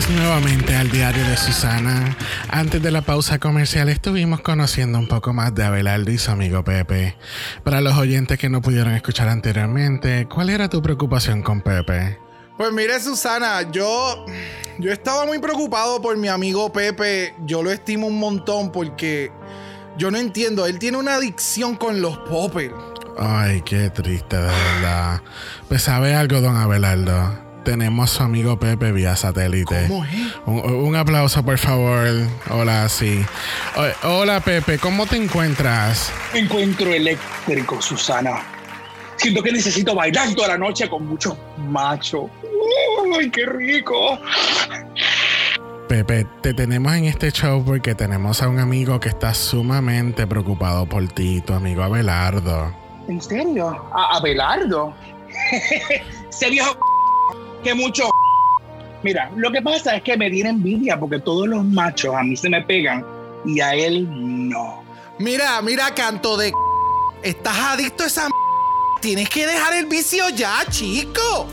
[0.00, 2.16] Bienvenidos nuevamente al diario de Susana.
[2.48, 6.64] Antes de la pausa comercial estuvimos conociendo un poco más de Abelardo y su amigo
[6.64, 7.16] Pepe.
[7.64, 12.18] Para los oyentes que no pudieron escuchar anteriormente, ¿cuál era tu preocupación con Pepe?
[12.56, 14.24] Pues mire, Susana, yo,
[14.78, 17.34] yo estaba muy preocupado por mi amigo Pepe.
[17.44, 19.30] Yo lo estimo un montón porque
[19.98, 20.64] yo no entiendo.
[20.64, 22.72] Él tiene una adicción con los poppers.
[23.18, 25.20] Ay, qué triste, de verdad.
[25.68, 27.49] Pues sabe algo, don Abelardo.
[27.64, 29.86] Tenemos a su amigo Pepe vía satélite.
[29.88, 30.12] ¿Cómo es?
[30.46, 32.06] Un, un aplauso, por favor.
[32.50, 33.24] Hola, sí.
[34.02, 36.12] Hola, Pepe, ¿cómo te encuentras?
[36.32, 38.42] Me encuentro eléctrico, Susana.
[39.16, 42.30] Siento que necesito bailar toda la noche con muchos machos.
[43.18, 44.18] ¡Ay, qué rico!
[45.88, 50.86] Pepe, te tenemos en este show porque tenemos a un amigo que está sumamente preocupado
[50.86, 52.72] por ti, tu amigo Abelardo.
[53.08, 53.68] ¿En serio?
[53.92, 54.94] ¿A Abelardo?
[56.30, 56.78] Ese viejo
[57.62, 58.08] que mucho.
[59.02, 62.36] Mira, lo que pasa es que me tiene envidia porque todos los machos a mí
[62.36, 63.04] se me pegan
[63.46, 64.06] y a él
[64.48, 64.82] no.
[65.18, 66.52] Mira, mira, canto de.
[67.22, 68.28] Estás adicto a esa.
[69.00, 71.46] Tienes que dejar el vicio ya, chico.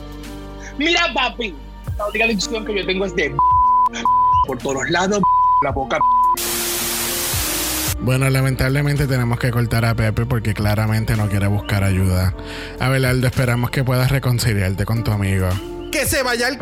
[0.78, 1.56] Mira, papi,
[1.98, 3.34] la única adicción que yo tengo es de
[4.46, 5.22] por todos lados,
[5.64, 5.98] la boca.
[8.00, 12.34] Bueno, lamentablemente tenemos que cortar a Pepe porque claramente no quiere buscar ayuda.
[12.80, 15.50] Abelardo, esperamos que puedas reconciliarte con tu amigo.
[15.98, 16.60] Que se vaya el.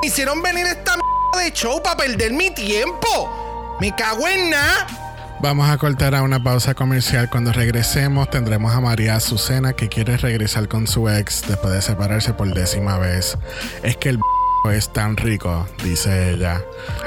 [0.00, 3.76] Hicieron venir esta mierda de show para perder mi tiempo.
[3.78, 4.86] Me cago en nada.
[5.42, 7.28] Vamos a cortar a una pausa comercial.
[7.28, 12.32] Cuando regresemos tendremos a María Azucena que quiere regresar con su ex después de separarse
[12.32, 13.36] por décima vez.
[13.82, 14.20] Es que el
[14.72, 16.62] es tan rico, dice ella.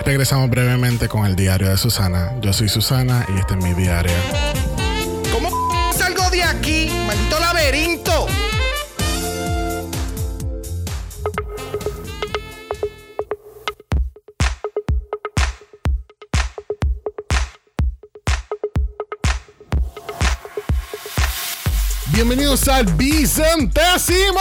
[0.06, 2.34] Regresamos brevemente con el diario de Susana.
[2.40, 4.14] Yo soy Susana y este es mi diario.
[5.32, 5.50] ¿Cómo
[5.92, 6.92] salgo de aquí?
[7.08, 8.28] Maldito laberinto.
[22.14, 24.40] Bienvenidos al Bicentésimo.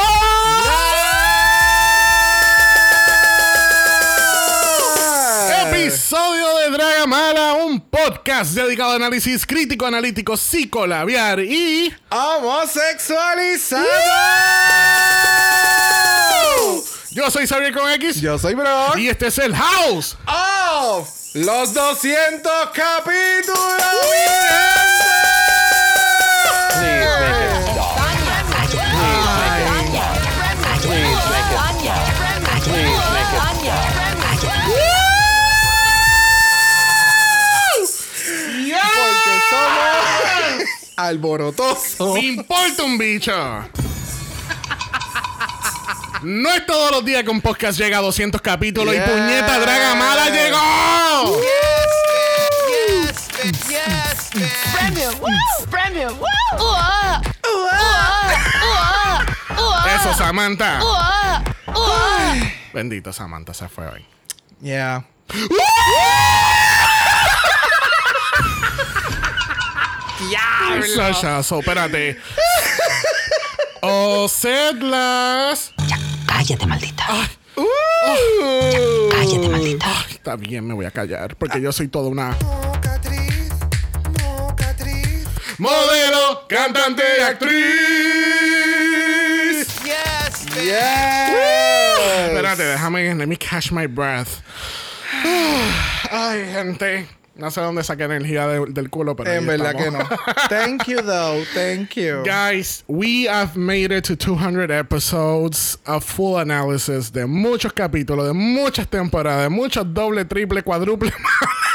[5.62, 11.94] Episodio de Dragamala, un podcast dedicado a análisis crítico, analítico, psicolabiar y...
[12.10, 13.84] Homosexualizado.
[17.10, 18.96] Yo soy Xavier con X Yo soy Brock.
[18.96, 20.16] y este es el House.
[20.26, 23.58] of los 200 capítulos.
[26.74, 27.51] Please make it
[40.94, 42.14] somos alborotosos.
[42.14, 43.32] Me importa un bicho.
[46.22, 49.02] No es todos los días que un podcast llega a 200 capítulos Yes.
[49.04, 51.40] y puñeta Dragamala llegó.
[54.72, 55.14] Premium.
[55.20, 55.66] Woo!
[55.70, 56.12] Premium.
[56.18, 56.26] Woo!
[56.60, 57.20] Uah!
[57.44, 59.26] Uah!
[59.58, 59.94] Uah!
[59.96, 60.80] Eso, Samantha.
[60.82, 61.42] Uah!
[61.74, 62.34] Uah!
[62.72, 64.06] Bendito Samantha se fue hoy.
[64.60, 65.04] Yeah.
[70.96, 72.18] Sachazo, espérate.
[73.84, 75.72] O Sedlas.
[76.26, 77.04] Cállate, maldita.
[77.56, 77.66] Uh.
[79.10, 79.86] Cállate, maldita.
[79.88, 83.50] Ay, está bien, me voy a callar porque yo soy toda una Mocatriz,
[84.22, 85.26] mocatriz.
[85.58, 87.58] modelo, cantante y actriz.
[90.54, 91.32] Yes.
[92.28, 94.28] Espérate, déjame, let me catch my breath.
[96.08, 97.08] Ay, gente.
[97.42, 99.32] No sé dónde saqué energía de- del culo, pero.
[99.32, 99.98] En verdad que no.
[100.48, 101.44] Thank you though.
[101.52, 102.22] Thank you.
[102.24, 108.32] Guys, we have made it to 200 episodes, a full analysis de muchos capítulos, de
[108.32, 111.12] muchas temporadas, de muchos doble, triple, cuádruple.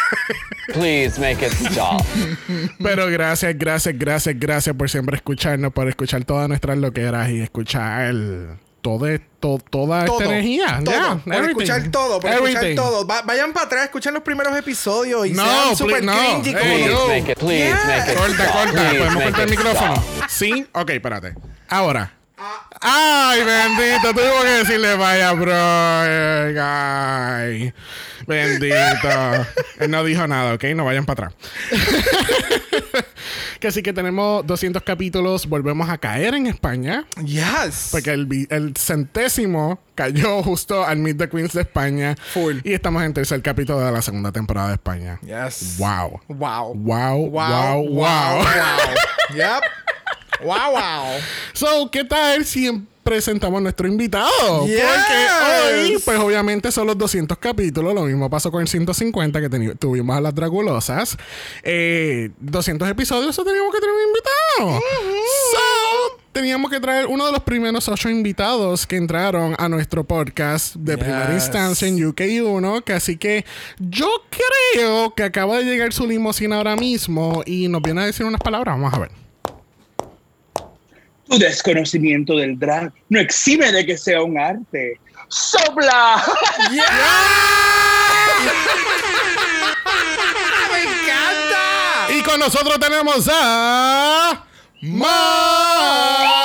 [0.74, 2.02] Please make it stop.
[2.82, 8.16] Pero gracias, gracias, gracias, gracias por siempre escucharnos, por escuchar todas nuestras loqueras y escuchar
[8.88, 9.06] todo,
[9.42, 10.20] to- toda Todo.
[10.22, 10.80] esta energía.
[10.84, 10.94] Todo.
[10.96, 11.64] Yeah, por everything.
[11.64, 12.20] escuchar todo.
[12.22, 13.06] Por escuchar todo.
[13.06, 16.42] Va- vayan para atrás, escuchen los primeros episodios y No, sean super please, no.
[16.42, 17.38] cringy como Hey, make it.
[17.40, 17.84] Please Yeah.
[17.86, 18.56] make it Corta, stop.
[18.56, 18.72] corta.
[18.82, 19.94] Please ¿Podemos cortar el micrófono?
[19.94, 20.30] stop.
[20.30, 20.68] Sí.
[20.74, 21.34] Ok, espérate.
[21.70, 22.14] Ahora.
[22.82, 24.14] Ay, bendito.
[24.14, 25.54] Tuve que decirle vaya, bro.
[26.64, 27.74] Ay.
[28.28, 28.76] Bendito.
[29.80, 30.64] Él no dijo nada, ¿ok?
[30.76, 31.36] No vayan para atrás.
[33.60, 35.48] que así que tenemos 200 capítulos.
[35.48, 37.06] Volvemos a caer en España.
[37.24, 37.90] Yes.
[37.92, 42.16] Porque el, el centésimo cayó justo al Meet the Queens de España.
[42.34, 42.58] Full.
[42.64, 45.20] Y estamos en tercer capítulo de la segunda temporada de España.
[45.24, 45.76] Yes.
[45.78, 46.20] Wow.
[46.28, 46.74] Wow.
[46.76, 47.90] Wow, wow, Wow.
[47.90, 47.90] wow.
[47.94, 48.44] Wow.
[49.36, 49.64] yep.
[50.44, 51.14] Wow, wow.
[51.54, 54.66] So, ¿qué tal si presentamos a nuestro invitado?
[54.68, 54.82] Yes.
[54.82, 57.94] Porque hoy, pues obviamente son los 200 capítulos.
[57.94, 61.18] Lo mismo pasó con el 150 que tuvimos a las Dragulosas.
[61.64, 64.82] Eh, 200 episodios, so teníamos que tener un invitado.
[65.52, 70.76] So, teníamos que traer uno de los primeros ocho invitados que entraron a nuestro podcast
[70.76, 72.84] de primera instancia en UK1.
[72.84, 73.46] Que así que
[73.80, 74.10] yo
[74.74, 78.42] creo que acaba de llegar su limusina ahora mismo y nos viene a decir unas
[78.42, 78.76] palabras.
[78.76, 79.27] Vamos a ver.
[81.30, 85.00] Tu desconocimiento del drag no exime de que sea un arte.
[85.30, 86.24] ¡Sopla!
[90.72, 92.08] ¡Me encanta!
[92.18, 94.46] Y con nosotros tenemos a.
[94.82, 96.37] Mar.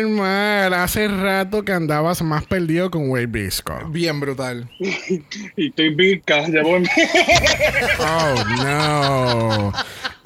[0.00, 0.74] Mal, mal, mal.
[0.74, 3.78] Hace rato que andabas más perdido con Wade Bisco.
[3.88, 4.68] Bien brutal.
[5.56, 6.88] Y estoy pica, ya voy.
[7.98, 9.72] Oh, no.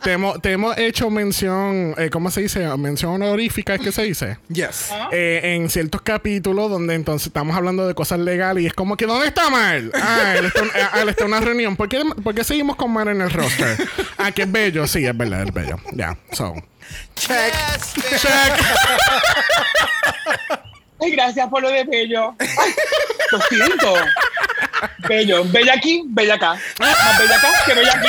[0.02, 2.66] Te hemos, te hemos hecho mención, eh, ¿cómo se dice?
[2.76, 4.38] Mención honorífica, ¿es que se dice?
[4.48, 4.90] Yes.
[5.10, 9.06] Eh, en ciertos capítulos donde entonces estamos hablando de cosas legales y es como que
[9.06, 9.90] ¿dónde está Mal?
[9.94, 10.62] Ah, él está,
[10.92, 11.76] ah, él está en una reunión.
[11.76, 13.78] ¿Por qué, por qué seguimos con Mal en el roster?
[14.18, 14.86] Ah, que es bello.
[14.86, 15.78] Sí, es verdad, es bello.
[15.92, 16.54] Ya, so.
[17.14, 17.54] Check.
[18.18, 18.52] Check.
[21.00, 22.34] Ay, gracias por lo de bello.
[22.38, 22.74] Ay,
[23.32, 23.94] lo siento.
[25.08, 25.44] Bello.
[25.46, 26.52] Bella aquí, bella acá.
[26.78, 28.08] Más bella acá que bella aquí.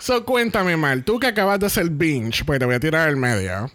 [0.00, 3.16] So, cuéntame mal, tú que acabas de hacer binge, pues te voy a tirar al
[3.16, 3.70] medio.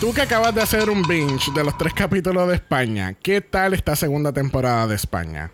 [0.00, 3.72] Tú que acabas de hacer un binge de los tres capítulos de España, ¿qué tal
[3.72, 5.50] esta segunda temporada de España?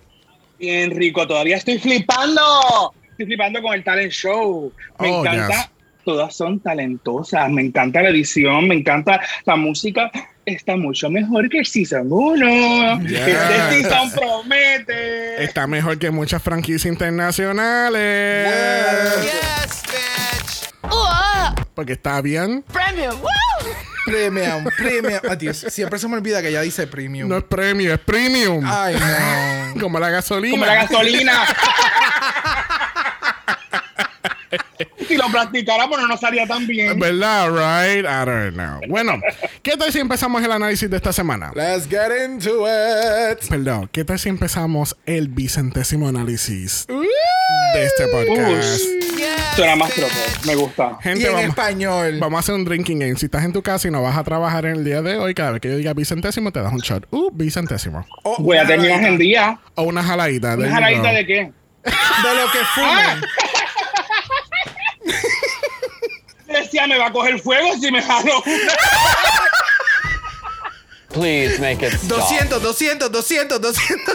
[0.59, 2.93] Bien rico, todavía estoy flipando.
[3.11, 4.73] Estoy flipando con el talent show.
[4.99, 5.57] Me Oh, encanta.
[5.57, 5.71] yes.
[6.09, 7.51] Todas son talentosas.
[7.51, 10.11] Me encanta la edición, me encanta la música.
[10.47, 13.03] Está mucho mejor que el Season 1.
[13.03, 13.21] Yes.
[13.27, 15.45] Este Season promete.
[15.45, 18.51] Está mejor que muchas franquicias internacionales.
[19.21, 20.71] Yes, bitch.
[20.91, 22.65] Uh, Porque está bien.
[22.73, 23.21] premium.
[23.21, 23.29] Woo!
[24.07, 25.21] Premium, premium.
[25.29, 25.59] Adiós.
[25.69, 27.29] Siempre se me olvida que ella dice premium.
[27.29, 28.65] No es premio, es premium.
[28.67, 28.97] Ay,
[29.75, 29.75] no.
[29.83, 30.53] Como la gasolina.
[30.53, 31.33] Como la gasolina.
[35.07, 36.99] si lo practicáramos no nos salía tan bien.
[36.99, 37.51] ¿Verdad?
[37.51, 38.05] Right?
[38.05, 38.81] I don't know.
[38.89, 39.21] Bueno,
[39.63, 41.53] ¿qué tal si empezamos el análisis de esta semana?
[41.55, 43.47] Let's get into it.
[43.49, 48.81] Perdón, ¿qué tal si empezamos el vicentésimo análisis de este podcast?
[49.57, 50.17] Suena más propio.
[50.47, 50.97] Me gusta.
[51.01, 52.19] Y Gente, en vamos, español.
[52.21, 53.17] vamos a hacer un drinking game.
[53.17, 55.35] Si estás en tu casa y no vas a trabajar en el día de hoy,
[55.35, 57.07] cada vez que yo diga vicentésimo, te das un shot.
[57.11, 58.07] Uh, vicentésimo.
[58.23, 59.59] Oh, Voy a una terminar en día.
[59.75, 60.55] O una jaladita.
[60.55, 61.53] ¿Una jaladita de qué?
[61.85, 63.21] De lo que fumen.
[66.47, 68.43] Decía, me va a coger fuego si me jalo.
[71.11, 72.19] Please make it stop.
[72.19, 74.15] 200, 200, 200, 200.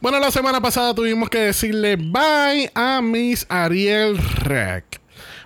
[0.00, 5.00] Bueno, la semana pasada tuvimos que decirle bye a Miss Ariel Rec.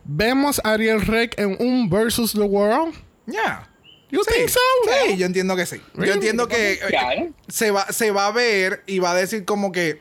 [0.05, 2.95] ¿Vemos a Ariel Rec en un Versus the World?
[3.27, 3.69] Yeah.
[4.11, 4.61] You think so?
[5.05, 5.81] Sí, yo entiendo que sí.
[5.95, 7.33] Yo entiendo que ¿eh?
[7.49, 10.01] se, va, se va a ver y va a decir como que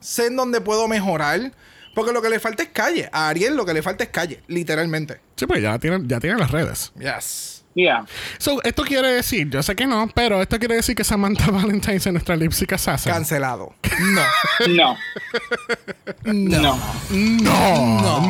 [0.00, 1.52] sé en dónde puedo mejorar.
[1.94, 3.08] Porque lo que le falta es calle.
[3.12, 5.20] A Ariel lo que le falta es calle, literalmente.
[5.36, 6.92] Sí, pues ya tiene, ya tiene las redes.
[6.98, 7.58] Yes.
[7.74, 8.04] Yeah.
[8.36, 11.96] So, esto quiere decir, yo sé que no, pero esto quiere decir que Samantha Valentine
[11.96, 13.10] es nuestra Lipsic Assassin.
[13.10, 13.74] Cancelado.
[13.98, 14.22] No.
[14.68, 14.96] No.
[16.24, 16.78] No.
[17.22, 18.20] no,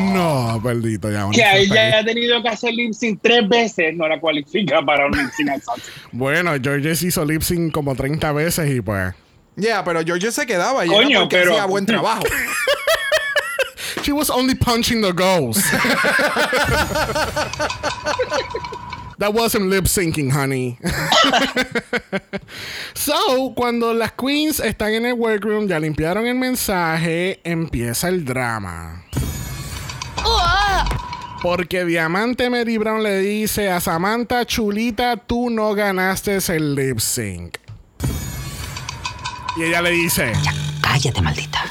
[0.55, 1.27] no, perdito ya.
[1.33, 5.07] Que a ella haya tenido que hacer lip sync tres veces, no la cualifica para
[5.07, 5.93] un lip sync assassin.
[6.13, 9.13] Bueno, Georges hizo lip sync como 30 veces y pues.
[9.55, 12.23] Yeah, pero George se quedaba y Coño, era porque pero- hacía buen trabajo.
[14.03, 15.63] She was only punching the ghost.
[19.19, 20.77] That wasn't lip syncing, honey.
[22.93, 29.05] so, cuando las queens están en el workroom, ya limpiaron el mensaje, empieza el drama.
[31.41, 37.57] Porque Diamante Mary Brown le dice a Samantha Chulita, tú no ganaste el lip sync.
[39.55, 40.33] Y ella le dice,
[40.93, 41.65] Cállate, maldita.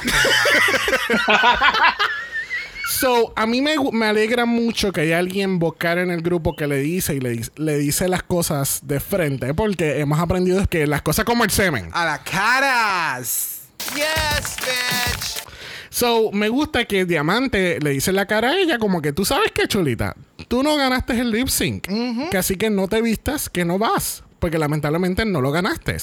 [2.89, 6.67] So, a mí me, me alegra mucho que haya alguien vocal en el grupo que
[6.67, 11.23] le dice y le, dice las cosas de frente, porque hemos aprendido que las cosas
[11.23, 11.89] como el semen.
[11.93, 13.61] A las caras.
[13.95, 15.43] yes, bitch.
[15.89, 19.23] So, me gusta que Diamante le dice en la cara a ella como que tú
[19.23, 20.15] sabes que chulita,
[20.49, 21.87] tú no ganaste el lip sync,
[22.29, 25.95] que así que no te vistas, que no vas, porque lamentablemente no lo ganaste.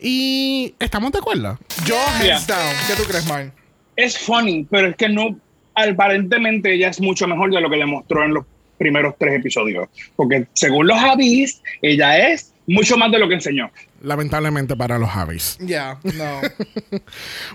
[0.00, 1.58] Y estamos de acuerdo.
[1.84, 2.74] Yo, hands down.
[2.88, 3.52] ¿Qué tú crees, Mark?
[3.96, 5.38] Es funny, pero es que no,
[5.74, 8.46] aparentemente ella es mucho mejor de lo que le mostró en los
[8.78, 9.90] primeros tres episodios.
[10.16, 13.70] Porque según los avis, ella es mucho más de lo que enseñó.
[14.02, 15.56] Lamentablemente para los Javis.
[15.60, 16.40] Ya, no.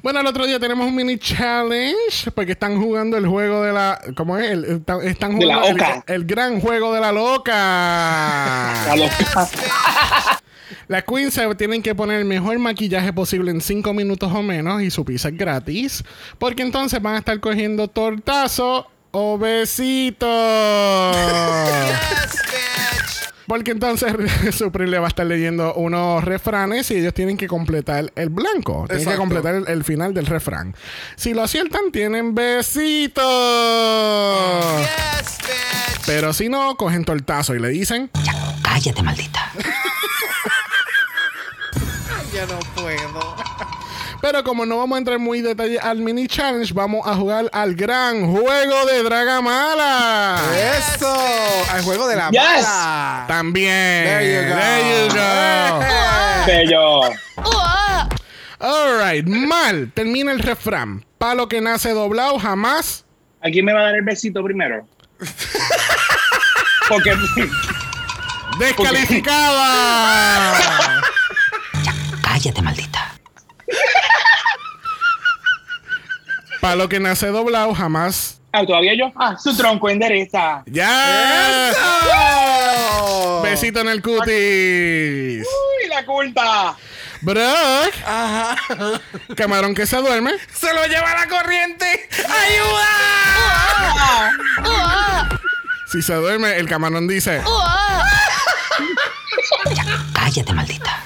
[0.03, 3.99] Bueno, el otro día tenemos un mini challenge porque están jugando el juego de la.
[4.15, 4.49] ¿Cómo es?
[4.51, 6.03] El- están De la jugando el- oca.
[6.07, 8.91] El, gran juego de la loca.
[8.91, 9.11] A los-
[10.87, 14.81] Las queens se tienen que poner el mejor maquillaje posible en 5 minutos o menos
[14.81, 16.03] y su pizza es gratis.
[16.37, 20.27] Porque entonces van a estar cogiendo tortazo o besito.
[21.91, 23.00] Yes.
[23.51, 24.13] Porque entonces
[24.55, 28.85] Supreme le va a estar leyendo unos refranes y ellos tienen que completar el blanco.
[28.87, 30.73] Tienen que completar el, el final del refrán.
[31.17, 33.19] Si lo aciertan, tienen besito.
[34.79, 36.05] Yes, bitch.
[36.05, 38.09] Pero si no, cogen tortazo y le dicen.
[38.23, 39.51] Ya, cállate, maldita.
[42.33, 43.35] ya no puedo.
[44.21, 47.49] Pero como no vamos a entrar muy en detalle al mini challenge, vamos a jugar
[47.51, 50.39] al gran juego de Dragamala.
[50.77, 51.11] Eso.
[51.71, 52.41] Al juego de la Yes.
[52.43, 53.25] mala.
[53.27, 54.03] También.
[54.05, 54.59] There you go.
[54.59, 55.79] There you go.
[56.45, 57.01] Bello.
[58.59, 59.91] Alright, mal.
[59.93, 61.03] Termina el refrán.
[61.17, 63.05] Palo que nace doblado jamás.
[63.43, 64.87] Aquí me va a dar el besito primero.
[66.87, 67.15] Porque
[68.59, 70.53] ¡Descalificada!
[71.83, 73.15] Ya, cállate, maldita.
[76.61, 78.39] Palo que nace doblado jamás.
[78.53, 79.11] Ah, todavía yo.
[79.15, 80.61] Ah, su tronco endereza.
[80.67, 81.71] ¡Ya!
[83.43, 85.45] Besito en el cutis.
[85.47, 86.77] Uy, la culpa.
[87.21, 88.55] Brock, Ajá.
[89.35, 90.31] camarón que se duerme.
[90.53, 92.09] Se lo lleva la corriente.
[92.17, 92.87] ¡Ayuda!
[95.91, 97.41] Si se duerme, el camarón dice.
[99.75, 101.03] Ya, cállate, maldita.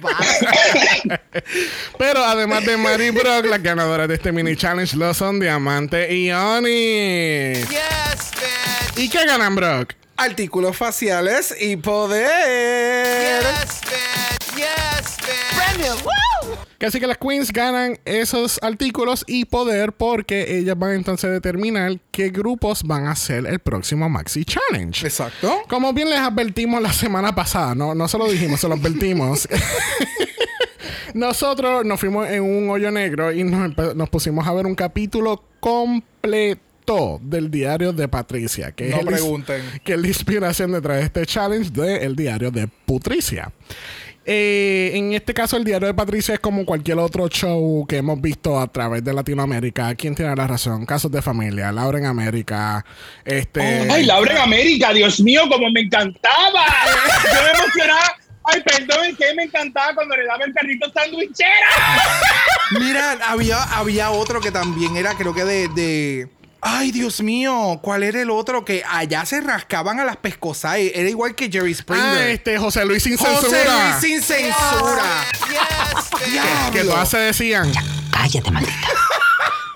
[1.98, 6.30] Pero además de Mary Brock, las ganadoras de este mini challenge lo son Diamante y
[6.30, 7.68] Onyx.
[7.68, 8.98] Yes, bitch.
[8.98, 9.94] ¿Y qué ganan, Brock?
[10.16, 13.42] Artículos faciales y poder.
[13.42, 14.56] Yes, bitch.
[14.56, 15.58] Yes, bitch.
[15.76, 15.88] Que
[16.86, 21.98] así que las queens ganan esos artículos y poder porque ellas van entonces a determinar
[22.12, 25.06] qué grupos van a hacer el próximo Maxi Challenge.
[25.06, 25.62] Exacto.
[25.68, 29.48] Como bien les advertimos la semana pasada, no, no se lo dijimos, se lo advertimos.
[31.14, 35.42] Nosotros nos fuimos en un hoyo negro y nos, nos pusimos a ver un capítulo
[35.58, 39.62] completo del diario de Patricia, que, No es, el pregunten.
[39.84, 43.52] que es la inspiración detrás de este challenge del diario de Patricia.
[44.30, 48.20] Eh, en este caso, el diario de Patricia es como cualquier otro show que hemos
[48.20, 49.94] visto a través de Latinoamérica.
[49.94, 50.84] ¿Quién tiene la razón?
[50.84, 52.84] Casos de familia, Laura en América.
[53.24, 53.90] Este.
[53.90, 56.66] Ay, Laura en América, Dios mío, como me encantaba.
[57.24, 58.16] Yo me emocionaba.
[58.44, 61.50] Ay, perdón, que me encantaba cuando le daba el carrito sandwichera.
[62.78, 66.28] Mira, había, había otro que también era, creo que de, de-
[66.60, 68.64] Ay, Dios mío, ¿cuál era el otro?
[68.64, 70.76] Que allá se rascaban a las pescosas.
[70.78, 72.04] Era igual que Jerry Springer.
[72.04, 73.84] Ah, este José Luis sin José censura.
[73.90, 75.24] Luis sin censura.
[76.32, 76.70] Yes.
[76.72, 77.70] Que todas se decían.
[78.12, 78.74] Cállate, maldita.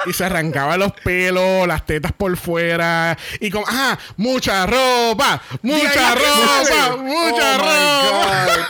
[0.04, 3.16] Y se arrancaba los pelos, las tetas por fuera.
[3.38, 8.46] Y como, ajá, mucha ropa, mucha ropa, mucha Oh, ropa.
[8.48, 8.66] my God.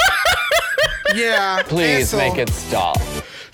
[1.17, 1.65] Yeah.
[1.67, 2.19] Please eso.
[2.19, 2.99] make it stop.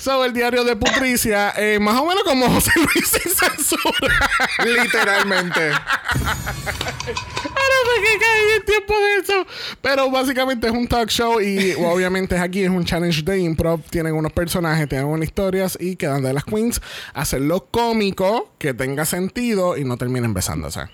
[0.09, 4.31] El diario de Patricia, eh, más o menos como José Luis sin censura.
[4.65, 5.71] Literalmente.
[5.71, 5.85] Ahora
[7.85, 9.47] sé que caí en tiempo de eso.
[9.83, 13.83] Pero básicamente es un talk show y obviamente es aquí, es un challenge de improv.
[13.91, 16.81] Tienen unos personajes, tienen unas historias y quedan de las queens
[17.13, 20.89] hacerlo cómico, que tenga sentido y no terminen besándose.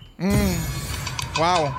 [1.38, 1.72] Wow.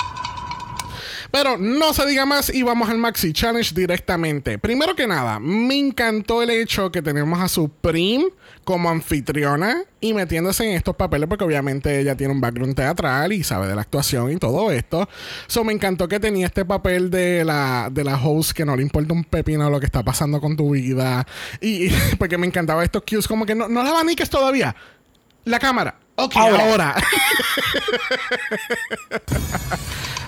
[1.36, 4.58] Pero no se diga más y vamos al Maxi Challenge directamente.
[4.58, 8.27] Primero que nada, me encantó el hecho que tenemos a Supreme
[8.63, 13.44] como anfitriona y metiéndose en estos papeles porque obviamente ella tiene un background teatral y
[13.44, 15.10] sabe de la actuación y todo esto.
[15.48, 18.84] So me encantó que tenía este papel de la, de la host que no le
[18.84, 21.27] importa un pepino lo que está pasando con tu vida.
[21.60, 24.74] Y, porque me encantaba estos cues como que no, no la abaniques todavía.
[25.44, 26.04] La cámara.
[26.17, 26.63] Ok, Ahora.
[26.63, 26.95] ahora.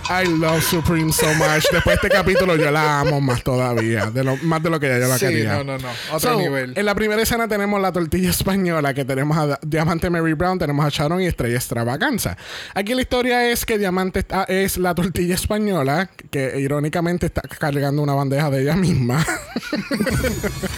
[0.10, 1.66] I love Supreme so much.
[1.70, 4.06] Después de este capítulo yo la amo más todavía.
[4.06, 5.56] De lo, más de lo que ya yo la Sí, quería.
[5.58, 5.90] no, no, no.
[6.14, 6.74] Otro So, nivel.
[6.78, 10.86] En la primera escena tenemos la tortilla española, que tenemos a Diamante Mary Brown, tenemos
[10.86, 12.38] a Sharon y Estrella Extravaganza.
[12.74, 18.02] Aquí la historia es que Diamante está- es la tortilla española, que irónicamente está cargando
[18.02, 19.26] una bandeja de ella misma.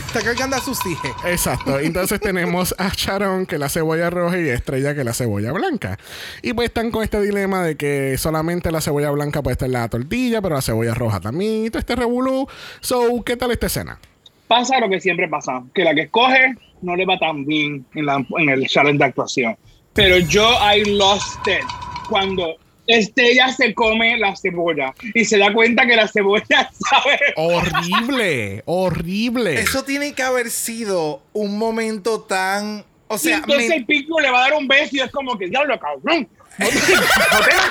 [0.08, 1.12] Está cargando a sus hijos.
[1.26, 1.78] Exacto.
[1.80, 5.98] Entonces tenemos a Sharon, que la cebolla roja, y Estrella, que la cebolla blanca.
[6.42, 9.74] Y pues están con este dilema de que solamente la cebolla blanca puede estar en
[9.74, 11.66] la tortilla, pero la cebolla roja también.
[11.66, 12.48] Y todo este revolú.
[12.82, 14.00] So, ¿qué tal esta escena?
[14.48, 18.06] Pasa lo que siempre pasa, que la que escoge no le va tan bien en,
[18.06, 19.58] la- en el challenge de actuación.
[19.94, 21.66] Pero yo I lost it
[22.10, 22.56] cuando
[22.88, 27.20] Estella se come la cebolla y se da cuenta que la cebolla sabe.
[27.36, 29.54] Horrible, horrible.
[29.60, 32.84] Eso tiene que haber sido un momento tan.
[33.10, 35.12] O y sea, entonces me- el pico le va a dar un beso y es
[35.12, 36.28] como que diablo, cabrón.
[36.60, 37.62] No te, no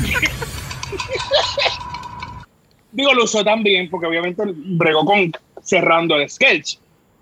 [0.00, 0.20] te.
[2.92, 5.30] Digo, lo usó también porque obviamente bregó con
[5.62, 6.76] cerrando el sketch.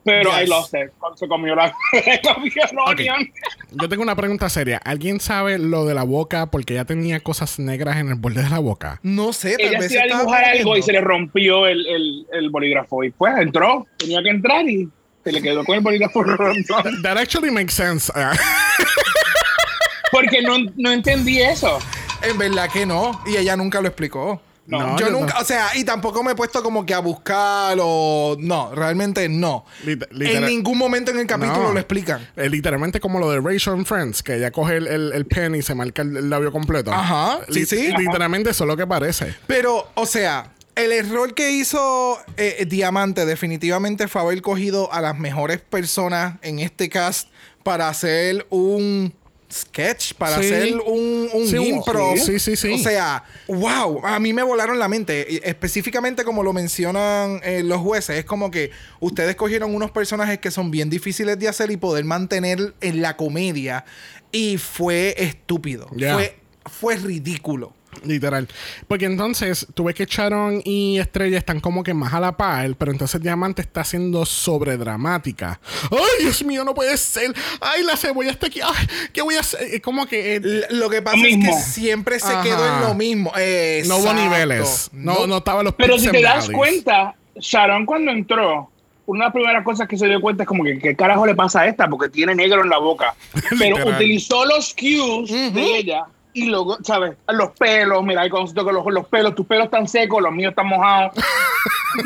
[0.04, 0.42] Pero Yes.
[0.42, 2.88] I lost it cuando se comió la se comió el Ok.
[2.88, 3.30] onion.
[3.72, 4.80] Yo tengo una pregunta seria.
[4.82, 8.48] ¿Alguien sabe lo de la boca porque ella tenía cosas negras en el borde de
[8.48, 9.00] la boca?
[9.02, 11.86] no sé, tal Ella vez se iba a dibujar algo y se le rompió el,
[11.86, 13.04] el, el bolígrafo.
[13.04, 14.88] Y pues entró, tenía que entrar y
[15.28, 16.82] se le quedó con el bolígrafo roto.
[17.02, 18.10] That actually makes sense.
[20.12, 21.78] Porque no, no entendí eso.
[22.22, 23.20] En verdad que no.
[23.26, 24.40] Y ella nunca lo explicó.
[24.66, 25.40] No, yo, yo nunca, no.
[25.40, 28.36] o sea, y tampoco me he puesto como que a buscar o.
[28.38, 29.64] No, realmente no.
[29.84, 31.72] Lit- en ningún momento en el capítulo No.
[31.72, 32.26] lo explican.
[32.36, 35.54] Eh, literalmente como lo de Rachel and Friends, que ella coge el, el, el pen
[35.54, 36.92] y se marca el, el labio completo.
[36.92, 37.92] Ajá, sí, Li- sí.
[37.96, 39.34] Literalmente eso es lo que parece.
[39.46, 45.18] Pero, o sea, el error que hizo eh, Diamante definitivamente fue haber cogido a las
[45.18, 47.28] mejores personas en este cast
[47.62, 49.12] para hacer un
[49.52, 50.46] sketch, para Sí.
[50.46, 52.14] hacer un, un Sí, impro.
[52.16, 52.72] sí, sí, sí.
[52.74, 55.48] O sea, wow, a mí me volaron la mente.
[55.48, 58.70] Específicamente como lo mencionan eh, los jueces, es como que
[59.00, 63.16] ustedes cogieron unos personajes que son bien difíciles de hacer y poder mantener en la
[63.16, 63.84] comedia.
[64.32, 65.88] Y fue estúpido.
[65.88, 67.72] Fue, fue ridículo.
[68.04, 68.48] Literal.
[68.86, 72.74] Porque entonces tú ves que Sharon y Estrella están como que más a la par,
[72.76, 75.60] pero entonces Diamante está siendo sobredramática.
[75.90, 77.34] ¡Ay, Dios mío, no puede ser!
[77.60, 78.60] ¡Ay, la cebolla está aquí!
[78.62, 79.62] ¡Ay, qué voy a hacer!
[79.62, 80.40] Es como que eh,
[80.70, 82.42] Lo que pasa Lo es que siempre se Ajá.
[82.42, 83.30] quedó en lo mismo.
[83.34, 84.22] no hubo Exacto.
[84.22, 84.90] niveles.
[84.92, 88.70] No, no, estaban los Pero si te das cuenta, Sharon cuando entró,
[89.06, 91.34] una de las primeras cosas que se dio cuenta es como que qué carajo le
[91.34, 93.14] pasa a esta porque tiene negro en la boca.
[93.58, 96.04] Pero utilizó los cues de ella
[96.42, 97.16] y luego, ¿sabes?
[97.28, 100.50] Los pelos, mira, cuando se toca los, los pelos, tus pelos están secos, los míos
[100.50, 101.12] están mojados.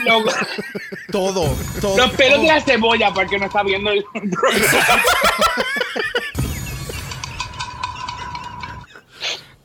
[0.05, 0.31] Luego,
[1.11, 1.97] Todo, todo.
[1.97, 2.43] los pelos todo.
[2.43, 4.05] de la cebolla, para el que no está viendo el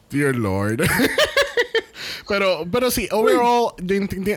[0.10, 0.82] Dear Lord.
[2.28, 3.74] pero, pero sí, overall,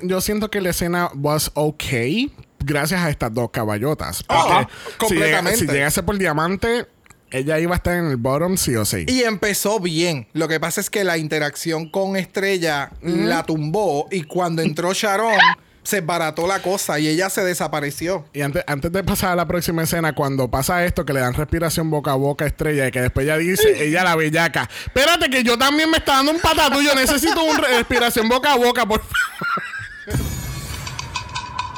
[0.03, 4.25] yo, siento que la escena was okay gracias a estas dos caballotas.
[4.29, 5.59] Ajá, Porque si llega- completamente.
[5.59, 6.87] Si llegase por diamante,
[7.31, 9.05] ella iba a estar en el bottom sí o sí.
[9.07, 10.27] Y empezó bien.
[10.33, 15.39] Lo que pasa es que la interacción con Estrella la tumbó y cuando entró Sharon
[15.83, 18.27] se barató la cosa y ella se desapareció.
[18.33, 21.35] Y antes, antes de pasar a la próxima escena, cuando pasa esto, que le dan
[21.35, 25.31] respiración boca a boca a estrella y que después ella dice, ella la bellaca, espérate
[25.31, 28.87] que yo también me está dando un patatú, yo necesito una respiración boca a boca,
[28.87, 29.61] por favor.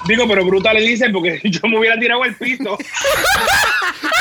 [0.07, 2.77] Digo, pero brutal le dicen porque yo me hubiera tirado al piso.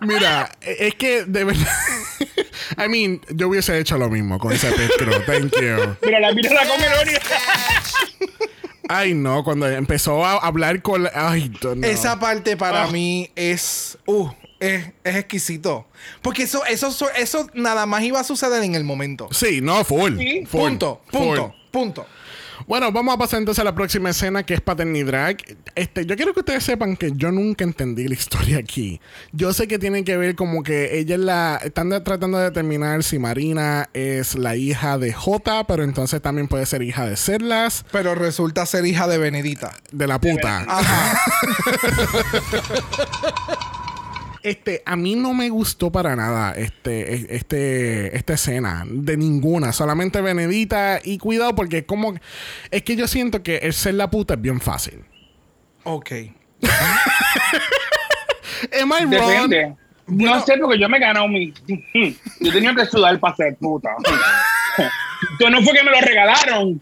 [0.00, 1.66] Mira, es que de verdad,
[2.76, 5.96] I mean, yo hubiese hecho lo mismo con ese pescro, thank you.
[6.04, 7.12] Mira, la mira la come Loni.
[8.88, 11.86] Ay, no, cuando empezó a hablar con, la- ay, no.
[11.86, 12.90] Esa parte para Ah.
[12.90, 15.86] mí es, uh, es, es exquisito.
[16.22, 19.28] Porque eso, eso, eso, eso nada más iba a suceder en el momento.
[19.30, 20.16] Sí, no, full.
[20.18, 20.46] Sí.
[20.46, 21.70] full, Punto, punto, full.
[21.70, 22.06] punto.
[22.68, 25.34] Bueno, vamos a pasar entonces a la próxima escena que es Paternidad.
[25.74, 29.00] Este, yo quiero que ustedes sepan que yo nunca entendí la historia aquí.
[29.32, 31.60] Yo sé que tiene que ver como que ella es la.
[31.64, 36.46] Están de- tratando de determinar si Marina es la hija de J, pero entonces también
[36.46, 39.72] puede ser hija de Serlas, Pero resulta ser hija de Benedita.
[39.90, 40.66] de la puta.
[40.68, 41.18] Ajá.
[44.48, 48.84] Este, a mí no me gustó para nada este, este, esta escena.
[48.86, 49.72] De ninguna.
[49.72, 51.00] Solamente Benedita.
[51.04, 52.14] Y cuidado, porque es como.
[52.70, 55.04] Es que yo siento que el ser la puta es bien fácil.
[55.84, 56.10] ok.
[58.80, 59.50] Am I wrong?
[59.50, 59.76] Depende.
[60.06, 61.52] No sé, porque yo me he ganado mi.
[62.40, 63.90] Yo tenía que sudar para ser puta.
[65.32, 66.80] Entonces no fue que me lo regalaron.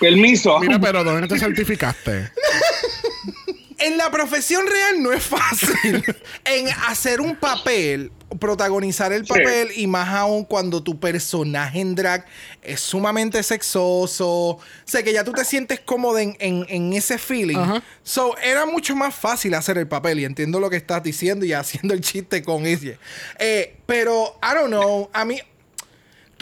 [0.00, 0.58] Permiso.
[0.60, 2.30] Mira, pero ¿dónde te certificaste?
[3.82, 6.04] En la profesión real no es fácil.
[6.44, 9.28] en hacer un papel, protagonizar el Sí.
[9.28, 12.24] papel y más aún cuando tu personaje en drag
[12.62, 14.26] es sumamente sexoso.
[14.28, 17.80] O sea, que ya tú te sientes cómodo en, en- en ese feeling.
[18.02, 21.52] So, era mucho más fácil hacer el papel y entiendo lo que estás diciendo y
[21.52, 22.98] haciendo el chiste con ese.
[23.38, 25.40] Eh, pero, I don't know, a mí...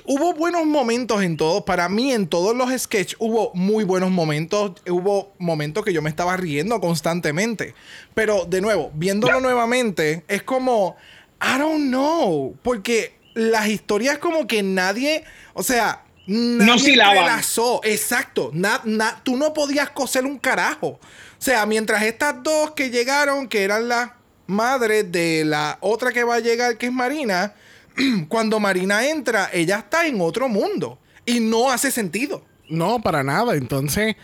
[0.04, 1.62] Hubo buenos momentos en todos.
[1.64, 4.72] Para mí, en todos los sketches, hubo muy buenos momentos.
[4.88, 7.74] Hubo momentos que yo me estaba riendo constantemente.
[8.14, 10.96] Pero, de nuevo, viéndolo nuevamente, es como.
[11.42, 12.54] I don't know.
[12.62, 15.24] Porque las historias, como que nadie.
[15.54, 16.04] O sea.
[16.26, 17.16] Nadie silaban.
[17.16, 17.80] entrelazó.
[17.82, 18.50] Exacto.
[18.52, 20.86] Na- na- tú no podías coser un carajo.
[20.88, 21.00] O
[21.42, 24.10] sea, mientras estas dos que llegaron, que eran las
[24.46, 27.54] madres de la otra que va a llegar, que es Marina,
[28.28, 30.98] cuando Marina entra, ella está en otro mundo.
[31.26, 32.42] Y no hace sentido.
[32.68, 33.54] No, para nada.
[33.54, 34.16] Entonces,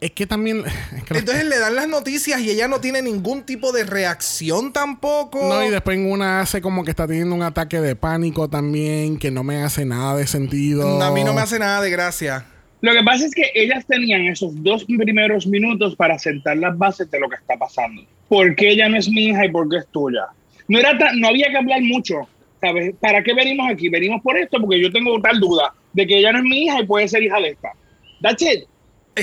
[0.00, 0.64] es que también.
[0.96, 3.84] es que los- Entonces le dan las noticias y ella no tiene ningún tipo de
[3.84, 5.38] reacción tampoco.
[5.48, 9.18] No, y después en una hace como que está teniendo un ataque de pánico también,
[9.18, 11.02] que no me hace nada de sentido.
[11.02, 12.46] A mí no me hace nada de gracia.
[12.82, 17.10] Lo que pasa es que ellas tenían esos dos primeros minutos para sentar las bases
[17.10, 18.02] de lo que está pasando.
[18.26, 20.22] ¿Por qué ella no es mi hija y por qué es tuya?
[20.66, 22.26] No, era tan- no había que hablar mucho,
[22.60, 22.94] ¿sabes?
[23.00, 23.88] ¿Para qué venimos aquí?
[23.88, 26.80] Venimos por esto porque yo tengo tal duda de que ella no es mi hija
[26.80, 27.72] y puede ser hija de esta.
[28.20, 28.64] That's it.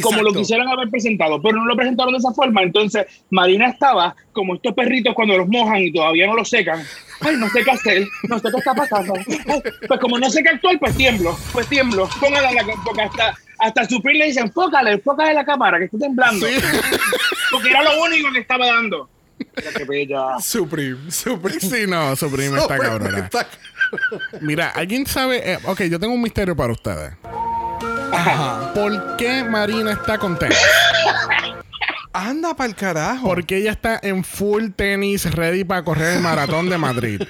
[0.02, 0.40] Como lo Exacto.
[0.40, 2.62] quisieran haber presentado, pero no lo presentaron de esa forma.
[2.62, 6.84] Entonces, Marina estaba como estos perritos cuando los mojan y todavía no los secan.
[7.22, 9.14] Ay, no sé qué hacer, no sé qué está pasando.
[9.16, 12.08] Ay, pues como no sé qué actuar, pues tiemblo, pues tiemblo.
[12.20, 16.46] Póngala la porque hasta, hasta Supreme le dicen, enfócale, enfócale la cámara, que está temblando.
[17.52, 19.10] Porque era lo único que estaba dando.
[19.76, 20.40] Qué bella.
[20.40, 21.60] Supreme, Supreme.
[21.60, 23.20] Sí, no, Supreme está cabrona.
[23.20, 23.48] está-
[24.42, 25.54] Mira, ¿alguien sabe?
[25.54, 27.14] eh, ok, yo tengo un misterio para ustedes.
[28.12, 28.74] Ajá.
[28.74, 30.56] ¿Por qué Marina está contenta?
[32.14, 33.28] Anda para el carajo.
[33.28, 37.22] Porque ella está en full tenis, ready para correr el maratón de Madrid.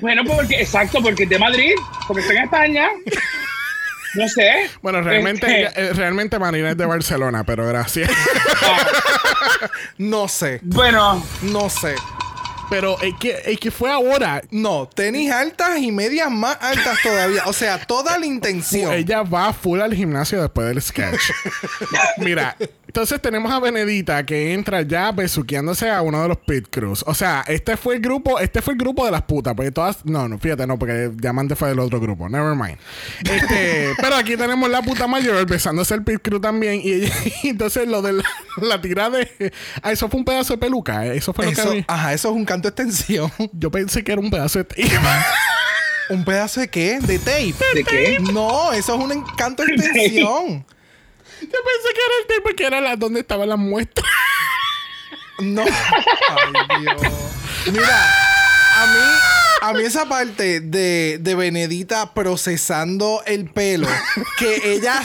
[0.00, 1.72] Bueno, porque, exacto, porque es de Madrid,
[2.06, 2.88] porque está en España.
[4.18, 4.70] No sé.
[4.82, 8.10] Bueno, realmente, Este, ella- eh, realmente Marina es de Barcelona, pero gracias.
[9.98, 11.94] No sé, Bueno, no sé.
[12.70, 14.42] pero es que, es que fue ahora.
[14.50, 17.42] No, tenis altas y medias más altas todavía.
[17.46, 18.92] O sea, toda la intención.
[18.92, 21.20] Ella va full al gimnasio después del sketch.
[22.18, 22.56] Mira,
[22.88, 27.04] entonces tenemos a Benedita que entra ya besuqueándose a uno de los pit crews.
[27.06, 30.04] O sea, este fue el grupo, este fue el grupo de las putas, porque todas,
[30.06, 32.28] no, no, fíjate, no, porque Diamante fue del otro grupo.
[32.28, 32.78] Never mind.
[33.30, 37.48] Este, pero aquí tenemos la puta mayor besándose el pit crew también y, ella- y
[37.50, 38.24] entonces lo de la,
[38.62, 41.16] la tira de, ah, eso fue un pedazo de peluca, ¿eh?
[41.16, 41.84] eso fue lo que vi.
[41.86, 43.30] ajá, eso es un canto de extensión.
[43.52, 44.66] Yo pensé que era un pedazo de
[46.10, 47.00] ¿Un pedazo de qué?
[47.00, 47.54] ¿De tape?
[47.74, 48.18] ¿de qué?
[48.32, 50.64] No, eso es un canto de extensión.
[51.40, 54.04] Yo pensé que era el tipo que era la donde estaba la muestra.
[55.40, 55.62] No.
[55.62, 57.02] Ay, Dios.
[57.72, 58.14] Mira,
[58.76, 58.98] a mí,
[59.62, 63.88] a mí esa parte de, de Benedita procesando el pelo,
[64.38, 65.02] que ella,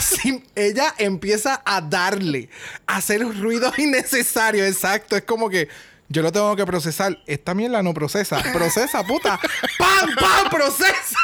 [0.54, 2.48] ella empieza a darle,
[2.86, 5.16] a hacer ruidos innecesarios, exacto.
[5.16, 5.68] Es como que
[6.08, 7.18] yo lo tengo que procesar.
[7.26, 8.42] Esta mierda no procesa.
[8.52, 9.40] Procesa, puta.
[9.78, 10.50] ¡Pam, pam!
[10.50, 11.18] ¡Procesa!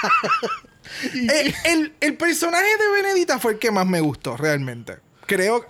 [1.13, 4.97] El, el- el personaje de Benedita fue el que más me gustó, realmente.
[5.27, 5.65] Creo.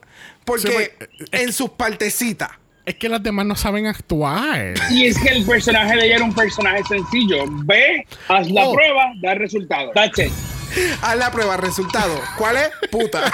[0.44, 1.08] Porque Sí, porque-
[1.42, 2.50] en sus partecitas.
[2.86, 4.74] Es que las demás no saben actuar.
[4.90, 7.44] Y es que el personaje de ella era un personaje sencillo.
[7.64, 8.72] Ve, haz la Oh.
[8.72, 9.92] prueba, da el resultado.
[10.16, 10.32] It.
[11.02, 12.20] Haz la prueba, resultado.
[12.38, 12.70] ¿Cuál es?
[12.90, 13.30] Puta.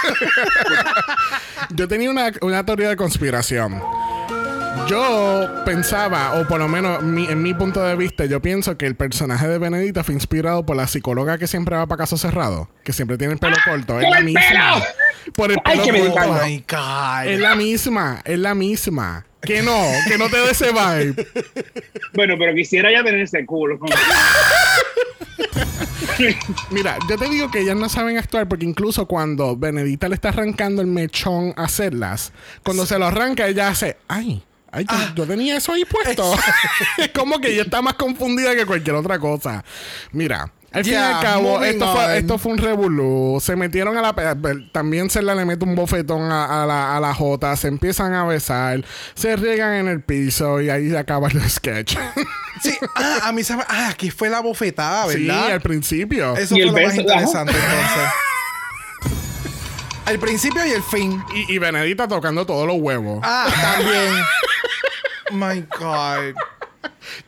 [1.70, 3.81] Yo tenía una, una teoría de conspiración.
[4.88, 8.87] Yo pensaba, o por lo menos mi- en mi punto de vista, yo pienso que
[8.87, 12.68] el personaje de Benedita fue inspirado por la psicóloga que siempre va para caso cerrado,
[12.85, 13.99] que siempre tiene el pelo corto.
[13.99, 14.40] Es ¡Por la misma.
[14.49, 14.85] pelo!
[15.35, 16.20] Por el Ay, pelo que me corto.
[16.20, 16.42] encanta.
[16.42, 16.64] Oh my
[17.27, 17.33] God.
[17.35, 19.27] Es la misma, es la misma.
[19.42, 21.27] Que no, que no te dé ese vibe.
[22.14, 23.79] Bueno, pero quisiera ya tener ese culo.
[26.70, 30.29] Mira, yo te digo que ellas no saben actuar porque incluso cuando Benedita le está
[30.31, 32.33] arrancando el mechón a hacerlas,
[32.64, 34.42] cuando se lo arranca, ella hace, ay.
[34.76, 35.12] Ay, yo, Ah.
[35.16, 36.34] yo tenía eso ahí puesto.
[36.98, 39.64] es como que ella está más confundida que cualquier otra cosa.
[40.12, 42.10] Mira, al fin y Yeah, al cabo, esto fue, on.
[42.12, 43.38] esto fue un revolú.
[43.40, 44.14] Se metieron a la...
[44.72, 47.56] También se le mete un bofetón a, a la, a la Jota.
[47.56, 48.84] Se empiezan a besar.
[49.14, 51.96] Se riegan en el piso y ahí se acaba el sketch.
[52.62, 53.64] Sí, ah, a mí se me...
[53.68, 55.52] Ah, aquí fue la bofetada, sí, ¿verdad?
[55.52, 56.34] al principio.
[56.38, 58.12] Eso Y fue el lo más interesante, entonces.
[60.06, 61.22] Al principio y el fin.
[61.34, 63.20] Y, y Benedita tocando todos los huevos.
[63.24, 64.14] Ah, también.
[65.32, 66.34] My God.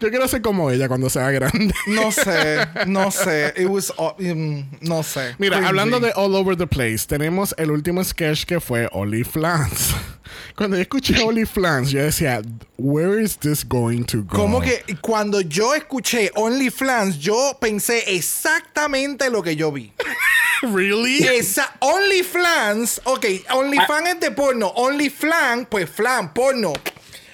[0.01, 1.75] Yo quiero ser como ella cuando sea grande.
[1.87, 3.53] No sé, no sé.
[3.57, 5.35] It was, mm, no sé.
[5.39, 5.69] Mira, Cringy.
[5.69, 9.95] hablando de all over the place, tenemos el último sketch que fue OnlyFans.
[10.57, 12.43] Cuando yo escuché OnlyFans, yo decía,
[12.77, 14.37] where is this going to go?
[14.37, 19.93] Como que cuando yo escuché OnlyFans, yo pensé exactamente lo que yo vi.
[20.63, 21.25] really?
[21.27, 24.69] Esa OnlyFans, ok, OnlyFans es de porno.
[24.69, 26.73] OnlyFans, pues flan, porno.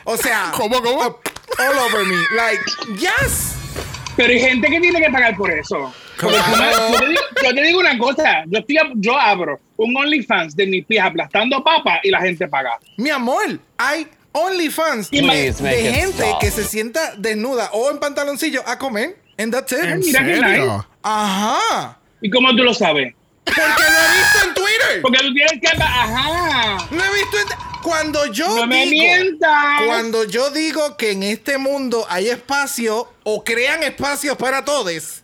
[0.05, 1.21] O sea, ¿Cómo, cómo?
[1.59, 2.17] all over me.
[2.37, 2.63] Like,
[2.99, 3.57] yes.
[4.17, 5.93] Pero hay gente que tiene que pagar por eso.
[6.17, 6.93] Claro.
[6.93, 10.67] yo, te digo, yo te digo una cosa, yo, estoy, yo abro un OnlyFans de
[10.67, 12.79] mis pies aplastando papas y la gente paga.
[12.97, 16.41] Mi amor, hay OnlyFans de, gente stop.
[16.41, 19.17] que se sienta desnuda o en pantaloncillo a comer.
[19.39, 19.83] And that's it.
[19.83, 20.87] ¿En mira qué serio?
[21.03, 21.99] Ajá.
[22.21, 23.15] ¿Y cómo tú lo sabes?
[23.45, 25.03] Porque lo he visto en Twitter.
[25.03, 25.83] Porque tú tienes que...
[25.83, 26.87] Ajá.
[26.91, 27.74] Lo he visto en...
[27.85, 28.91] Cuando yo No me digo...
[29.05, 29.83] mientas.
[29.87, 35.21] Cuando yo digo que en este mundo hay espacio o crean espacios para todos,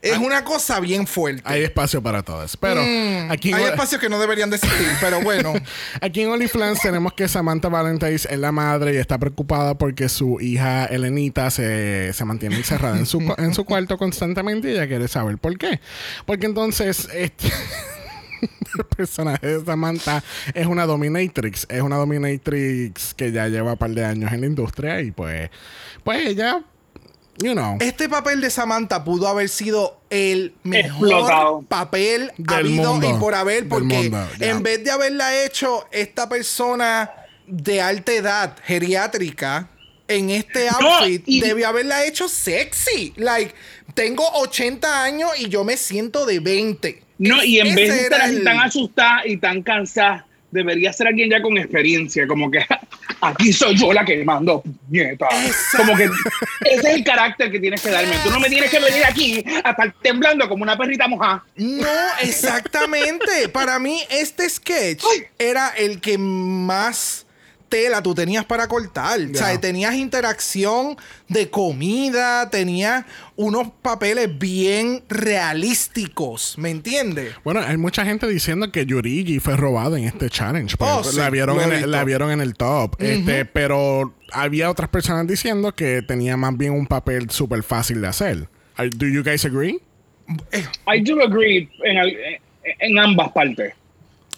[0.00, 1.42] es una cosa bien fuerte.
[1.44, 2.56] Hay espacio para todos.
[2.56, 5.52] Pero Mm, aquí, hay espacios que no deberían de existir, pero bueno.
[6.00, 10.40] aquí en OnlyFans tenemos que Samantha Valentine es la madre y está preocupada porque su
[10.40, 15.08] hija Elenita se, se mantiene encerrada en su, en su cuarto constantemente y ella quiere
[15.08, 15.80] saber por qué.
[16.24, 17.50] Porque entonces este,
[18.78, 20.22] el personaje de Samantha
[20.54, 21.66] es una dominatrix.
[21.68, 25.50] Es una dominatrix que ya lleva un par de años en la industria y pues,
[26.04, 26.62] pues ella,
[27.38, 27.76] you know.
[27.80, 31.62] Este papel de Samantha pudo haber sido el mejor Explotado.
[31.62, 33.10] papel Del habido mundo.
[33.16, 37.10] y por haber, porque en vez de haberla hecho esta persona
[37.46, 39.70] de alta edad, geriátrica,
[40.06, 43.12] en este No, outfit, y- debió haberla hecho sexy.
[43.16, 43.54] Like,
[43.94, 47.02] tengo 80 años y yo me siento de 20.
[47.18, 51.08] No, y en vez de estar así el- tan asustada y tan cansada, debería ser
[51.08, 52.64] alguien ya con experiencia, como que
[53.20, 54.62] aquí soy yo la que mando.
[54.92, 55.26] Exacto.
[55.76, 58.14] Como que ese es el carácter que tienes que darme.
[58.24, 61.44] Tú no me tienes que venir aquí a estar temblando como una perrita mojada.
[61.56, 61.86] No,
[62.22, 63.48] exactamente.
[63.52, 65.02] Para mí, este sketch
[65.38, 67.26] era el que más
[67.68, 69.20] tela tú tenías para cortar.
[69.20, 70.96] O sea, tenías interacción
[71.28, 73.04] de comida, tenías
[73.36, 77.34] unos papeles bien realísticos, ¿me entiendes?
[77.44, 80.76] Bueno, hay mucha gente diciendo que Yurigi fue robado en este challenge.
[80.78, 82.96] Oh, sí, la, vieron en el, la vieron en el top.
[82.98, 88.08] este, pero había otras personas diciendo que tenía más bien un papel súper fácil de
[88.08, 88.48] hacer.
[88.78, 89.80] Do you guys agree?
[90.86, 91.68] I do agree
[92.80, 93.74] en, ambas partes.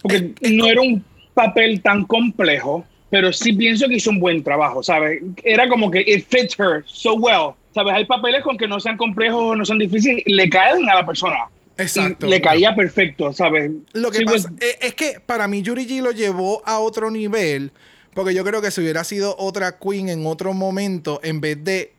[0.03, 4.83] Porque no era un papel tan complejo, pero sí pienso que hizo un buen trabajo,
[4.83, 5.21] ¿sabes?
[5.43, 7.55] Era como que it fits her so well.
[7.75, 7.95] ¿Sabes?
[7.95, 11.07] Hay papeles con que no sean complejos o no sean difíciles, le caen a la
[11.07, 11.37] persona.
[11.77, 12.27] Exacto.
[12.27, 13.71] Y le caía perfecto, ¿sabes?
[13.93, 17.11] Lo que Sí, pasa pues, es que para mí Yuri G lo llevó a otro
[17.11, 17.73] nivel,
[18.13, 21.93] porque yo creo que si hubiera sido otra queen en otro momento, en vez de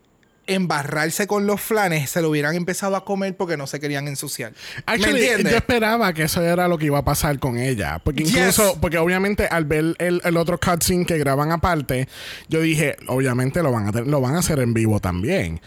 [0.47, 4.51] embarrarse con los flanes, se lo hubieran empezado a comer porque no se querían ensuciar.
[4.51, 5.51] ¿Me Actually, entiendes?
[5.51, 7.99] yo esperaba que eso era lo que iba a pasar con ella.
[8.03, 8.79] Porque incluso, Yes.
[8.81, 12.07] porque obviamente al ver el, el otro cutscene que graban aparte,
[12.49, 15.61] yo dije, obviamente lo van a, lo van a hacer en vivo también.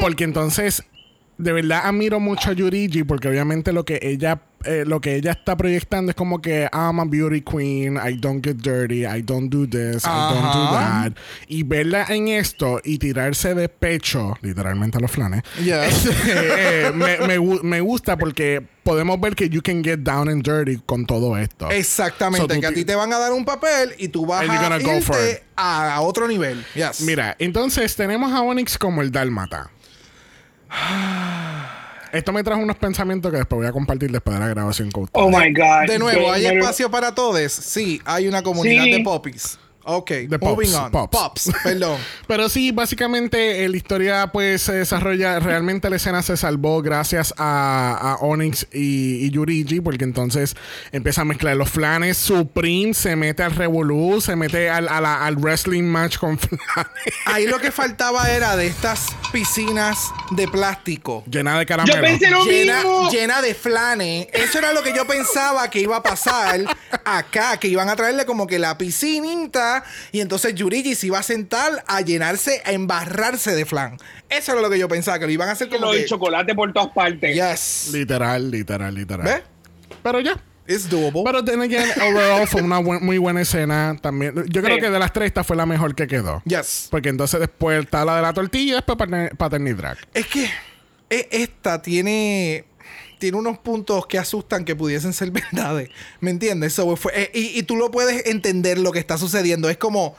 [0.00, 0.82] Porque entonces,
[1.40, 5.30] de verdad admiro mucho a Yurigi, porque obviamente lo que ella eh, lo que ella
[5.30, 9.48] está proyectando es como que I'm a beauty queen, I don't get dirty, I don't
[9.50, 11.12] do this, I don't do that.
[11.48, 16.06] Y verla en esto y tirarse de pecho, literalmente a los flanes, Yes.
[16.26, 20.78] eh, me, me me gusta porque podemos ver que you can get down and dirty
[20.84, 21.70] con todo esto.
[21.70, 24.44] Exactamente, So, que a ti- te van a dar un papel y tú vas a
[24.78, 26.62] irte a, a otro nivel.
[26.74, 27.00] Yes.
[27.00, 29.70] Mira, entonces tenemos a Onyx como el Dálmata.
[32.12, 35.04] Esto me trajo unos pensamientos que después voy a compartir después de la grabación con
[35.04, 35.24] ustedes.
[35.24, 35.86] oh my God.
[35.86, 37.52] De nuevo, ¿hay espacio para todos?
[37.52, 38.90] Sí, hay una comunidad Sí.
[38.92, 39.58] de poppies.
[39.84, 40.90] Ok, De moving pops, on.
[40.90, 41.10] pops.
[41.44, 41.98] Pops, perdón.
[42.28, 47.32] Pero sí, básicamente eh, la historia pues se desarrolla, realmente la escena se salvó gracias
[47.38, 50.54] a, a Onyx y, y Yurigi, porque entonces
[50.92, 55.24] empieza a mezclar los flanes, Supreme se mete al Revolú, se mete al, a la-
[55.24, 56.58] al wrestling match con flanes,
[57.26, 61.24] Ahí lo que faltaba era de estas piscinas de plástico.
[61.30, 61.96] llena de caramelo.
[61.96, 63.10] Yo pensé lo Llena, mismo.
[63.10, 64.26] llena de flanes.
[64.32, 66.60] Eso era lo que yo pensaba que iba a pasar
[67.04, 69.69] acá, que iban a traerle como que la piscinita
[70.12, 73.96] y entonces Yurigi se iba a sentar a llenarse, a embarrarse de flan.
[74.28, 75.98] Eso era lo que yo pensaba, que lo iban a hacer como Lo que...
[75.98, 77.34] de chocolate por todas partes.
[77.34, 77.90] Yes.
[77.92, 79.24] Literal, literal, literal.
[79.26, 79.42] ¿Ves?
[80.02, 80.40] Pero ya.
[80.68, 81.22] It's doable.
[81.24, 84.34] Pero then again, overall fue una buen- muy buena escena también.
[84.48, 84.82] Yo creo Sí.
[84.82, 86.42] que de las tres esta fue la mejor que quedó.
[86.44, 86.86] yes.
[86.90, 89.98] Porque entonces después está la de la tortilla y después Patern- Paternity Drag.
[90.14, 90.48] Es que
[91.10, 92.64] e- esta tiene,
[93.20, 95.90] tiene unos puntos que asustan que pudiesen ser verdades.
[96.18, 96.72] ¿Me entiendes?
[96.72, 99.70] So, fue- eh, y, y tú lo puedes entender lo que está sucediendo.
[99.70, 100.16] Es como.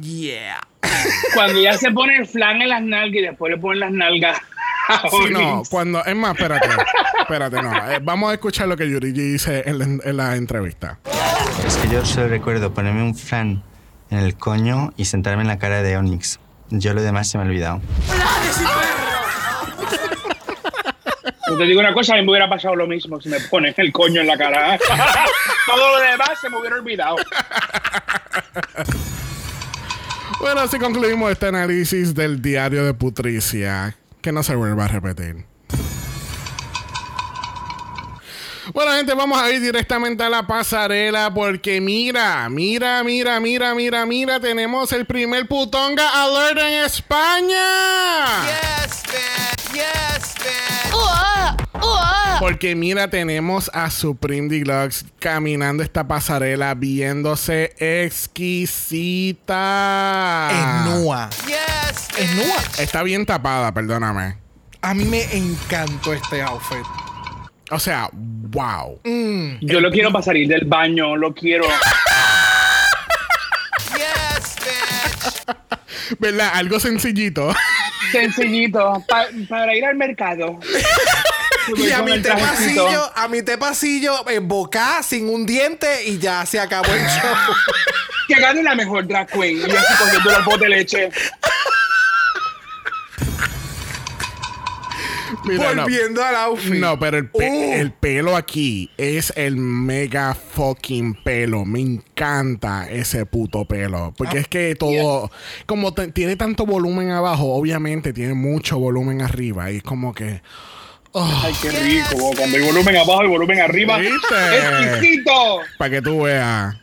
[0.00, 0.60] Yeah.
[1.34, 4.38] Cuando ya se pone el flan en las nalgas y después le ponen las nalgas.
[4.88, 6.04] a Sí, no, cuando.
[6.04, 6.68] Es más, espérate.
[7.20, 7.90] espérate, no.
[7.92, 10.98] Eh, vamos a escuchar lo que Yurigi dice en la, en la entrevista.
[11.66, 13.62] Es que yo solo recuerdo ponerme un flan
[14.10, 16.38] en el coño y sentarme en la cara de Onyx.
[16.70, 17.80] Yo lo demás se me ha olvidado.
[21.48, 23.78] Yo te digo una cosa, a mí me hubiera pasado lo mismo si me pones
[23.78, 24.78] el coño en la cara.
[25.66, 27.16] Todo lo demás se me hubiera olvidado.
[30.40, 33.96] Bueno, así concluimos este análisis del diario de Putricia.
[34.20, 35.44] Que no se vuelva a repetir.
[38.72, 44.04] Bueno, gente, vamos a ir directamente a la pasarela porque mira, mira, mira, mira, mira,
[44.06, 47.64] mira, tenemos el primer putonga alert en España.
[48.44, 49.56] Yes, man.
[49.74, 51.56] Yes, man.
[52.40, 59.38] Porque mira, tenemos a Supreme Deluxe caminando esta pasarela viéndose exquisita.
[60.50, 61.30] Es Nua.
[61.46, 62.56] Yes, Es Nua.
[62.78, 64.36] Está bien tapada, perdóname.
[64.82, 66.84] A mí me encantó este outfit.
[67.70, 69.00] O sea, wow.
[69.60, 71.64] Yo lo quiero para salir del baño, lo quiero.
[73.94, 74.56] yes,
[75.46, 75.56] man.
[76.18, 76.50] ¿Verdad?
[76.54, 77.54] Algo sencillito.
[78.12, 80.58] Sencillito, pa- para ir al mercado.
[81.76, 86.16] Y a mi te pasillo, a mi te pasillo, en boca, sin un diente y
[86.16, 87.34] ya se acabó el show.
[88.28, 89.58] Que gane la mejor drag queen.
[89.58, 91.10] Y así cogiendo los botes de leche.
[95.46, 95.82] Mira, no.
[95.82, 96.74] Volviendo al outfit.
[96.74, 97.72] No, pero el, pe- Uh.
[97.74, 101.64] el pelo aquí es el mega fucking pelo.
[101.64, 104.14] Me encanta ese puto pelo.
[104.16, 105.30] Porque es que todo,
[105.66, 109.70] como tiene tanto volumen abajo, obviamente tiene mucho volumen arriba.
[109.70, 110.42] Y es como que.
[111.18, 112.30] Ay, qué rico.
[112.36, 113.96] Cuando hay volumen abajo y volumen arriba.
[113.96, 114.14] ¿Viste?
[114.82, 115.60] ¡Exquisito!
[115.78, 116.76] Para que tú veas.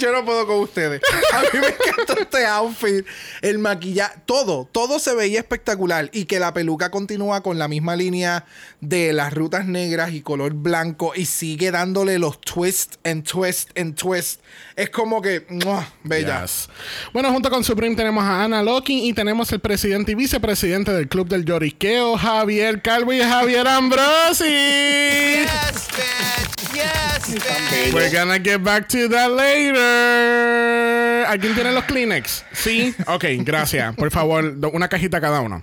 [0.00, 1.02] Yo no puedo con ustedes.
[1.32, 3.06] A mí me encantó este outfit.
[3.42, 6.08] El maquillaje, todo, todo se veía espectacular.
[6.12, 8.46] Y que la peluca continúa con la misma línea
[8.80, 11.12] de las rutas negras y color blanco.
[11.14, 14.40] Y sigue dándole los twists and twist and twist.
[14.74, 15.86] Es como que, ¡mua!
[16.02, 16.42] bella.
[16.42, 16.68] Yes.
[17.12, 21.08] Bueno, junto con Supreme tenemos a Ana Locking y tenemos el presidente y vicepresidente del
[21.08, 24.44] Club del Lloriqueo, Javier Calvo y Javier Ambrosi.
[24.44, 26.59] Yes, man.
[26.74, 27.92] Yes.
[27.92, 31.26] We're gonna get back to that later.
[31.26, 32.44] ¿Alguien tiene los Kleenex?
[32.52, 32.94] Sí.
[33.06, 33.94] Ok, gracias.
[33.94, 35.62] Por favor, una cajita cada uno.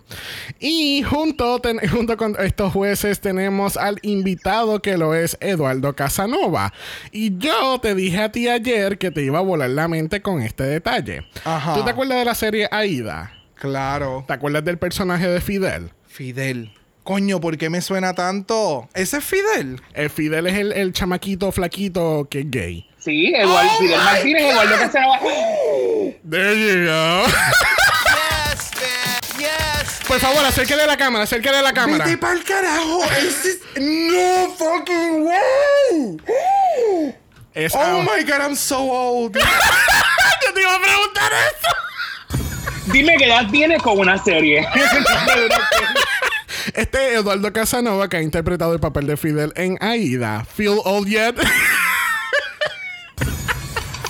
[0.60, 6.74] Y junto, ten- junto con estos jueces tenemos al invitado que lo es Eduardo Casanova.
[7.12, 10.42] Y yo te dije a ti ayer que te iba a volar la mente con
[10.42, 11.28] este detalle.
[11.44, 11.74] Ajá.
[11.74, 13.34] ¿Tú te acuerdas de la serie Aida?
[13.56, 14.24] Claro.
[14.28, 15.92] ¿Te acuerdas del personaje de Fidel?
[16.08, 16.72] Fidel.
[17.08, 18.90] Coño, ¿por qué me suena tanto?
[18.94, 19.82] ¿Ese es Fidel?
[19.94, 22.90] El Fidel es el, el chamaquito flaquito que es gay.
[23.00, 25.20] Sí, Eduardo Oh Fidel Martínez, Eduardo Casanova.
[26.30, 27.24] There you go.
[27.24, 29.40] Yes, man.
[29.40, 30.00] Yes.
[30.06, 32.04] Por favor, acérquele a la cámara, acérquele a la cámara.
[32.04, 33.02] Vete pa'l carajo.
[33.06, 36.18] Ese es- No fucking way.
[37.54, 38.04] Es Oh out.
[38.04, 39.34] my god, I'm so old.
[40.46, 42.92] Yo te iba a preguntar eso.
[42.92, 44.68] Dime qué edad tienes con una serie.
[46.74, 50.46] Este es Eduardo Casanova que ha interpretado el papel de Fidel en Aida.
[50.46, 51.36] Feel old yet?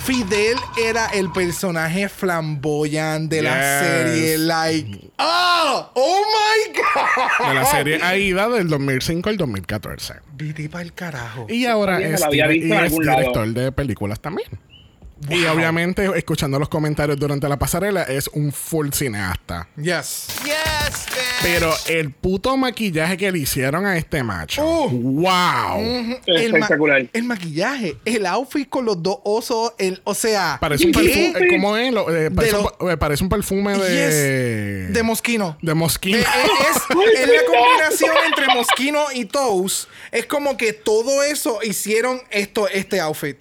[0.04, 4.38] Fidel era el personaje flamboyant de la serie.
[4.38, 7.48] Like, oh, oh my god.
[7.48, 10.14] de la serie Aida del 2005 al 2014.
[10.32, 11.46] Vete pa'l carajo.
[11.50, 12.32] Y ahora es, lado.
[12.32, 14.48] director de películas también.
[15.28, 19.68] Y obviamente, escuchando los comentarios durante la pasarela, es un full cineasta.
[19.76, 20.26] Yes.
[20.44, 21.06] Yes.
[21.42, 24.62] Pero el puto maquillaje que le hicieron a este macho.
[24.64, 24.88] Oh.
[24.90, 25.80] ¡Wow!
[26.26, 27.06] El, ma- Espectacular.
[27.12, 31.48] el maquillaje, el outfit con los dos osos, el, o sea, Parece un perfume.
[31.50, 31.92] ¿Cómo es?
[31.92, 34.86] Lo- eh, parece, De un, lo- pa- eh, parece un perfume de.
[34.88, 34.94] Yes.
[34.94, 35.56] de mosquino.
[35.62, 36.18] de mosquino.
[36.18, 36.76] Eh, eh, es,
[37.20, 39.88] es la combinación entre Mosquino y Toast.
[40.12, 43.36] Es como que todo eso hicieron esto, este outfit.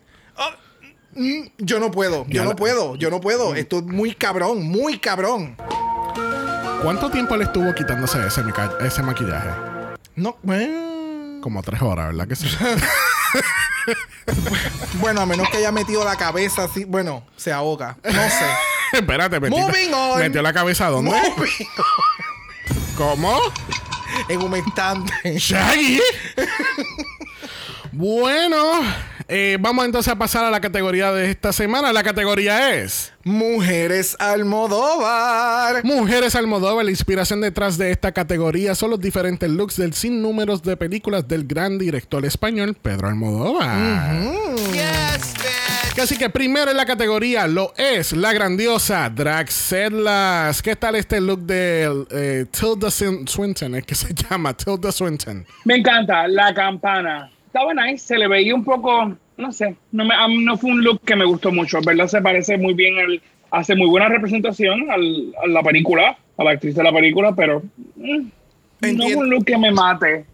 [1.17, 3.56] Mm, yo no puedo, yo no puedo, yo no puedo.
[3.56, 5.56] Esto es muy cabrón, muy cabrón.
[6.84, 9.49] ¿Cuánto tiempo le estuvo quitándose ese, mica- ese maquillaje?
[10.15, 12.47] No, eh, Como tres horas, ¿verdad que sí?
[14.99, 17.97] bueno, a menos que haya metido la cabeza así, bueno, se ahoga.
[18.03, 18.45] No sé.
[18.93, 20.19] Espérate, metió, Moving on.
[20.19, 21.12] metió la cabeza a dónde?
[21.12, 21.67] Moving
[22.95, 23.39] ¿Cómo?
[24.30, 25.38] en humectante.
[25.39, 25.99] Shaggy.
[27.97, 28.57] bueno,
[29.27, 31.91] eh, vamos entonces a pasar a la categoría de esta semana.
[31.91, 35.83] La categoría es Mujeres Almodóvar.
[35.83, 36.86] Mujeres Almodóvar.
[36.86, 41.45] La inspiración detrás de esta categoría son los diferentes looks del sinnúmeros de películas del
[41.47, 44.21] gran director español Pedro Almodóvar.
[44.73, 45.33] Yes.
[45.99, 50.62] Así que primero en la categoría lo es la grandiosa Draxedlas.
[50.62, 53.73] ¿Qué tal este look de eh, Tilda Swin- Swinton?
[53.73, 55.43] Es que se llama Tilda Swinton.
[55.65, 57.31] Me encanta la campana.
[57.47, 60.71] Estaba nice, se le veía un poco, no sé, no, me, a mí no fue
[60.71, 62.08] un look que me gustó mucho, ¿verdad?
[62.08, 63.21] Se parece muy bien, el,
[63.52, 67.63] hace muy buena representación al- a la película, a la actriz de la película, pero
[67.95, 68.17] mm,
[68.81, 69.19] no Entiendo.
[69.19, 70.25] un look que me mate,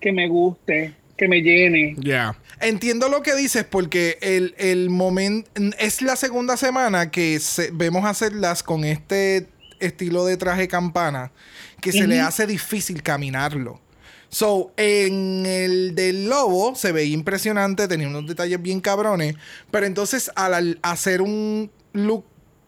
[0.00, 1.96] que me guste, que me llene.
[2.00, 2.36] Yeah.
[2.60, 5.50] Entiendo lo que dices porque el, el momento
[5.80, 9.48] es la segunda semana que se- vemos hacerlas con este
[9.80, 11.30] estilo de traje campana
[11.80, 13.80] que se le hace difícil caminarlo.
[14.30, 19.36] So, en el del lobo se veía impresionante, tenía unos detalles bien cabrones,
[19.70, 22.24] pero entonces al, al hacer un look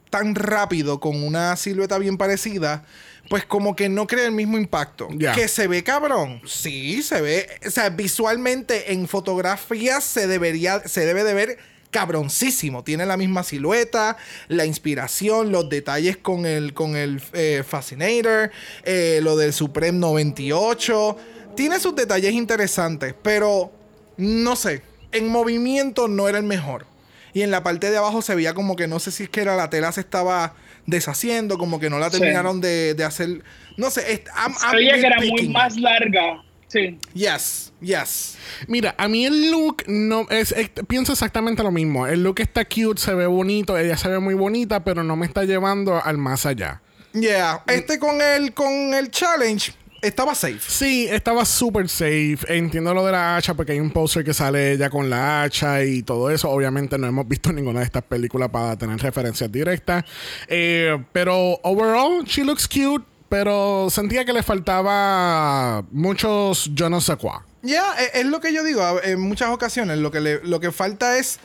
[0.09, 2.83] tan rápido con una silueta bien parecida,
[3.29, 5.07] pues como que no crea el mismo impacto.
[5.33, 6.41] Que se ve cabrón.
[6.45, 7.47] Sí, se ve.
[7.65, 11.57] O sea, visualmente en fotografías se debería, se debe de ver
[11.91, 12.83] cabroncísimo.
[12.83, 14.17] Tiene la misma silueta,
[14.49, 18.51] la inspiración, los detalles con el, con el eh, Fascinator,
[18.83, 21.17] eh, lo del Supreme 98.
[21.55, 23.71] Tiene sus detalles interesantes, pero
[24.17, 24.81] no sé.
[25.11, 26.85] En movimiento no era el mejor.
[27.33, 29.41] Y en la parte de abajo se veía como que no sé si es que
[29.41, 30.53] era la tela se estaba
[30.85, 32.19] deshaciendo, como que no la Sí.
[32.19, 33.43] terminaron de, de hacer.
[33.77, 36.43] No sé, es- I'm- I'm Sabía que era muy más larga.
[36.67, 36.97] Sí.
[37.13, 38.37] Yes, yes.
[38.67, 42.07] Mira, a mí el look no es, es- pienso exactamente lo mismo.
[42.07, 45.25] El look está cute, se ve bonito, ella se ve muy bonita, pero no me
[45.25, 46.81] está llevando al más allá.
[47.13, 47.63] Yeah.
[47.67, 50.59] Este con el, con el challenge estaba safe.
[50.67, 52.37] Sí, estaba súper safe.
[52.47, 55.83] Entiendo lo de la hacha porque hay un poster que sale ella con la hacha
[55.83, 56.49] y todo eso.
[56.49, 60.03] Obviamente no hemos visto ninguna de estas películas para tener referencias directas.
[60.47, 63.05] Eh, pero overall, she looks cute.
[63.29, 67.45] Pero sentía que le faltaba muchos yo no sé cuá.
[67.61, 69.99] Ya, e- es, lo que yo digo en muchas ocasiones.
[69.99, 71.39] Lo que, le- lo que falta es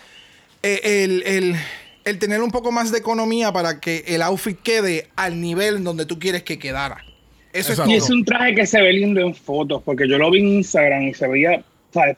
[0.65, 1.57] eh, el, el-
[2.05, 6.07] el tener un poco más de economía para que el outfit quede al nivel donde
[6.07, 7.05] tú quieres que quedara.
[7.59, 7.85] Eso.
[7.89, 10.49] Y es un traje que se ve lindo en fotos, porque yo lo vi en
[10.49, 12.17] Instagram y se veía, ¿sabes?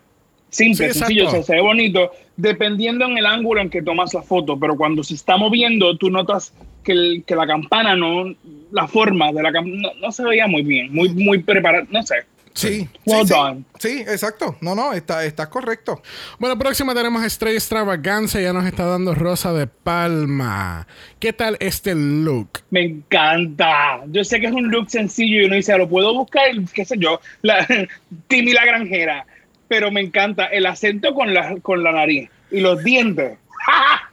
[0.51, 1.47] Simple, Sí, sencillo, o exacto.
[1.47, 5.03] sea, se ve bonito, dependiendo en el ángulo en que tomas la foto, pero cuando
[5.05, 8.35] se está moviendo, tú notas que, el- que la campana no,
[8.73, 12.03] la forma de la campana no, no se veía muy bien, muy, muy preparada, no
[12.03, 12.15] sé.
[12.55, 12.89] Sí.
[13.05, 13.65] Well sí, done.
[13.79, 14.57] Sí, exacto.
[14.61, 16.03] No, no, está, estás correcto.
[16.39, 18.41] Bueno, próxima tenemos Estrella Extravaganza.
[18.41, 20.87] Ya nos está dando Rosa de Palma.
[21.21, 22.61] ¿Qué tal este look?
[22.71, 24.01] Me encanta.
[24.09, 26.97] Yo sé que es un look sencillo y uno dice, lo puedo buscar, qué sé
[26.99, 27.67] yo, la,
[28.29, 29.27] Timmy la granjera,
[29.69, 33.39] pero me encanta el acento con la, con la nariz y los dientes.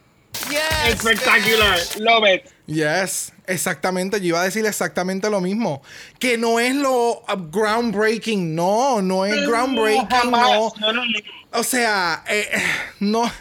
[0.49, 1.79] Yes, Espectacular.
[1.99, 2.55] Love it.
[2.68, 4.20] Yes, exactamente.
[4.20, 5.82] Yo iba a decir exactamente lo mismo.
[6.20, 8.55] Que no es lo uh, groundbreaking.
[8.55, 10.32] No, no es groundbreaking.
[10.32, 10.74] No.
[10.80, 11.20] No, no, no.
[11.51, 12.61] O sea, eh, eh,
[13.01, 13.32] no.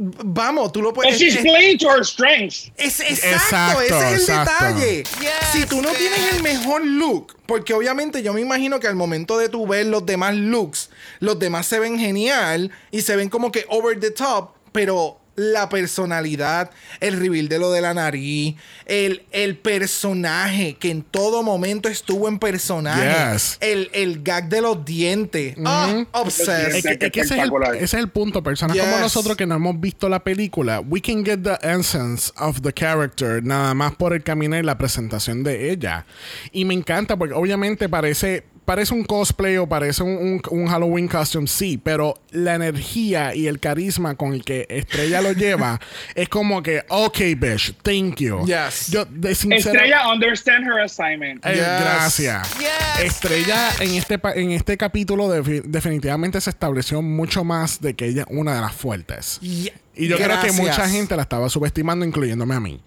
[0.00, 1.18] Vamos, tú lo puedes.
[1.18, 2.70] she's es- playing to her strengths.
[2.76, 4.64] Es, Exacto, exacto, ese es el exacto.
[4.66, 4.96] detalle.
[5.02, 8.94] Yes, si tú no tienes el mejor look, porque obviamente yo me imagino que al
[8.94, 13.28] momento de tú ver los demás looks, los demás se ven genial y se ven
[13.28, 16.70] como que over the top, pero la personalidad,
[17.00, 22.28] el reveal de lo de la nariz, el, el personaje que en todo momento estuvo
[22.28, 23.56] en personaje, Yes.
[23.60, 26.74] el, el gag de los dientes, ah, obsessed.
[26.74, 28.42] Es que, es que ese, es el, ese es el punto.
[28.42, 32.60] Personas como nosotros que no hemos visto la película, we can get the essence of
[32.62, 36.04] the character nada más por el camino y la presentación de ella.
[36.52, 41.08] Y me encanta porque obviamente parece, parece un cosplay o parece un, un- un Halloween
[41.08, 45.80] costume, sí, pero la energía y el carisma con el que Estrella lo lleva
[46.14, 48.44] es como que, ok, bitch, thank you.
[48.44, 48.88] Yes.
[48.90, 51.44] Yo, de sincero, Estrella understand her assignment.
[51.46, 51.64] eh, Yes.
[51.80, 52.58] Gracias.
[52.58, 58.04] Yes, Estrella en este en este capítulo defi- definitivamente se estableció mucho más de que
[58.06, 59.38] ella es una de las fuertes.
[59.40, 60.56] Y, Y yo creo que gracias.
[60.60, 62.80] mucha gente la estaba subestimando, incluyéndome a mí.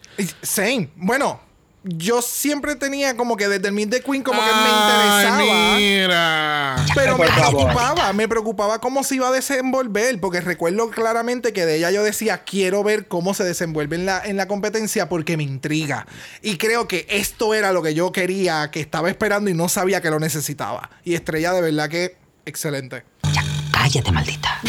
[0.44, 0.90] Same.
[0.96, 1.42] Bueno,
[1.84, 5.76] yo siempre tenía como que desde el Meet the Queen como que Ay, me interesaba.
[5.78, 6.86] mira.
[6.94, 11.78] Pero me preocupaba, me preocupaba cómo se iba a desenvolver, porque recuerdo claramente que de
[11.78, 15.44] ella yo decía, quiero ver cómo se desenvuelve en la, en la competencia porque me
[15.44, 16.06] intriga.
[16.42, 20.02] Y creo que esto era lo que yo quería, que estaba esperando y no sabía
[20.02, 20.92] que lo necesitaba.
[21.04, 23.04] Y Estrella, de verdad que excelente.
[23.82, 24.60] Cállate, maldita.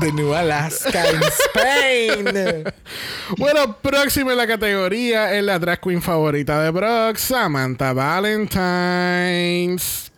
[0.00, 2.64] De New Alaska, en Spain.
[3.38, 8.52] Bueno, próxima en la categoría es la drag queen favorita de Brock, Samantha Valentines.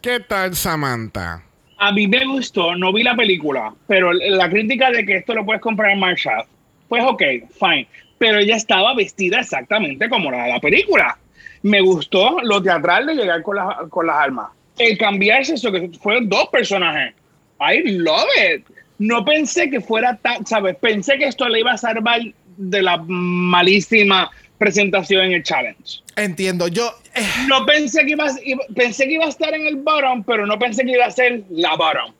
[0.02, 1.44] ¿Qué tal, Samantha?
[1.78, 5.44] A mí me gustó, no vi la película, pero la crítica de que esto lo
[5.44, 6.46] puedes comprar en Marshall,
[6.88, 7.22] pues ok,
[7.60, 7.86] fine.
[8.18, 11.16] Pero ella estaba vestida exactamente como la de la película.
[11.62, 14.48] Me gustó lo teatral de llegar con, las- con las armas.
[14.78, 17.14] El cambiarse, eso que fueron dos personajes.
[17.60, 18.64] I love it.
[18.98, 20.76] No pensé que fuera tan, ¿sabes?
[20.76, 22.20] Pensé que esto le iba a salvar
[22.56, 26.00] de la malísima presentación en el challenge.
[26.16, 26.68] Entiendo.
[26.68, 26.92] Yo.
[27.14, 30.46] eh, No pensé que iba, a- pensé que iba a estar en el bottom, pero
[30.46, 32.12] no pensé que iba a ser la bottom.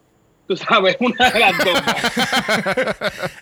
[0.48, 1.82] Tú sabes, una de las dos.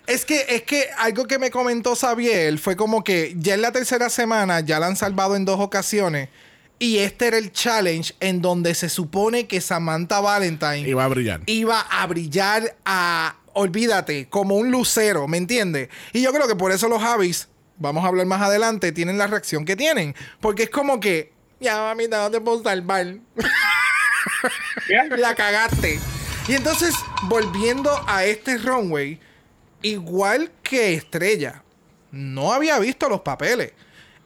[0.07, 3.71] Es que, es que algo que me comentó Xavier fue como que ya en la
[3.71, 6.29] tercera semana ya la han salvado en dos ocasiones.
[6.79, 11.41] Y este era el challenge en donde se supone que Samantha Valentine va a brillar.
[11.45, 15.89] iba a brillar a, olvídate, como un lucero, ¿me entiendes?
[16.11, 17.47] Y yo creo que por eso los Javis,
[17.77, 20.15] vamos a hablar más adelante, tienen la reacción que tienen.
[20.41, 23.17] Porque es como que, ya mamita, no te puedo salvar.
[25.17, 25.99] la cagaste.
[26.47, 26.93] Y entonces,
[27.23, 29.19] volviendo a este runway,
[29.81, 31.63] igual que Estrella,
[32.11, 33.71] no había visto los papeles.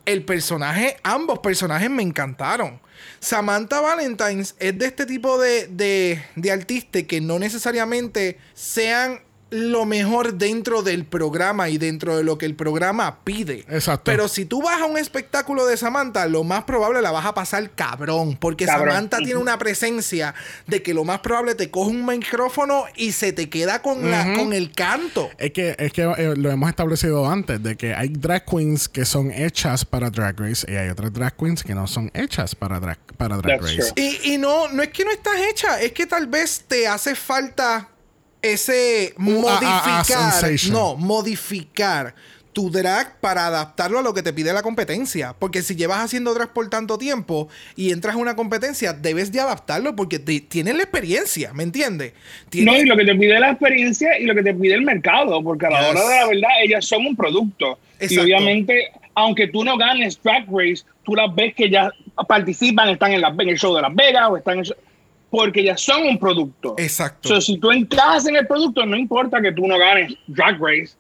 [0.08, 2.80] El personaje, ambos personajes me encantaron.
[3.20, 9.20] Samantha Valentines es de este tipo de, de, de artistas que no necesariamente sean
[9.50, 13.66] lo mejor dentro del programa y dentro de lo que el programa pide.
[13.70, 14.04] Exacto.
[14.06, 17.34] Pero si tú vas a un espectáculo de Samantha, lo más probable la vas a
[17.34, 18.38] pasar cabrón.
[18.38, 18.90] Porque Cabrón.
[18.90, 20.36] Samantha tiene una presencia
[20.68, 24.34] de que lo más probable te coge un micrófono y se te queda con, la,
[24.36, 25.30] con el canto.
[25.38, 29.06] Es que, es que eh, lo hemos establecido antes, de que hay drag queens que
[29.06, 32.80] son hechas para Drag Race y hay otras drag queens que no son hechas para
[32.80, 33.94] drag, para drag That's Race.
[33.94, 34.04] true.
[34.24, 37.16] Y, y no, no es que no estás hecha, es que tal vez te hace
[37.16, 37.90] falta
[38.54, 40.72] ese Un a- a- a modificar.
[40.72, 42.14] no, modificar
[42.54, 45.36] tu drag para adaptarlo a lo que te pide la competencia.
[45.38, 49.40] Porque si llevas haciendo drag por tanto tiempo y entras a una competencia, debes de
[49.40, 52.14] adaptarlo porque te- tienes la experiencia, ¿me entiendes?
[52.54, 55.44] No, y lo que te pide la experiencia y lo que te pide el mercado,
[55.44, 55.90] porque a la Yes.
[55.92, 57.78] hora de la verdad ellas son un producto.
[58.02, 61.92] Y obviamente, aunque tú no ganes Drag Race, tú las ves que ya
[62.28, 64.78] participan, están en, la, en el show de Las Vegas o están en el show-
[65.30, 66.76] porque ya son un producto.
[66.78, 67.30] Exacto.
[67.30, 70.96] So, si tú encajas en el producto, no importa que tú no ganes Drag Race,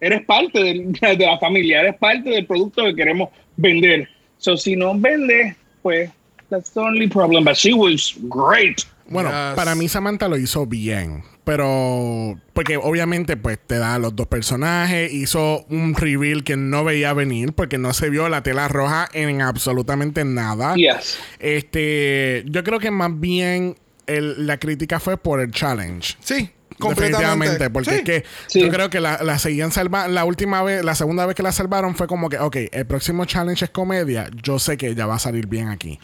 [0.00, 4.08] eres parte del- de, la familia, eres parte del producto que queremos vender.
[4.38, 6.10] So, si no vendes, pues,
[6.50, 7.44] that's the only problem.
[7.44, 8.82] But she was great.
[9.08, 9.54] Bueno, Yes.
[9.56, 11.22] para mí Samantha lo hizo bien.
[11.46, 15.12] Pero, porque obviamente, pues te da los dos personajes.
[15.12, 19.40] Hizo un reveal que no veía venir porque no se vio la tela roja en
[19.40, 20.74] absolutamente nada.
[20.74, 21.18] Yes.
[21.38, 23.76] Este, yo creo que más bien
[24.08, 26.16] el- la crítica fue por el challenge.
[26.20, 27.16] sí, completamente.
[27.24, 27.96] Definitivamente, porque Sí.
[27.96, 28.60] es que Sí.
[28.60, 30.12] yo creo que la, la seguían salvando.
[30.12, 33.24] La última vez, la segunda vez que la salvaron fue como que, ok, el próximo
[33.24, 34.28] challenge es comedia.
[34.42, 35.98] Yo sé que ella va a salir bien aquí.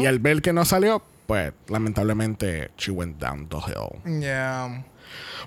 [0.00, 4.20] Y al ver que no salió, pues lamentablemente, she went down the hill.
[4.20, 4.84] Yeah.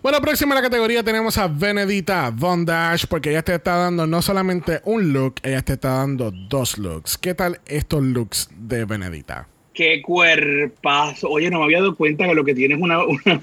[0.01, 4.07] Bueno, próxima en la categoría tenemos a Benedita Von Dash, porque ella te está dando
[4.07, 7.17] no solamente un look, ella te está dando dos looks.
[7.17, 9.47] ¿Qué tal estos looks de Benedita?
[9.73, 11.29] Qué cuerpazo.
[11.29, 13.41] Oye, no me había dado cuenta que lo que tiene es una, una,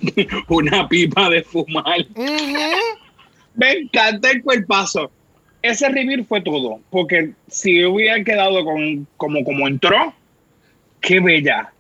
[0.49, 2.07] una pipa de fumar.
[3.55, 5.11] Me encanta el cuerpazo.
[5.63, 6.81] Ese reveal fue todo.
[6.91, 10.15] Porque si hubiera quedado con como, como entró,
[11.01, 11.73] qué bella.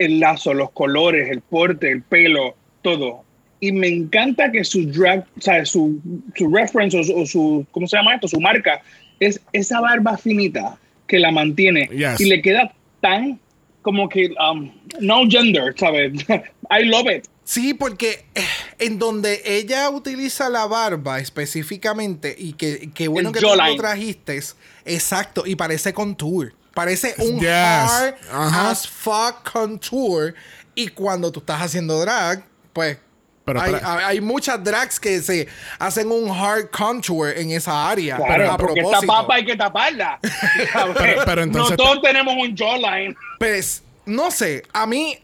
[0.00, 3.22] El lazo, los colores, el porte, el pelo, todo.
[3.60, 6.00] Y me encanta que su drag, o sea, su,
[6.34, 8.26] su reference o su, o su- ¿cómo se llama esto?
[8.26, 8.80] Su marca
[9.20, 11.88] es esa barba finita que la mantiene.
[11.92, 12.20] Yes.
[12.20, 13.38] Y le queda tan
[13.82, 14.70] como que um,
[15.00, 16.12] no gender, ¿sabes?
[16.70, 17.26] I love it.
[17.44, 18.42] Sí, porque eh,
[18.78, 23.76] en donde ella utiliza la barba específicamente y que, que bueno El que tú lo
[23.76, 24.40] trajiste,
[24.84, 26.54] exacto, y parece contour.
[26.74, 27.50] Parece un Yes.
[27.50, 30.34] hard as fuck contour.
[30.74, 32.98] Y cuando tú estás haciendo drag, pues
[33.44, 35.48] Pero hay, muchas drags que se
[35.78, 38.16] hacen un hard contour en esa área.
[38.16, 40.20] Claro, a porque esta papa hay que taparla.
[40.94, 43.16] Pero- pero entonces- no todos tenemos un jawline.
[43.38, 45.18] Pues, no sé, a mí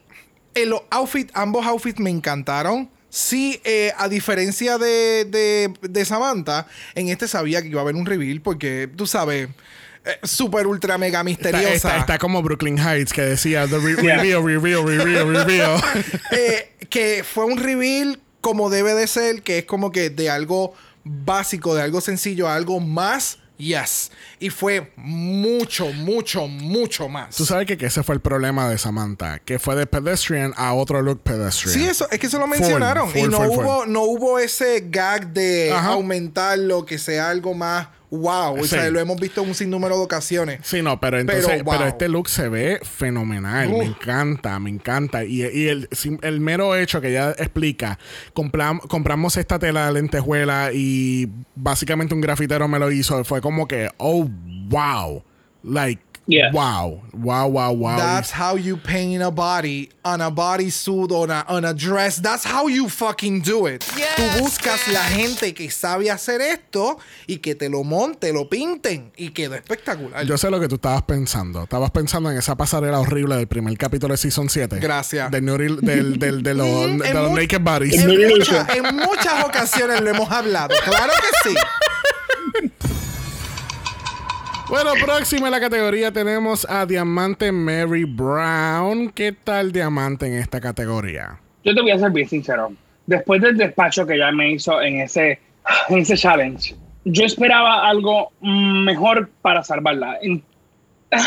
[0.55, 2.91] eh, los outfits, ambos outfits me encantaron.
[3.11, 7.95] Sí, eh, a diferencia de, de, de Samantha, en este sabía que iba a haber
[7.95, 9.49] un reveal porque, tú sabes,
[10.07, 11.75] eh, super ultra mega misteriosa.
[11.75, 15.81] está- está como Brooklyn Heights que decía the re- reveal, reveal, reveal, reveal.
[16.33, 20.73] Eh, que fue un reveal como debe de ser, que es como que de algo
[21.05, 24.11] básico, de algo sencillo a algo más, yes.
[24.39, 27.35] Y fue mucho, mucho, mucho más.
[27.37, 30.75] Tú sabes que, que ese fue el problema de Samantha, que fue de pedestrian a
[30.75, 31.75] otro look pedestrian.
[31.75, 33.11] Sí, eso, es que eso lo Full, mencionaron.
[33.17, 33.93] y no full, hubo, full.
[33.93, 35.89] no hubo ese gag de Ajá.
[35.95, 38.55] aumentarlo, que sea algo más wow.
[38.59, 38.69] O Sí.
[38.69, 40.61] sea, lo hemos visto en un sinnúmero de ocasiones.
[40.63, 45.25] Sí, no, pero entonces, Pero, este look se ve fenomenal, me encanta, me encanta.
[45.25, 47.99] Y, y el, sim- el mero hecho que ella explica,
[48.35, 53.67] compram- compramos esta tela de lentejuela y básicamente un grafitero me lo hizo, fue como
[53.69, 54.29] que, oh,
[54.69, 55.23] wow,
[55.63, 56.51] like, Yeah.
[56.53, 57.97] Wow, wow, wow, wow.
[57.97, 62.21] That's how you paint a body on a bodysuit on a, on a dress.
[62.21, 63.85] That's how you fucking do it.
[64.17, 66.99] Tú buscas la gente que sabe hacer esto
[67.29, 70.25] y que te lo monte, lo pinten y quedó espectacular.
[70.27, 71.63] Yo sé lo que tú estabas pensando.
[71.63, 74.81] Estabas pensando en esa pasarela horrible del primer capítulo de Season 7.
[74.81, 75.31] Gracias.
[75.31, 76.67] Del, del, del- de los,
[76.99, 77.95] de Naked Bodies.
[78.03, 80.75] En, mucha- en muchas ocasiones lo hemos hablado.
[80.85, 81.57] Claro que sí.
[84.69, 89.11] Bueno, próximo en la categoría tenemos a Diamante Mary Brown.
[89.11, 91.39] ¿Qué tal Diamante en esta categoría?
[91.65, 92.73] Yo te voy a ser bien sincero.
[93.07, 95.39] Después del despacho que ya me hizo en ese,
[95.89, 100.19] en ese challenge, yo esperaba algo mejor para salvarla.
[100.21, 100.43] En-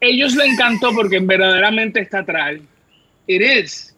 [0.00, 2.56] ellos le encantó porque verdaderamente está atrás.
[3.28, 3.94] It is.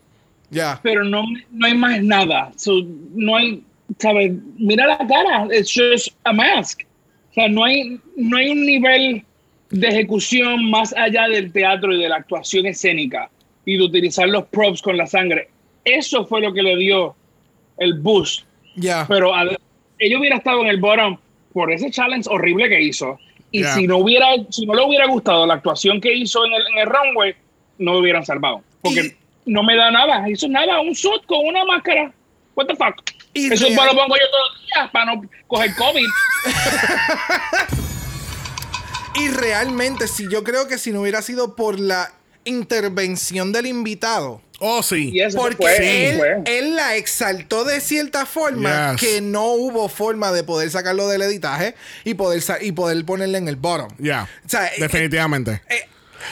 [0.50, 0.78] Ya.
[0.82, 2.52] Pero no, no hay más nada.
[2.56, 2.72] So,
[3.14, 3.64] no hay,
[3.98, 4.32] ¿sabes?
[4.58, 5.48] Mira la cara.
[5.50, 6.82] It's just a mask.
[7.36, 9.22] O sea, no hay, no hay un nivel
[9.68, 13.28] de ejecución más allá del teatro y de la actuación escénica
[13.66, 15.50] y de utilizar los props con la sangre.
[15.84, 17.14] Eso fue lo que le dio
[17.76, 18.44] el boost.
[18.76, 19.04] Ya.
[19.06, 19.32] Pero
[19.98, 21.18] ella hubiera estado en el bottom
[21.52, 23.18] por ese challenge horrible que hizo.
[23.50, 23.74] Y Yeah.
[23.74, 26.78] si no hubiera, si no le hubiera gustado la actuación que hizo en el, en
[26.78, 27.34] el runway,
[27.78, 28.62] no lo hubieran salvado.
[28.80, 29.14] Porque
[29.44, 30.28] no me da nada.
[30.30, 30.80] Hizo nada.
[30.80, 32.12] Un suit con una máscara.
[32.54, 33.02] What the fuck?
[33.36, 36.06] Y Eso real- lo pongo yo todos los días para no coger COVID.
[39.18, 42.12] Y realmente, si yo creo que si no hubiera sido por la
[42.44, 45.12] intervención del invitado, Oh, sí.
[45.34, 46.42] Porque fue, él, fue.
[46.46, 49.00] él la exaltó de cierta forma Yes.
[49.00, 51.74] que no hubo forma de poder sacarlo del editaje
[52.04, 53.88] y poder, y poder ponerle en el bottom.
[53.98, 54.26] Ya.
[54.46, 55.60] O sea, eh, Definitivamente.
[55.68, 55.86] eh,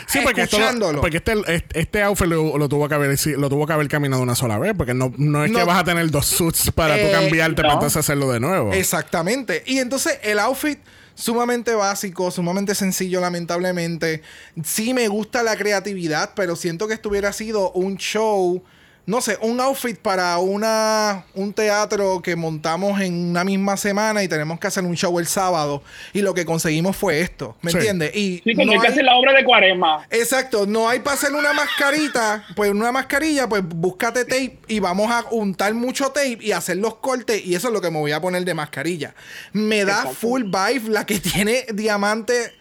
[0.06, 1.00] Sí, porque, esto lo- escuchándolo.
[1.00, 4.22] porque este, este, este outfit lo, lo tuvo que haber lo tuvo que haber caminado
[4.22, 7.00] una sola vez, porque no, no es que vas a tener dos suits para tú
[7.02, 7.68] Eh, cambiarte no.
[7.68, 8.72] para entonces hacerlo de nuevo.
[8.72, 9.62] Exactamente.
[9.66, 10.78] Y entonces el outfit
[11.14, 14.22] sumamente básico, sumamente sencillo, lamentablemente.
[14.64, 18.64] Sí me gusta la creatividad, pero siento que esto hubiera sido un show,
[19.06, 24.28] no sé, un outfit para una un teatro que montamos en una misma semana y
[24.28, 25.82] tenemos que hacer un show el sábado
[26.14, 27.76] y lo que conseguimos fue esto, ¿me Sí.
[27.76, 28.16] entiendes?
[28.16, 30.06] Y Sí, como no hay que hacer la obra de Cuaresma.
[30.10, 35.10] Exacto, no hay para hacer una mascarita, pues una mascarilla, pues búscate tape y vamos
[35.10, 38.12] a untar mucho tape y hacer los cortes y eso es lo que me voy
[38.12, 39.14] a poner de mascarilla.
[39.52, 40.14] Me da Exacto.
[40.14, 42.52] full vibe la que tiene diamante.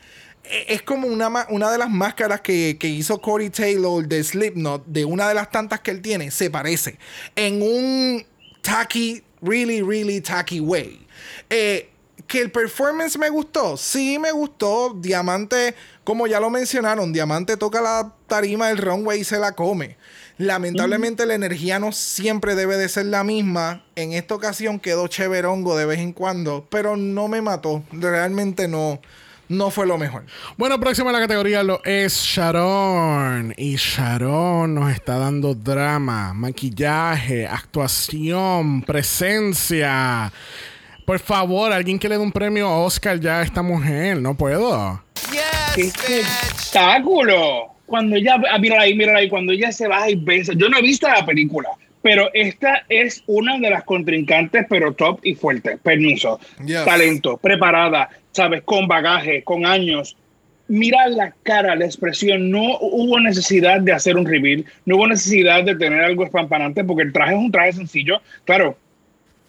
[0.43, 4.85] E- Es como una, una de las máscaras que, que hizo Corey Taylor de Slipknot,
[4.85, 6.97] de una de las tantas que él tiene, se parece.
[7.35, 8.25] En un
[8.61, 11.05] tacky, really, really tacky way.
[11.49, 11.89] Eh,
[12.27, 14.95] que el performance me gustó, sí me gustó.
[14.99, 19.97] Diamante, como ya lo mencionaron, Diamante toca la tarima del runway y se la come.
[20.37, 23.85] Lamentablemente la energía no siempre debe de ser la misma.
[23.95, 27.83] En esta ocasión quedó chéverongo de vez en cuando, pero no me mató.
[27.91, 28.99] Realmente no,
[29.53, 30.25] no fue lo mejor.
[30.57, 33.53] Bueno, próximo a la categoría lo es Sharon.
[33.57, 40.31] Y Sharon nos está dando drama, maquillaje, actuación, presencia.
[41.05, 44.21] Por favor, alguien que le dé un premio Oscar ya a esta mujer.
[44.21, 45.01] No puedo.
[45.75, 47.73] ¡Qué espectáculo!
[47.85, 50.53] Cuando ella, ah, mírala ahí, mírala ahí, cuando ella se baja y besa.
[50.55, 51.69] Yo no he visto la película,
[52.03, 55.77] pero esta es una de las contrincantes, pero top y fuerte.
[55.77, 56.85] Permiso, Yes.
[56.85, 60.15] talento, preparada, sabes, con bagaje, con años.
[60.67, 62.51] Mira la cara, la expresión.
[62.51, 67.03] No hubo necesidad de hacer un reveal, no hubo necesidad de tener algo espampanante, porque
[67.03, 68.21] el traje es un traje sencillo.
[68.45, 68.77] Claro,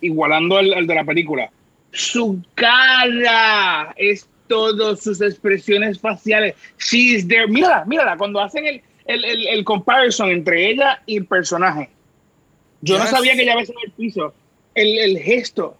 [0.00, 1.50] igualando al, al de la película.
[1.92, 6.54] Su cara es todo, sus expresiones faciales.
[6.78, 7.46] She's there.
[7.48, 11.88] Mírala, mírala, cuando hacen el, el, el, el comparison entre ella y el personaje.
[12.84, 14.34] Yo no sabía que ella besaba el piso.
[14.74, 15.76] El, el gesto.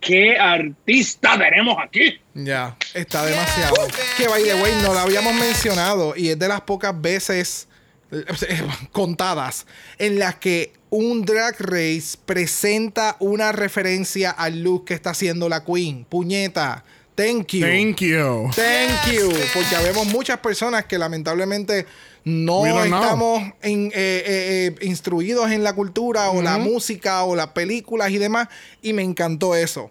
[0.00, 2.20] ¿Qué artista tenemos aquí?
[2.34, 3.74] Ya, está demasiado.
[4.18, 7.68] Que by the way, no lo habíamos mencionado y es de las pocas veces
[8.10, 8.24] eh,
[8.92, 9.66] contadas
[9.98, 15.64] en las que un drag race presenta una referencia al look que está haciendo la
[15.64, 16.04] queen.
[16.04, 16.84] Puñeta.
[17.14, 17.66] Thank you.
[17.66, 18.50] Thank you.
[18.54, 19.32] Thank you.
[19.54, 21.86] Porque habemos muchas personas que lamentablemente
[22.24, 27.48] no estamos en- eh, eh, eh, instruidos en la cultura o la música o las
[27.48, 28.48] películas y demás.
[28.82, 29.90] Y me encantó eso.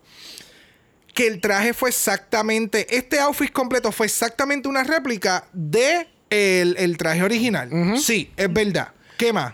[1.14, 6.98] Que el traje fue exactamente, este outfit completo fue exactamente una réplica de el, el
[6.98, 7.70] traje original.
[8.00, 8.90] Sí, es verdad.
[9.18, 9.54] ¿Qué más?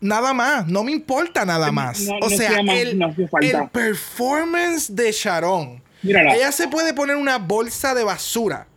[0.00, 1.98] Nada más, no me importa nada más.
[2.02, 5.82] No- o no sea, el, no el performance de Sharon.
[6.04, 6.36] Mírala.
[6.36, 8.68] Ella se puede poner una bolsa de basura.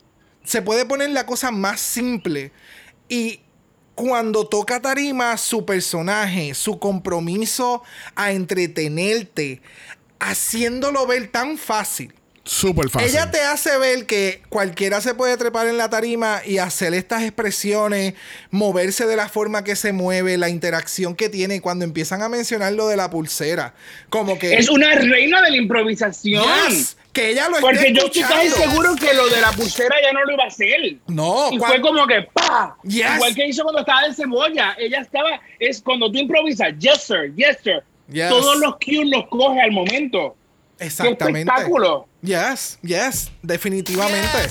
[0.44, 2.52] Se puede poner la cosa más simple.
[3.12, 3.42] Y
[3.94, 7.84] cuando toca tarima, su personaje, su compromiso
[8.16, 9.62] a entretenerte,
[10.18, 12.14] haciéndolo ver tan fácil.
[12.46, 13.10] Súper fácil.
[13.10, 17.24] Ella te hace ver que cualquiera se puede trepar en la tarima y hacer estas
[17.24, 18.14] expresiones,
[18.50, 21.56] moverse de la forma que se mueve, la interacción que tiene.
[21.56, 23.74] Y cuando empiezan a mencionar lo de la pulsera,
[24.10, 24.54] como que.
[24.54, 26.46] Es una reina de la improvisación.
[26.70, 29.96] Yes, que ella lo Porque esté yo estoy casi seguro que lo de la pulsera
[30.02, 30.98] ya no lo iba a hacer.
[31.08, 32.78] No, Y fue como que ¡pa!
[32.84, 33.16] Yes.
[33.16, 34.76] Igual que hizo cuando estaba en cebolla.
[34.78, 37.84] Ella estaba, es cuando tú improvisas, yes sir, yes sir.
[38.10, 38.30] Yes.
[38.30, 40.36] Todos los cues los coge al momento.
[40.78, 41.42] ¡Qué Exactamente.
[41.42, 42.08] espectáculo!
[42.24, 44.50] Yes, yes, definitivamente.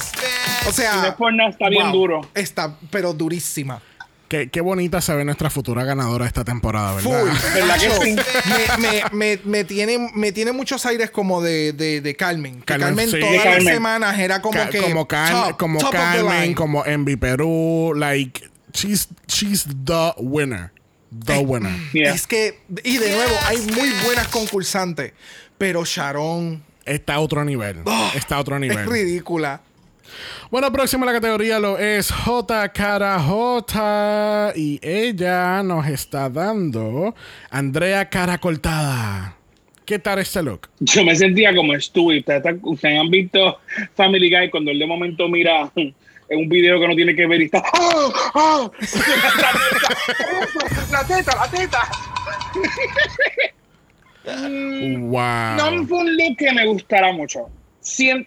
[0.69, 2.21] O sea, Y no nada, está bien wow, duro.
[2.35, 3.83] Está, pero durísima.
[4.31, 7.21] Qué, qué bonita se ve nuestra futura ganadora esta temporada, ¿verdad?
[7.21, 7.53] Full.
[7.53, 8.17] ¿Verdad que Nacho, sí?
[8.79, 12.61] me, me, me, me tiene, me tiene muchos aires como de, de, de Carmen.
[12.61, 13.19] Que Carmen, Carmen, sí.
[13.19, 13.75] todas De las Carmen.
[13.75, 14.79] semanas era como Ca- que.
[14.83, 20.71] como, Car- top, como top Carmen, como Envy Perú, like she's she's the winner,
[21.27, 21.73] the winner.
[21.93, 22.15] Yeah.
[22.15, 25.13] Es que, y de nuevo, hay muy buenas concursantes.
[25.59, 27.83] Pero Sharon Está a otro nivel.
[28.15, 28.87] Está a otro es nivel.
[28.89, 29.61] ridícula.
[30.51, 37.15] Bueno, próximo a la categoría lo es J Cara J y ella nos está dando
[37.51, 39.37] Andrea Cara Cortada.
[39.85, 40.69] ¿Qué tal este look?
[40.79, 42.19] Yo me sentía como Stewie.
[42.19, 43.59] Ustedes, han visto
[43.95, 45.95] Family Guy cuando él de momento mira en
[46.31, 47.63] un video que no tiene que ver y está.
[47.73, 48.09] ¡Ah!
[48.35, 48.71] ¡Ah!
[50.93, 51.89] La teta, la teta.
[54.25, 55.57] Wow.
[55.57, 57.49] No fue un look que me gustara mucho.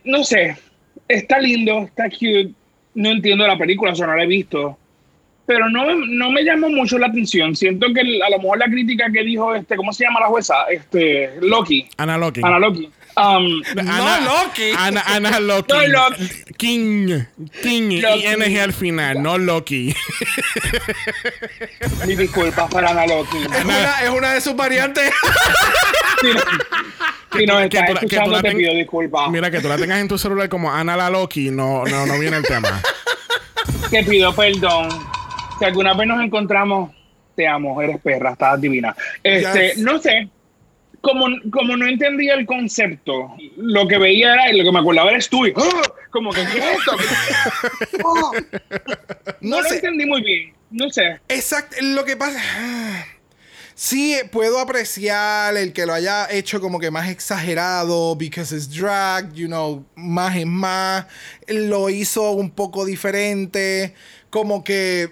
[0.04, 0.58] No sé,
[1.08, 2.52] está lindo, está cute.
[2.96, 4.78] No entiendo la película, o sea, no la he visto.
[5.46, 7.56] Pero no, me- no me llamó mucho la atención.
[7.56, 10.56] Siento que a lo mejor la crítica que dijo, este, ¿cómo se llama la jueza?
[10.72, 11.86] Este, Loki.
[11.98, 12.42] Ana Loki.
[12.44, 12.90] Ana Loki.
[13.16, 14.72] Um, Ana, Loki.
[14.78, 15.72] Ana, Ana Loki.
[15.72, 16.30] No Loki.
[16.58, 17.26] King.
[17.62, 18.26] King Loki.
[18.26, 19.94] y NG al final, no Loki.
[22.08, 23.38] mis disculpas para Ana Loki.
[23.38, 25.12] Es una, es una de sus variantes.
[27.36, 29.30] Si nos Que tú la- que tú la te ten- pido disculpas.
[29.30, 32.20] Mira, que tú la tengas en tu celular como Ana la Loki, no, no, no
[32.20, 32.82] viene el tema.
[33.90, 34.90] Te pido perdón.
[35.60, 36.92] Si alguna vez nos encontramos,
[37.36, 38.96] te amo, eres perra, estás divina.
[39.24, 39.78] Este, Yes.
[39.78, 40.30] no sé.
[41.04, 45.20] Como, como no entendía el concepto, lo que veía era, lo que me acordaba era
[45.30, 45.44] tú.
[46.10, 46.96] Como que, ¿qué es esto?
[48.06, 48.32] Oh.
[49.42, 50.54] no No lo entendí muy bien.
[50.72, 51.20] No sé.
[51.28, 51.76] Exacto.
[51.82, 52.40] Lo que pasa.
[53.76, 59.34] Sí, puedo apreciar el que lo haya hecho como que más exagerado, because it's drag,
[59.34, 61.06] you know, más es más.
[61.48, 63.94] Lo hizo un poco diferente.
[64.30, 65.12] Como que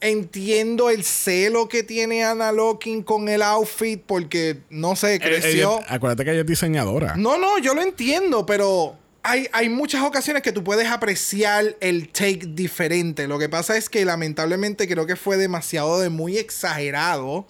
[0.00, 5.78] entiendo el celo que tiene Ana Locking con el outfit, porque no sé, creció.
[5.78, 7.14] Ella- acuérdate que ella es diseñadora.
[7.16, 12.08] No, no, yo lo entiendo, pero hay, hay muchas ocasiones que tú puedes apreciar el
[12.08, 13.26] take diferente.
[13.28, 17.46] Lo que pasa es que lamentablemente creo que fue demasiado de muy exagerado.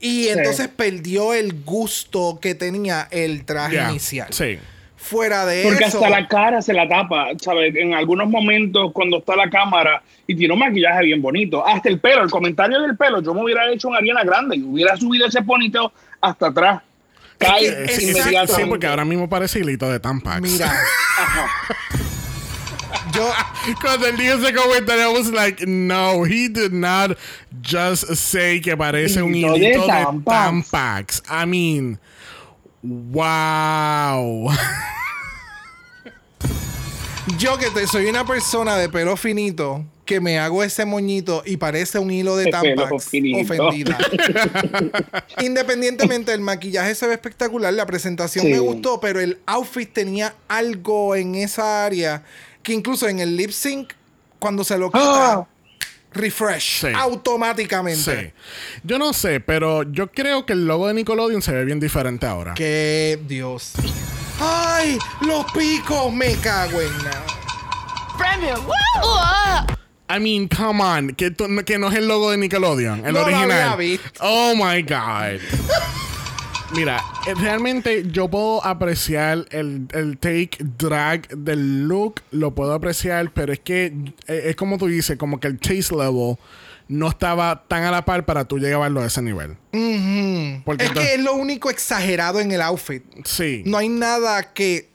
[0.00, 4.28] Y entonces perdió el gusto que tenía el traje inicial.
[4.32, 4.58] Sí.
[5.00, 5.98] Fuera de Porque eso.
[5.98, 7.74] hasta la cara se la tapa, ¿sabes?
[7.76, 11.64] En algunos momentos cuando está la cámara y tiene un maquillaje bien bonito.
[11.66, 14.62] Hasta el pelo, el comentario del pelo, yo me hubiera hecho una Ariana Grande y
[14.62, 16.82] hubiera subido ese bonito hasta atrás.
[17.38, 18.54] Cae sí, sí, inmediatamente.
[18.54, 20.40] sí, porque ahora mismo parece hilito de Tampax.
[20.40, 20.72] Mira,
[23.14, 23.30] yo.
[23.80, 27.16] Cuando el día ese comentario, I was like, no, he did not
[27.62, 30.24] just say que parece un Hilito de de Tampax.
[30.24, 31.22] Tampax.
[31.30, 31.98] I mean,
[32.82, 34.50] wow.
[37.38, 41.56] Yo que te, soy una persona de pelo finito que me hago ese moñito y
[41.58, 43.98] parece un hilo de tampax ofendida.
[45.42, 48.52] Independientemente, el maquillaje se ve espectacular, la presentación Sí.
[48.52, 52.24] me gustó, pero el outfit tenía algo en esa área
[52.62, 53.92] que incluso en el lip sync,
[54.38, 55.46] cuando se lo quita, Ah.
[56.12, 56.86] refresh Sí.
[56.94, 58.32] automáticamente.
[58.32, 58.32] Sí.
[58.82, 62.26] Yo no sé, pero yo creo que el logo de Nickelodeon se ve bien diferente
[62.26, 62.54] ahora.
[62.54, 63.72] Que Dios.
[64.40, 64.98] ¡Ay!
[65.22, 66.12] ¡Los picos!
[66.12, 67.24] Me cago en nada.
[70.10, 71.34] I mean, come on, que,
[71.66, 73.50] que no es el logo de Nickelodeon, el No lo original.
[73.50, 74.10] había visto.
[74.20, 75.40] Oh my God.
[76.74, 83.30] Mira, eh, realmente yo puedo apreciar el, el take drag del look, lo puedo apreciar,
[83.32, 83.86] pero es que
[84.26, 86.36] eh, es como tú dices, como que el taste level
[86.88, 89.56] no estaba tan a la par para tú llevarlo a ese nivel.
[90.64, 93.02] Porque Es entonces- que es lo único exagerado en el outfit.
[93.24, 93.62] sí.
[93.66, 94.88] No hay nada que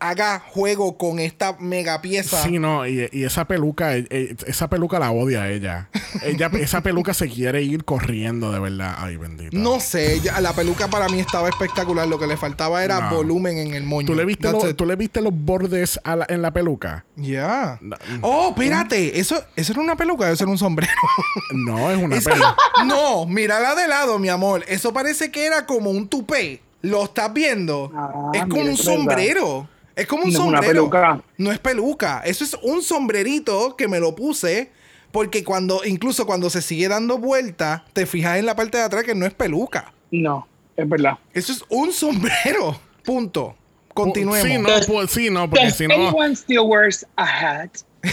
[0.00, 2.42] haga juego con esta mega pieza.
[2.42, 5.88] Sí, no, y, y esa peluca, eh, eh, esa peluca la odia ella.
[6.22, 6.50] ella.
[6.64, 8.96] Esa peluca se quiere ir corriendo, de verdad.
[8.98, 9.56] Ay, bendito.
[9.56, 12.06] No sé, ya- la peluca para mí estaba espectacular.
[12.08, 13.16] Lo que le faltaba era No.
[13.16, 14.06] volumen en el moño.
[14.06, 14.48] ¿Tú le viste.
[14.74, 17.04] ¿Tú le viste los bordes a la- en la peluca?
[17.16, 17.78] Ya.
[17.80, 17.96] No.
[18.22, 19.18] Oh, espérate.
[19.18, 20.30] ¿Eso, ¿Eso era una peluca?
[20.30, 20.92] Eso era un sombrero.
[21.52, 22.56] No, es una peluca.
[22.86, 24.64] no, mírala de lado, mi amor.
[24.68, 26.60] Eso parece que era como un tupé.
[26.82, 27.90] ¿Lo estás viendo?
[27.96, 29.68] Ah, es como un verdad.
[29.94, 30.02] Sombrero.
[30.02, 30.72] Es como un No es una sombrero.
[30.90, 31.22] peluca.
[31.38, 32.22] No es peluca.
[32.24, 34.70] Eso es un sombrerito que me lo puse.
[35.12, 39.04] Porque cuando, incluso cuando se sigue dando vuelta, te fijas en la parte de atrás
[39.04, 39.92] que no es peluca.
[40.10, 41.18] No, es verdad.
[41.32, 42.80] Eso es un sombrero.
[43.04, 43.54] Punto.
[43.94, 44.42] Continuemos.
[44.42, 45.94] Sí, no, pues, sí, no, porque si no.
[45.94, 47.70] anyone still wears a hat?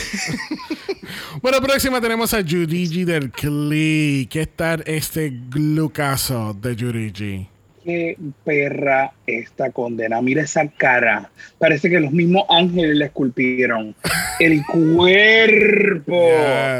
[1.41, 4.27] Bueno, próxima tenemos a Yurigi del Cli.
[4.29, 7.47] ¿Qué tal este glucaso de Yurigi?
[7.83, 10.21] Qué perra esta condena.
[10.21, 11.31] Mira esa cara.
[11.57, 13.95] Parece que los mismos ángeles la esculpieron.
[14.39, 16.21] El cuerpo,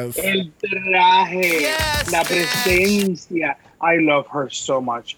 [0.05, 0.17] Yes.
[0.23, 1.59] el traje,
[2.11, 3.57] la presencia.
[3.81, 5.15] I love her so much.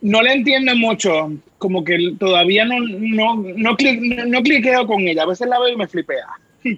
[0.00, 5.00] No le entiendo mucho, como que todavía no, no, no, clic- no, no cliqueo con
[5.08, 5.24] ella.
[5.24, 6.26] A veces la veo y me flipea.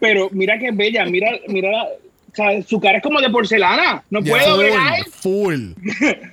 [0.00, 1.88] Pero mira qué bella, mira, mira, la-
[2.32, 4.02] o sea, su cara es como de porcelana.
[4.10, 4.72] No puedo ver.
[4.72, 5.72] Full, ¡Ay, full.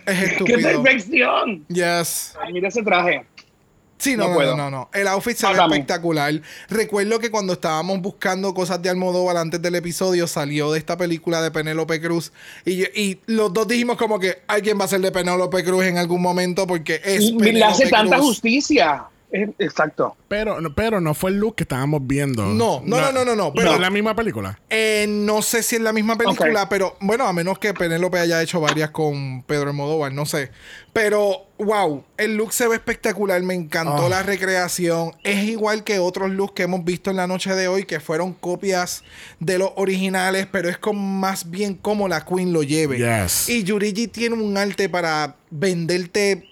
[0.05, 1.65] Es ¡Qué perfección!
[1.67, 2.33] Yes.
[2.41, 3.25] Ay, mira ese traje.
[3.99, 4.55] Sí, no, No puedo.
[4.55, 4.89] no, no, no.
[4.93, 6.31] El outfit se ve espectacular.
[6.69, 11.41] Recuerdo que cuando estábamos buscando cosas de Almodóvar antes del episodio, salió de esta película
[11.41, 12.31] de Penélope Cruz.
[12.63, 15.83] Y, yo- y los dos dijimos como que alguien va a ser de Penélope Cruz
[15.85, 19.05] en algún momento porque es Y le hace tanta justicia.
[19.30, 20.15] Exacto.
[20.30, 22.45] Pero, pero no fue el look que estábamos viendo.
[22.45, 24.57] No, no, no, no, no, no, Pero es la misma película.
[24.69, 28.41] Eh, no sé si es la misma película, pero bueno, a menos que Penélope haya
[28.41, 30.51] hecho varias con Pedro Almodóvar, no sé.
[30.93, 34.09] Pero, wow, el look se ve espectacular, me encantó Ah.
[34.09, 35.11] la recreación.
[35.23, 38.34] Es igual que otros looks que hemos visto en la noche de hoy, que fueron
[38.34, 39.03] copias
[39.39, 42.97] de los originales, pero es como más bien como la Queen lo lleve.
[42.97, 43.49] Yes.
[43.49, 46.47] Y Yurigi tiene un arte para venderte.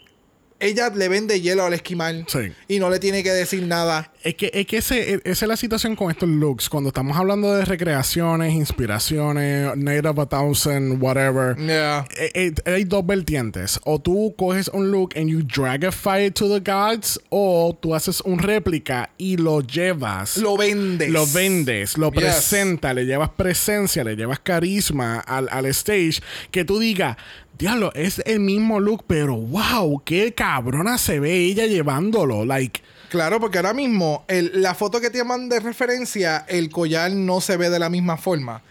[0.60, 2.52] Ella le vende hielo al esquimal Sí.
[2.70, 4.12] y no le tiene que decir nada.
[4.24, 6.70] Es que, es que ese- esa es la situación con estos looks.
[6.70, 11.56] Cuando estamos hablando de recreaciones, inspiraciones, Native a Thousand, whatever.
[11.58, 12.06] Yeah.
[12.18, 13.80] eh, eh, hay dos vertientes.
[13.84, 18.22] O tú coges un look and you dragify it to the gods, o tú haces
[18.22, 20.38] un réplica y lo llevas.
[20.38, 21.10] Lo vendes.
[21.10, 22.22] Lo vendes, lo Yes.
[22.22, 26.22] presentas, le llevas presencia, le llevas carisma al, al stage.
[26.52, 27.18] Que tú digas,
[27.58, 32.46] diablo, es el mismo look, pero wow, qué cabrona se ve ella llevándolo.
[32.46, 37.40] Like, Claro, porque ahora mismo la foto que te llaman de referencia, el collar no
[37.40, 38.62] se ve de la misma forma.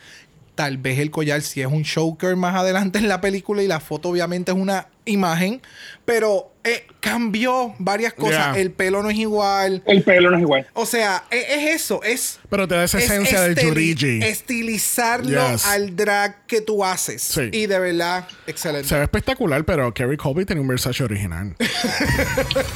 [0.55, 3.81] Tal vez el collar sí es un choker más adelante en la película y la
[3.81, 5.63] foto obviamente es una imagen,
[6.05, 8.55] pero eh, cambió varias cosas.
[8.55, 8.59] Yeah.
[8.63, 9.83] El pelo no es igual.
[9.85, 10.67] El pelo no es igual.
[10.73, 12.41] O sea, e- es, eso, es...
[12.49, 14.23] pero te da esa es esencia de estili- Yurigi.
[14.23, 15.67] Estilizarlo Yes.
[15.67, 17.21] al drag que tú haces.
[17.21, 17.51] Sí.
[17.53, 18.89] Y de verdad, excelente.
[18.89, 21.55] Se ve espectacular, pero Kerry Colby tenía un Versace original.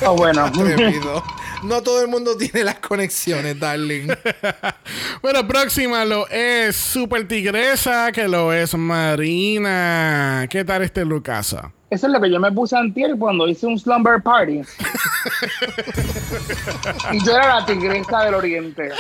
[0.05, 0.43] Oh, bueno.
[0.45, 1.25] Atrevido.
[1.65, 4.09] no todo el mundo tiene las conexiones, darling.
[5.23, 10.47] bueno, próxima lo es Super Tigresa, que lo es Marina.
[10.51, 11.73] ¿Qué tal este Lucasa?
[11.91, 14.61] Eso es lo que yo me puse antier cuando hice un slumber party.
[17.13, 18.91] y yo era la tigresa del oriente.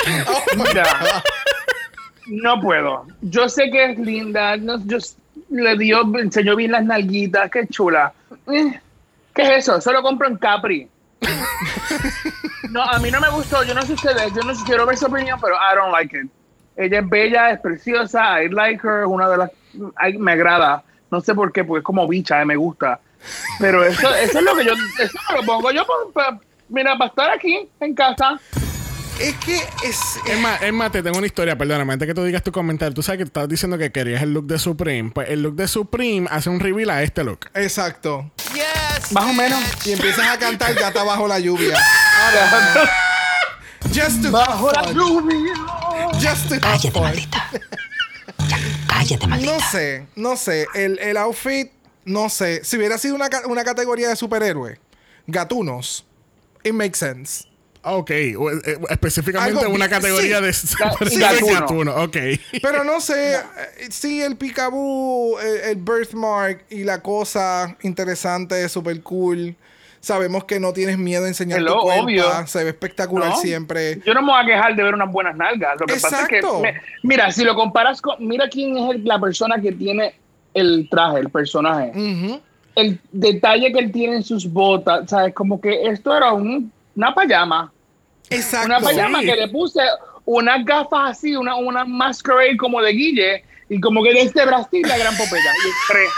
[0.57, 0.85] Mira,
[2.27, 3.07] no puedo.
[3.23, 4.57] Yo sé que es linda.
[4.57, 4.99] no- yo,
[5.51, 7.51] le dio, enseñó bien las nalguitas.
[7.51, 8.12] Qué chula.
[8.53, 8.81] Eh,
[9.35, 9.81] ¿Qué es eso?
[9.81, 10.89] Solo compro en Capri.
[12.71, 13.62] No, a mí no me gustó.
[13.64, 14.33] Yo no sé ustedes.
[14.35, 16.31] Yo no sé- quiero ver su opinión, pero I don't like it.
[16.77, 18.43] Ella es bella, es preciosa.
[18.43, 19.05] I like her.
[19.07, 19.51] Una de las.
[19.97, 20.83] ay, me agrada.
[21.11, 23.01] No sé por qué, porque es como bicha, eh, me gusta.
[23.59, 24.73] Pero eso, eso es lo que yo.
[24.99, 25.87] Eso me lo pongo yo.
[25.87, 28.39] pa- pa- mira, para estar aquí en casa.
[29.21, 29.99] es que es...
[30.27, 32.95] Es más, es más, te tengo una historia, perdóname, antes que tú digas tu comentario.
[32.95, 35.11] Tú sabes que estabas diciendo que querías el look de Supreme.
[35.11, 37.51] Pues el look de Supreme hace un reveal a este look.
[37.55, 38.31] Exacto.
[39.12, 39.61] Más o menos.
[39.87, 41.77] Y empiezas a cantar Gata bajo la lluvia.
[43.95, 45.55] Just to Bajo la lluvia.
[46.21, 47.03] Just to Cállate, fun.
[47.03, 47.51] maldita.
[48.49, 49.53] Ya, cállate, maldita.
[49.55, 50.66] No sé, no sé.
[50.75, 51.71] El, el outfit,
[52.09, 52.64] no sé.
[52.64, 54.78] Si hubiera sido una, ca- una categoría de superhéroe,
[55.26, 56.06] gatunos,
[56.64, 57.44] it makes sense.
[57.84, 60.44] Ok, o- eh, específicamente Algo una categoría sí.
[60.44, 61.20] de sí,
[61.52, 61.94] gatuno.
[62.61, 63.34] Pero no sé,
[63.78, 69.54] eh, sí, el picaboo, el, el birthmark y la cosa interesante, super cool.
[70.00, 72.04] Sabemos que no tienes miedo a enseñar Hello, tu cuerpo.
[72.04, 72.46] obvio.
[72.46, 73.36] Se ve espectacular No.
[73.36, 74.00] siempre.
[74.06, 75.74] Yo no me voy a quejar de ver unas buenas nalgas.
[75.80, 76.61] Lo que pasa es que, Exacto.
[76.61, 80.14] me- mira, si lo comparas con, mira quién es el- la persona que tiene
[80.59, 81.92] el traje, el personaje.
[82.74, 85.34] El detalle que él tiene en sus botas, ¿sabes?
[85.34, 87.72] Como que esto era un- una payama.
[88.30, 88.66] Exacto.
[88.66, 89.26] Una payama Sí.
[89.26, 89.80] que le puse
[90.24, 94.82] unas gafas así, una, una masquerade como de Guille, y como que de este Brasil
[94.86, 95.52] la gran popella.
[95.66, 96.11] Y tres.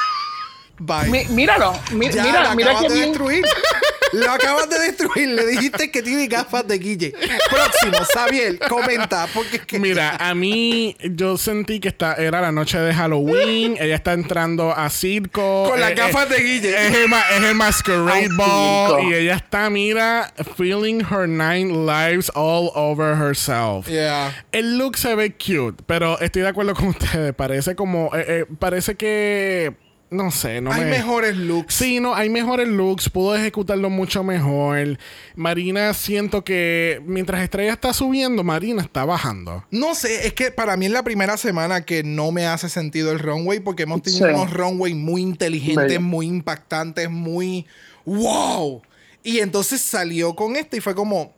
[0.80, 1.10] Bye.
[1.10, 3.12] Mi- míralo, mi- ya, mira, mira que bien.
[4.12, 5.28] Lo acabas de destruir.
[5.28, 7.12] Le dijiste que tiene gafas de Guille.
[7.50, 9.26] Próximo, Sabiel, comenta.
[9.32, 9.78] Porque es que...
[9.78, 13.76] Mira, a mí yo sentí que esta era la noche de Halloween.
[13.78, 15.68] Ella está entrando a circo.
[15.68, 16.86] Con las Eh, gafas eh, de Guille.
[16.86, 18.88] Es el, es el Masquerade Al Ball.
[18.96, 19.10] circo.
[19.10, 23.86] Y ella está, mira, feeling her nine lives all over herself.
[23.88, 24.44] Yeah.
[24.52, 27.32] El look se ve cute, pero estoy de acuerdo con ustedes.
[27.34, 28.10] Parece como.
[28.14, 29.74] eh, eh, parece que.
[30.10, 30.90] No sé, no Hay me.
[30.90, 31.72] mejores looks.
[31.74, 34.98] Sí, no, hay mejores looks, pudo ejecutarlo mucho mejor.
[35.36, 39.64] Marina, siento que mientras Estrella está subiendo, Marina está bajando.
[39.70, 43.12] No sé, es que para mí es la primera semana que no me hace sentido
[43.12, 44.34] el runway porque hemos tenido Sí.
[44.34, 46.00] unos runway muy inteligentes, Bello.
[46.00, 47.66] muy impactantes, muy
[48.04, 48.82] wow.
[49.22, 51.34] Y entonces salió con este y fue como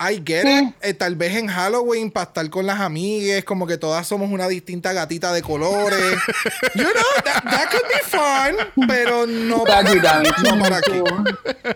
[0.00, 0.74] I get it.
[0.80, 4.48] Eh, tal vez en Halloween para estar con las amigas, como que todas somos una
[4.48, 6.16] distinta gatita de colores.
[6.74, 6.92] you know,
[7.22, 11.02] that, that could be fun, pero no para, no para aquí.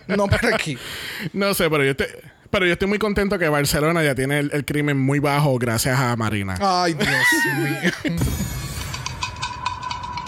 [0.07, 0.79] No para aquí.
[1.35, 2.07] No sé, pero yo estoy,
[2.49, 5.99] pero yo estoy muy contento que Barcelona ya tiene el, el crimen muy bajo gracias
[5.99, 6.57] a Marina.
[6.61, 7.11] Ay, Dios
[7.59, 8.17] mío.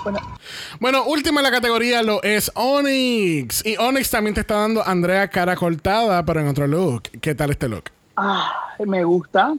[0.05, 0.36] Bueno,
[1.07, 3.64] última en la categoría lo es Onyx.
[3.64, 7.03] Y Onyx también te está dando Andrea cara cortada, pero en otro look.
[7.20, 7.85] ¿Qué tal este look?
[8.16, 9.55] Ah, me gusta,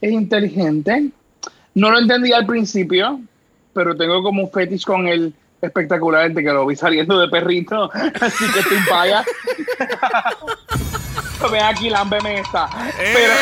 [0.00, 1.10] es inteligente.
[1.74, 3.20] No lo entendí al principio,
[3.72, 7.90] pero tengo como un fetish con el espectacular de que lo vi saliendo de perrito,
[8.20, 9.24] así que estoy paya.
[11.52, 12.68] Ven aquí, lámbeme esta.
[12.96, 13.34] Pero.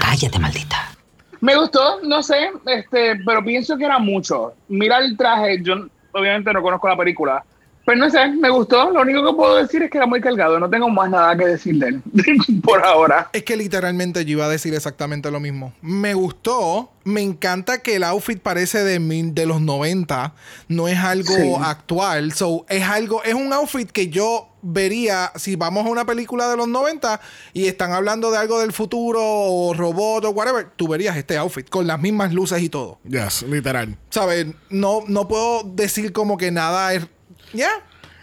[0.00, 0.94] Cállate, maldita.
[1.40, 4.54] me gustó, no sé, este, pero pienso que era mucho.
[4.68, 7.44] Mira el traje, yo obviamente no conozco la película,
[7.84, 8.90] pero no sé, me gustó.
[8.90, 11.46] Lo único que puedo decir es que era muy cargado, no tengo más nada que
[11.46, 12.02] decir de él
[12.62, 13.28] por ahora.
[13.32, 15.72] Es que literalmente yo iba a decir exactamente lo mismo.
[15.82, 16.90] Me gustó.
[17.02, 20.34] Me encanta que el outfit parece de, mil- de los 90.
[20.68, 21.52] No es algo Sí.
[21.62, 22.32] actual.
[22.32, 26.56] So, es algo, es un outfit que yo vería si vamos a una película de
[26.58, 27.18] los 90
[27.54, 30.68] y están hablando de algo del futuro o robot o whatever.
[30.76, 32.98] Tú verías este outfit con las mismas luces y todo.
[33.08, 33.96] Yes, literal.
[34.10, 34.48] ¿Sabes?
[34.68, 37.06] No, no puedo decir como que nada es.
[37.52, 37.68] ¿Ya?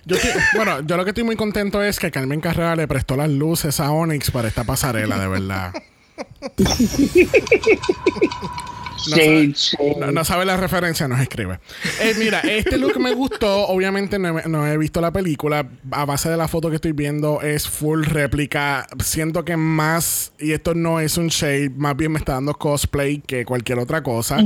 [0.06, 3.18] Yo estoy- bueno, yo lo que estoy muy contento es que Carmen Carrera le prestó
[3.18, 5.74] las luces a Onyx para esta pasarela, de verdad.
[8.98, 9.96] Shade, shade.
[10.00, 11.60] No, no sabe la referencia, nos escribe.
[12.02, 13.68] Eh, mira, este look me gustó.
[13.68, 15.68] Obviamente no he, no he visto la película.
[15.92, 18.88] A base de la foto que estoy viendo es full réplica.
[19.04, 23.20] Siento que más, y esto no es un shade, más bien me está dando cosplay
[23.20, 24.38] que cualquier otra cosa.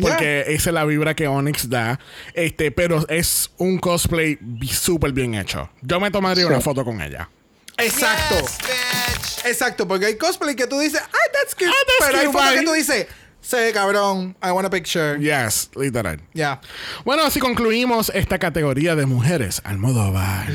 [0.00, 1.98] Porque esa es la vibra que Onyx da.
[2.34, 4.38] Este, pero es un cosplay
[4.68, 5.70] súper bien hecho.
[5.82, 7.28] Yo me tomaría una foto con ella.
[7.78, 8.36] Exacto.
[9.44, 11.66] Exacto, porque hay cosplay que tú dices, ah, that's cute.
[11.68, 12.60] Ah, that's Pero hay cute, fotos bye.
[12.60, 13.06] que tú dices,
[13.42, 15.18] sé cabrón, I want a picture.
[15.18, 16.18] Yes, literal.
[16.32, 16.60] Ya.
[17.04, 20.46] Bueno, así concluimos esta categoría de mujeres al modo bar.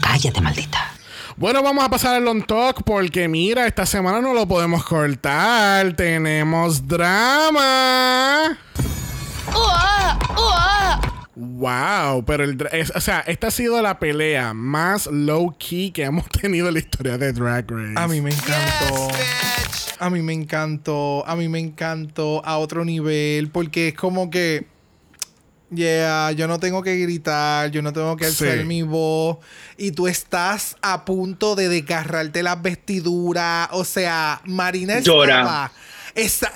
[0.00, 0.92] Cállate, maldita.
[1.36, 5.94] Bueno, vamos a pasar al long talk porque mira, esta semana no lo podemos cortar.
[5.94, 8.56] Tenemos drama.
[11.36, 16.04] Wow, pero el es- o sea, esta ha sido la pelea más low key que
[16.04, 17.92] hemos tenido en la historia de Drag Race.
[17.94, 19.08] A mí me encantó.
[19.98, 21.26] A mí me encantó.
[21.26, 23.50] A mí me encantó a otro nivel.
[23.50, 24.66] Porque es como que.
[25.68, 28.64] Yeah, yo no tengo que gritar, yo no tengo que alzar Sí.
[28.64, 29.38] mi voz.
[29.76, 33.68] Y tú estás a punto de desgarrarte las vestiduras.
[33.72, 35.40] O sea, Marina Llora.
[35.40, 35.72] estaba.
[36.16, 36.50] Esa-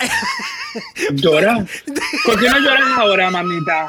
[1.11, 1.65] ¿Llora?
[2.25, 3.87] ¿Por qué no lloras ahora, mamita?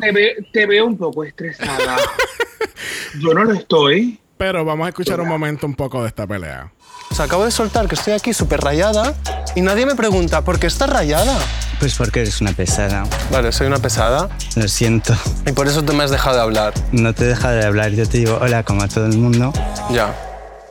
[0.00, 1.96] Te, ve- te veo un poco estresada.
[3.20, 4.20] Yo no lo estoy.
[4.36, 6.72] Pero vamos a escuchar un momento un poco de esta pelea.
[7.10, 9.14] O sea, acabo de soltar que estoy aquí súper rayada
[9.54, 11.38] y nadie me pregunta, ¿por qué estás rayada?
[11.78, 13.04] Pues porque eres una pesada.
[13.30, 15.14] Vale, soy una pesada Lo siento.
[15.46, 16.74] y por eso te me has dejado de hablar.
[16.90, 17.92] No te deja de hablar.
[17.92, 19.52] Yo te digo hola como a todo el mundo.
[19.90, 20.12] Ya.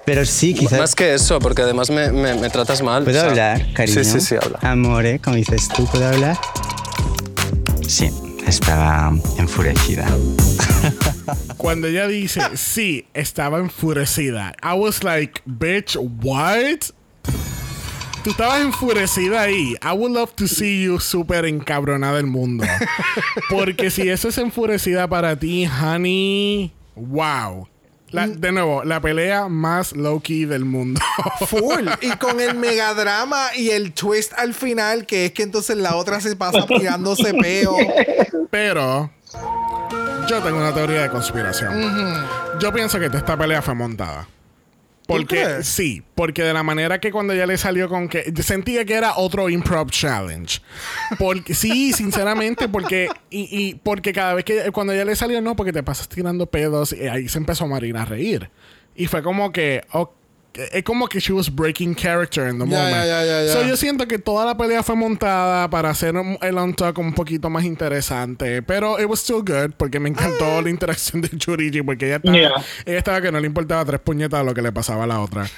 [0.05, 0.79] Pero sí, quizás...
[0.79, 3.03] Más que eso, porque además me, me- me tratas mal.
[3.03, 4.03] ¿Puedo o sea, hablar, cariño?
[4.03, 4.59] Sí, sí, sí, habla.
[4.61, 6.37] Amore, como dices tú, ¿puedo hablar?
[7.87, 8.09] Sí,
[8.45, 10.05] estaba enfurecida.
[11.57, 14.53] Cuando ella dice, sí, estaba enfurecida.
[14.61, 16.79] I was like, bitch, what?
[18.25, 19.75] Tú estabas enfurecida ahí.
[19.81, 22.65] I would love to see you súper encabronada del mundo.
[23.49, 27.67] Porque si eso es enfurecida para ti, honey, wow.
[28.13, 31.01] La- de nuevo, la pelea más low-key del mundo.
[31.47, 31.87] Full.
[32.01, 36.21] Y con el megadrama y el twist al final, que es que entonces la otra
[36.21, 37.75] se pasa tirándose peo.
[38.49, 39.09] Pero
[40.29, 41.73] yo tengo una teoría de conspiración.
[42.59, 44.27] Yo pienso que esta pelea fue montada.
[45.17, 48.93] Porque sí, porque de la manera que cuando ella le salió con que sentía que
[48.93, 50.61] era otro improv challenge.
[51.19, 55.55] Porque sí, sinceramente, porque y, y porque cada vez que cuando ella le salió no,
[55.55, 58.49] porque te pasas tirando pedos y ahí se empezó Marina a reír.
[58.95, 60.11] Y fue como que ok,
[60.53, 63.49] es como que she was breaking character in the Ya, moment.
[63.49, 67.13] So, yo siento que toda la pelea fue montada para hacer el on talk un
[67.13, 68.61] poquito más interesante.
[68.61, 72.37] Pero it was still good porque me encantó la interacción de Churigi porque ella estaba,
[72.37, 72.51] Yeah.
[72.85, 75.47] ella estaba que no le importaba tres puñetas lo que le pasaba a la otra.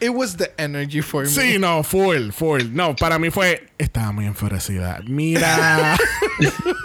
[0.00, 1.30] It was the energy for me.
[1.30, 2.62] Sí, no, full, full.
[2.72, 3.68] No, para mí fue.
[3.78, 5.00] Estaba muy enfurecida.
[5.06, 5.96] Mira.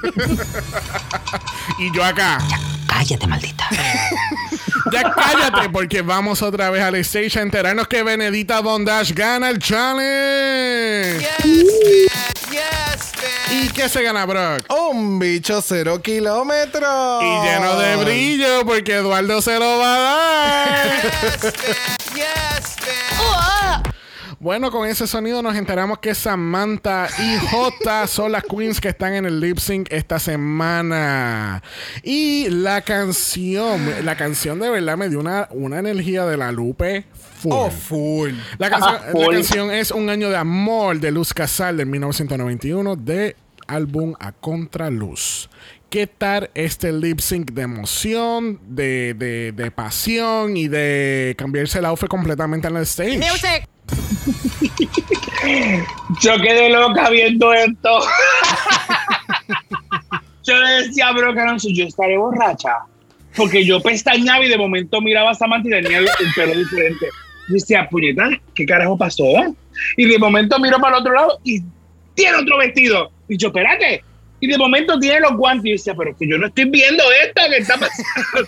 [1.80, 2.40] y yo acá.
[2.88, 3.68] Cállate, maldita.
[4.94, 9.58] Ya cállate, porque vamos otra vez al stage a enterarnos que Benedita Bondage gana el
[9.58, 11.28] challenge.
[13.50, 14.72] ¿Y qué se gana, Brock?
[14.72, 17.24] Un bicho cero kilómetros.
[17.24, 21.54] Y lleno de brillo, porque Eduardo se lo va a dar.
[24.44, 29.14] Bueno, con ese sonido nos enteramos que Samantha y J son las queens que están
[29.14, 31.64] en el lip sync esta semana.
[32.04, 37.06] Y la canción, la canción de verdad me dio una, una energía de la Lupe
[37.40, 37.54] full.
[37.54, 38.32] Oh, full.
[38.58, 43.38] La canción, la canción es Un año de amor de Luz Casal del 1991 de
[43.66, 45.50] álbum A Contraluz.
[45.90, 51.86] ¿Qué tal este lip sync de emoción, de, de, de pasión y de cambiarse el
[51.86, 53.20] outfit completamente en el stage?
[56.22, 58.00] Yo quedé loca viendo esto.
[60.44, 62.80] yo le decía a Brock Alonso, yo estaré borracha.
[63.36, 67.08] Porque yo pestañaba y de momento miraba a Samantha y tenía el, el pelo diferente.
[67.50, 69.26] Yo decía, puñeta, ¿qué carajo pasó?
[69.98, 71.62] Y de momento miro para el otro lado y
[72.14, 73.12] tiene otro vestido.
[73.28, 74.04] Y yo, espérate.
[74.40, 75.66] Y de momento tiene los guantes.
[75.66, 78.48] Y yo decía, pero que yo no estoy viendo esto que está pasando.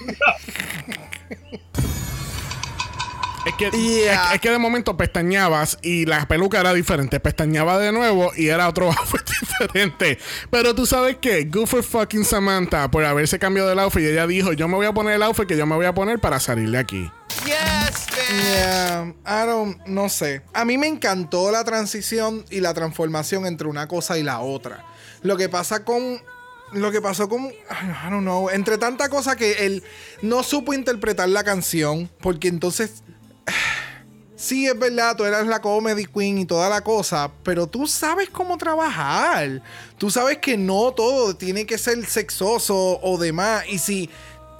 [3.45, 4.29] Es que, Yeah.
[4.29, 7.19] es, es que de momento pestañabas y la peluca era diferente.
[7.19, 10.17] Pestañaba de nuevo y era otro outfit diferente.
[10.49, 11.45] Pero tú sabes qué?
[11.45, 14.01] Good for fucking Samantha por haberse cambiado el outfit.
[14.01, 15.93] Y ella dijo: Yo me voy a poner el outfit que yo me voy a
[15.93, 17.11] poner para salir de aquí.
[17.45, 20.41] Yeah, I don't, no sé.
[20.53, 24.83] A mí me encantó la transición y la transformación entre una cosa y la otra.
[25.21, 26.19] Lo que pasa con.
[26.71, 27.45] Lo que pasó con.
[27.45, 28.49] I don't know.
[28.49, 29.83] Entre tanta cosa que él
[30.23, 32.09] no supo interpretar la canción.
[32.19, 33.03] Porque entonces.
[34.37, 38.29] Sí, es verdad, tú eras la comedy queen y toda la cosa, pero tú sabes
[38.29, 39.61] cómo trabajar.
[39.97, 43.63] Tú sabes que no todo tiene que ser sexoso o demás.
[43.69, 44.09] Y si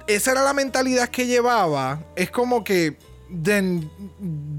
[0.06, 2.96] esa era la mentalidad que llevaba, es como que
[3.44, 3.90] then,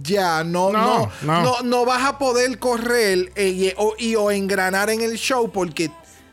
[0.04, 1.42] ya no No, no, no.
[1.42, 5.52] no, no vas a poder correr eh, y, o, y- o engranar en el show
[5.52, 5.90] porque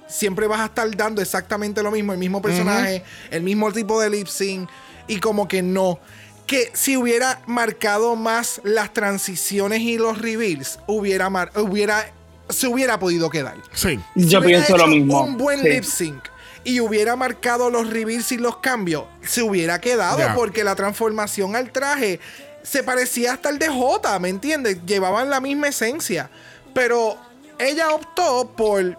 [0.07, 4.11] siempre vas a estar dando exactamente lo mismo, el mismo personaje, el mismo tipo de
[4.11, 4.69] lip sync
[5.09, 5.99] y como que no.
[6.47, 12.13] Que si hubiera marcado más las transiciones y los reveals, hubiera, mar- hubiera
[12.51, 13.57] se hubiera podido quedar.
[13.73, 13.99] Sí.
[14.15, 15.23] Si Yo hubiera pienso lo hecho mismo.
[15.23, 15.69] Un buen Sí.
[15.71, 16.23] lip sync
[16.63, 21.71] y hubiera marcado los reveals y los cambios, se hubiera quedado porque la transformación al
[21.73, 22.21] traje
[22.63, 24.79] se parecía hasta el de J, ¿me entiendes?
[24.87, 26.31] Llevaban la misma esencia.
[26.75, 27.17] Pero
[27.59, 28.99] ella optó por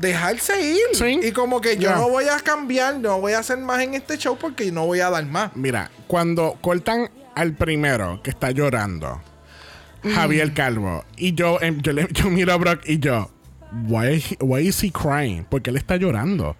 [0.00, 0.78] dejarse ir.
[0.92, 1.20] Sí.
[1.22, 4.18] Y como que yo no voy a cambiar, no voy a hacer más en este
[4.18, 5.54] show porque no voy a dar más.
[5.56, 9.20] Mira, cuando cortan al primero que está llorando,
[10.14, 13.30] Javier Calvo, y yo, em, yo, le- yo miro a Brock y yo,
[13.88, 15.44] why, why is he crying?
[15.48, 16.56] Porque él está llorando.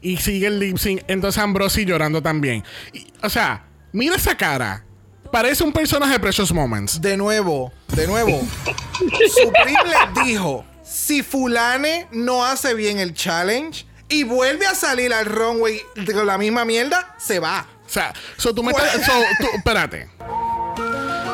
[0.00, 2.62] Y sigue el lip sync, entonces Ambrosi llorando también.
[2.92, 4.84] Y, o sea, mira esa cara.
[5.32, 7.00] Parece un personaje de Precious Moments.
[7.00, 8.40] De nuevo, de nuevo.
[9.34, 10.64] Supreme les dijo:
[11.06, 15.80] si Fulane no hace bien el challenge y vuelve a salir al runway
[16.14, 17.66] con la misma mierda, se va.
[17.86, 20.08] O sea, so tú me estás- so, tú- espérate.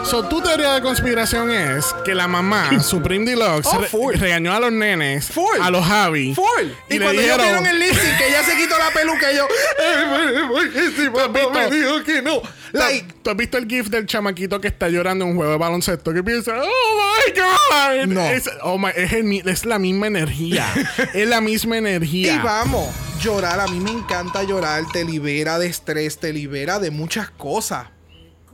[0.04, 4.58] So, tu teoría de conspiración es que la mamá, Supreme Deluxe, Oh, re- regañó a
[4.58, 5.60] los nenes, Full.
[5.60, 6.34] a los Javi.
[6.34, 6.46] Full.
[6.88, 9.46] Y, cuando ellos dijeron, vieron el sync, que ella se quitó la peluca, y yo,
[9.78, 12.42] "Eh, si papá me dijo que no.
[12.72, 15.52] ¿Tú- Like, ¿Tú has visto el gif del chamaquito que está llorando en un juego
[15.52, 16.12] de baloncesto?
[16.12, 18.06] Que piensa, oh my God.
[18.14, 18.20] No.
[18.20, 20.66] Es, oh my- es, el mi- es la misma energía.
[21.14, 22.34] es la misma energía.
[22.34, 22.88] y vamos,
[23.22, 27.86] llorar, a mí me encanta llorar, te libera de estrés, te libera de muchas cosas.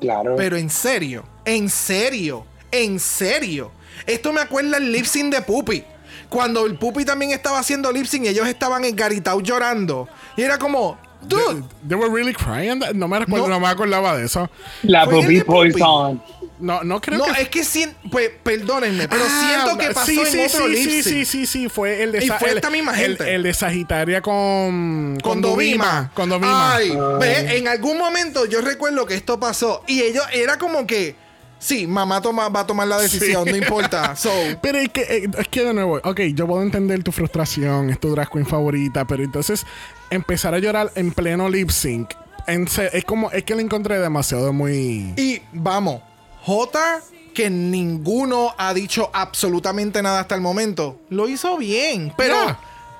[0.00, 0.34] Claro.
[0.36, 3.72] Pero en serio, en serio, en serio.
[4.06, 5.84] Esto me acuerda el lip sync de Puppy.
[6.28, 10.08] Cuando el Puppy también estaba haciendo lip sync y ellos estaban engaritados llorando.
[10.36, 10.98] Y era como,
[11.28, 12.80] dude, They were really crying.
[12.94, 13.54] No me, recuerdo, No.
[13.54, 13.60] no.
[13.60, 14.50] me acordaba de eso.
[14.82, 15.40] la el Puppy.
[15.42, 16.22] Poison.
[16.58, 17.42] No, no creo No, que.
[17.42, 20.84] es que sien- pues, perdónenme, pero Ah, siento que pasó sí, en sí, otro sí,
[20.84, 23.34] sí, sí, sí, sí, fue el de Y fue el- esta misma el- gente.
[23.34, 25.18] El, de Sagitaria con.
[25.22, 26.10] Con Dovima.
[26.14, 26.74] Con Dovima.
[26.76, 31.14] Ay, ve, en algún momento yo recuerdo que esto pasó y ellos era como que,
[31.58, 33.50] sí, mamá toma, va a tomar la decisión, Sí.
[33.50, 34.16] no importa.
[34.16, 34.30] So,
[34.62, 38.00] Pero es que, eh, es que de nuevo, ok, yo puedo entender tu frustración, es
[38.00, 39.66] tu drag queen favorita, pero entonces
[40.10, 42.14] empezar a llorar en pleno lip sync,
[42.46, 45.14] en es como, es que lo encontré demasiado muy...
[45.16, 46.02] y vamos,
[46.44, 47.00] J,
[47.34, 52.34] que ninguno ha dicho absolutamente nada hasta el momento, lo hizo bien, pero.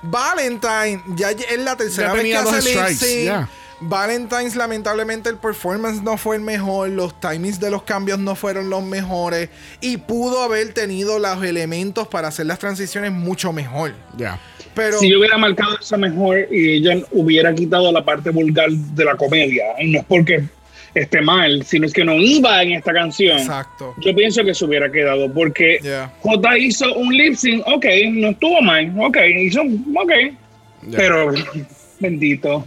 [0.03, 3.25] Valentine ya es la tercera Ya vez que hace lip strikes, sync.
[3.25, 3.49] ya.
[3.79, 8.69] Valentine's lamentablemente el performance no fue el mejor, los timings de los cambios no fueron
[8.69, 9.49] los mejores
[9.81, 13.93] y pudo haber tenido los elementos para hacer las transiciones mucho mejor.
[14.17, 14.39] Ya.
[14.77, 19.03] Pero Si yo hubiera marcado eso mejor y ella hubiera quitado la parte vulgar de
[19.03, 20.43] la comedia, y no es porque
[20.93, 23.37] esté mal, sino es que no iba en esta canción.
[23.39, 23.93] exacto.
[23.97, 26.13] Yo pienso que se hubiera quedado porque Yeah.
[26.21, 30.11] J hizo un lip sync, ok, no estuvo mal, ok, hizo, ok,
[30.95, 31.33] pero
[31.99, 32.63] bendito.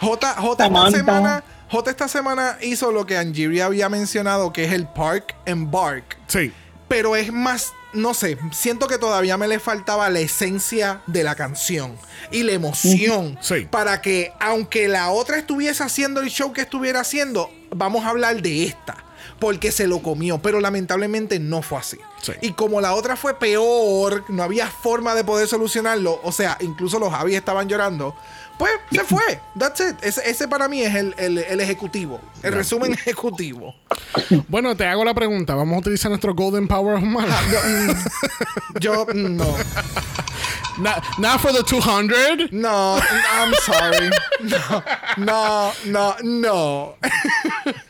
[0.00, 4.72] J, J esta semana J esta semana hizo lo que Angiria había mencionado que es
[4.72, 6.16] el Park and Bark.
[6.26, 6.50] Sí.
[6.90, 11.36] Pero es más, no sé, siento que todavía me le faltaba la esencia de la
[11.36, 11.96] canción
[12.32, 13.68] y la emoción Sí.
[13.70, 18.42] para que, aunque la otra estuviese haciendo el show que estuviera haciendo, vamos a hablar
[18.42, 18.96] de esta.
[19.40, 21.98] Porque se lo comió, pero lamentablemente no fue así.
[22.22, 22.32] Sí.
[22.42, 26.98] Y como la otra fue peor, no había forma de poder solucionarlo, o sea, incluso
[26.98, 28.14] los Javis estaban llorando,
[28.58, 29.40] pues se fue.
[29.58, 29.96] That's it.
[30.02, 33.74] Ese, ese para mí es el, el- el ejecutivo, el resumen ejecutivo.
[34.48, 35.54] Bueno, te hago la pregunta.
[35.54, 37.40] ¿Vamos a utilizar nuestro Golden Power of Mala?
[38.78, 39.56] Yo, mm, no.
[40.80, 42.52] Not, not for the 200.
[42.52, 42.98] No,
[43.32, 44.10] I'm sorry.
[44.42, 44.82] No,
[45.18, 46.94] no, no, no.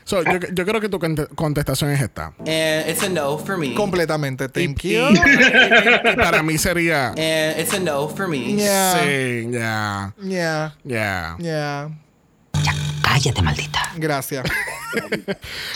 [0.04, 2.32] So, yo, yo creo que tu conte- contestación es esta.
[2.40, 3.74] And it's a no for me.
[3.74, 4.48] Completamente.
[4.48, 5.08] Thank Y- you.
[6.12, 7.08] y para mí sería...
[7.10, 8.54] And it's a no for me.
[8.56, 8.98] Yeah.
[9.00, 10.74] Sí, ya, Yeah.
[10.84, 11.36] ya.
[11.38, 11.88] Yeah.
[12.62, 12.72] Ya,
[13.02, 13.92] cállate, maldita.
[13.96, 14.44] Gracias.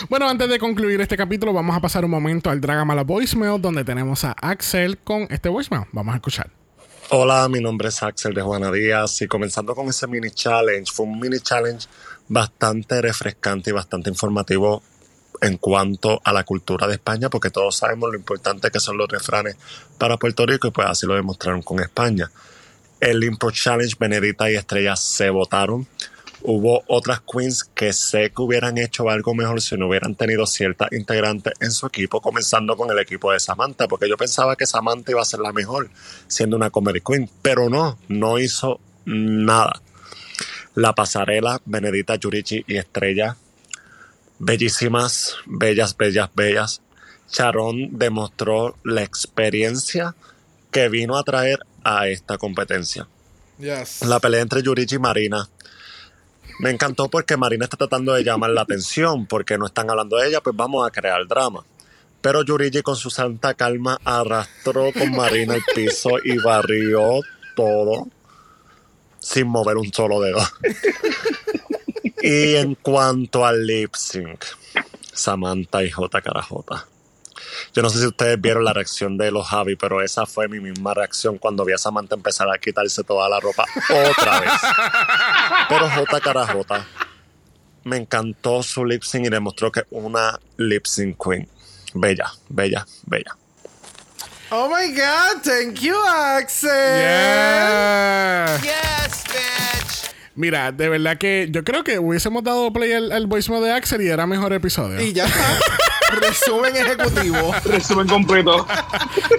[0.09, 3.85] Bueno, antes de concluir este capítulo, vamos a pasar un momento al Dragamala Voicemail, donde
[3.85, 5.85] tenemos a Axel con este voicemail.
[5.93, 6.49] Vamos a escuchar.
[7.09, 11.05] Hola, mi nombre es Axel de Juana Díaz y comenzando con ese mini challenge, fue
[11.05, 11.87] un mini challenge
[12.27, 14.81] bastante refrescante y bastante informativo
[15.39, 19.07] en cuanto a la cultura de España, porque todos sabemos lo importante que son los
[19.07, 19.55] refranes
[19.99, 22.31] para Puerto Rico y pues así lo demostraron con España.
[22.99, 25.87] El Impro Challenge, Benedita y Estrella se votaron.
[26.47, 30.91] Hubo otras queens que sé que hubieran hecho algo mejor si no hubieran tenido ciertas
[30.91, 35.11] integrantes en su equipo, comenzando con el equipo de Samantha, porque yo pensaba que Samantha
[35.11, 35.89] iba a ser la mejor
[36.27, 39.81] siendo una comedy queen, pero no, no hizo nada.
[40.75, 43.37] La pasarela, Benedita, Yurichi y Estrella,
[44.37, 46.81] bellísimas, bellas, bellas, bellas.
[47.27, 50.15] Charón demostró la experiencia
[50.69, 53.07] que vino a traer a esta competencia.
[53.57, 54.03] Yes.
[54.03, 55.49] La pelea entre Yurichi y Marina.
[56.59, 60.29] Me encantó porque Marina está tratando de llamar la atención, porque no están hablando de
[60.29, 61.63] ella, pues vamos a crear drama.
[62.21, 67.19] Pero Yurichi con su santa calma arrastró con Marina el piso y barrió
[67.55, 68.07] todo
[69.19, 70.39] sin mover un solo dedo.
[72.21, 74.43] y en cuanto al lip sync,
[75.13, 76.21] Samantha y J.
[77.73, 80.59] Yo no sé si ustedes vieron la reacción de los Javi, pero esa fue mi
[80.59, 83.65] misma reacción cuando vi a Samantha empezar a quitarse toda la ropa
[84.09, 84.51] otra vez.
[85.69, 86.19] Pero J.
[86.19, 86.85] Carajota
[87.83, 91.47] me encantó su lip sync y demostró que es una lip sync queen.
[91.93, 93.37] Bella, bella, bella.
[94.51, 95.41] Oh my God.
[95.43, 96.69] Thank you, Axel.
[96.69, 98.59] Yeah.
[98.61, 99.84] Yes, bitch.
[100.35, 104.01] Mira, de verdad que yo creo que hubiésemos dado play al, al voicemail de Axel
[104.01, 104.99] y era mejor episodio.
[105.01, 105.39] Y ya está.
[106.21, 107.53] Resumen ejecutivo.
[107.65, 108.65] Resumen completo.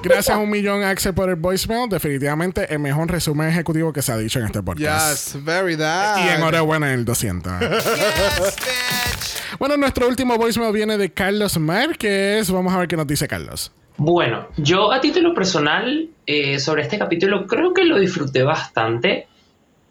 [0.03, 1.89] Gracias un millón, Axel, por el voicemail.
[1.89, 5.35] Definitivamente el mejor resumen ejecutivo que se ha dicho en este podcast.
[5.35, 6.25] Yes, very that.
[6.25, 7.53] Y enhorabuena en el 200.
[7.61, 9.59] Yes, bitch.
[9.59, 12.51] bueno, nuestro último voicemail viene de Carlos Márquez.
[12.51, 13.73] Vamos a ver qué nos dice Carlos.
[13.99, 19.29] Bueno, yo a título personal eh, sobre este capítulo creo que lo disfruté bastante.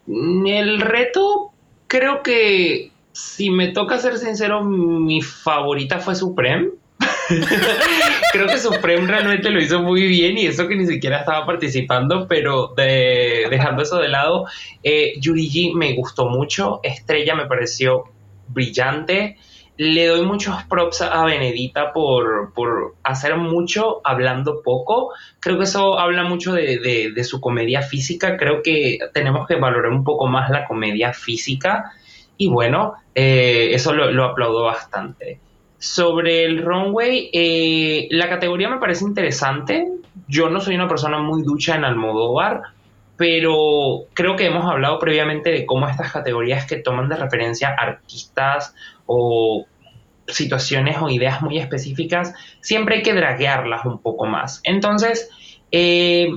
[0.08, 1.52] El reto,
[1.86, 6.68] creo que si me toca ser sincero, mi favorita fue Supreme.
[8.32, 12.26] creo que Supreme realmente lo hizo muy bien y eso que ni siquiera estaba participando,
[12.28, 14.46] pero de- dejando eso de lado,
[14.82, 15.14] eh,
[15.74, 18.04] me gustó mucho, Estrella me pareció
[18.48, 19.36] brillante.
[19.78, 25.10] Le doy muchos props a Benedita por, por hacer mucho hablando poco.
[25.38, 28.38] Creo que eso habla mucho de, de- su comedia física.
[28.38, 31.92] Creo que tenemos que valorar un poco más la comedia física.
[32.38, 35.40] Y bueno, eh, eso lo, lo aplaudo bastante.
[35.78, 39.86] Sobre el runway, eh, la categoría me parece interesante.
[40.26, 42.62] Yo no soy una persona muy ducha en Almodóvar,
[43.18, 48.74] pero creo que hemos hablado previamente de cómo estas categorías que toman de referencia artistas
[49.06, 49.66] o
[50.28, 54.60] situaciones o ideas muy específicas, siempre hay que draguearlas un poco más.
[54.64, 55.30] Entonces,
[55.70, 56.28] eh,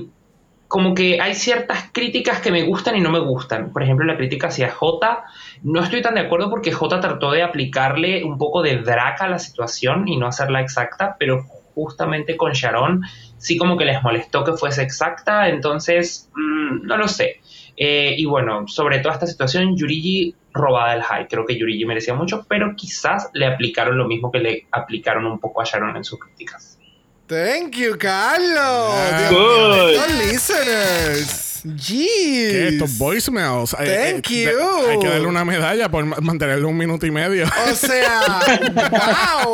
[0.70, 3.72] como que hay ciertas críticas que me gustan y no me gustan.
[3.72, 5.24] Por ejemplo, la crítica hacia J.
[5.64, 9.28] No estoy tan de acuerdo porque J trató de aplicarle un poco de drag a
[9.28, 11.44] la situación y no hacerla exacta, pero
[11.74, 13.02] justamente con Sharon
[13.36, 17.40] sí como que les molestó que fuese exacta, entonces mm, no lo sé.
[17.76, 21.28] Eh, y bueno, sobre toda esta situación, Yurigi robada del high.
[21.28, 25.38] Creo que Yurigi merecía mucho, pero quizás le aplicaron lo mismo que le aplicaron un
[25.38, 26.78] poco a Sharon en sus críticas.
[27.26, 28.94] Thank you, Carlos.
[29.28, 30.26] Dios Good.
[30.26, 31.49] listeners.
[31.62, 31.70] ¿Qué?
[31.78, 32.72] Jeez.
[32.72, 33.70] Estos voicemails.
[33.70, 34.84] Thank eh, you.
[34.86, 37.46] de- hay que darle una medalla por ma- mantenerlo un minuto y medio.
[37.70, 38.40] O sea,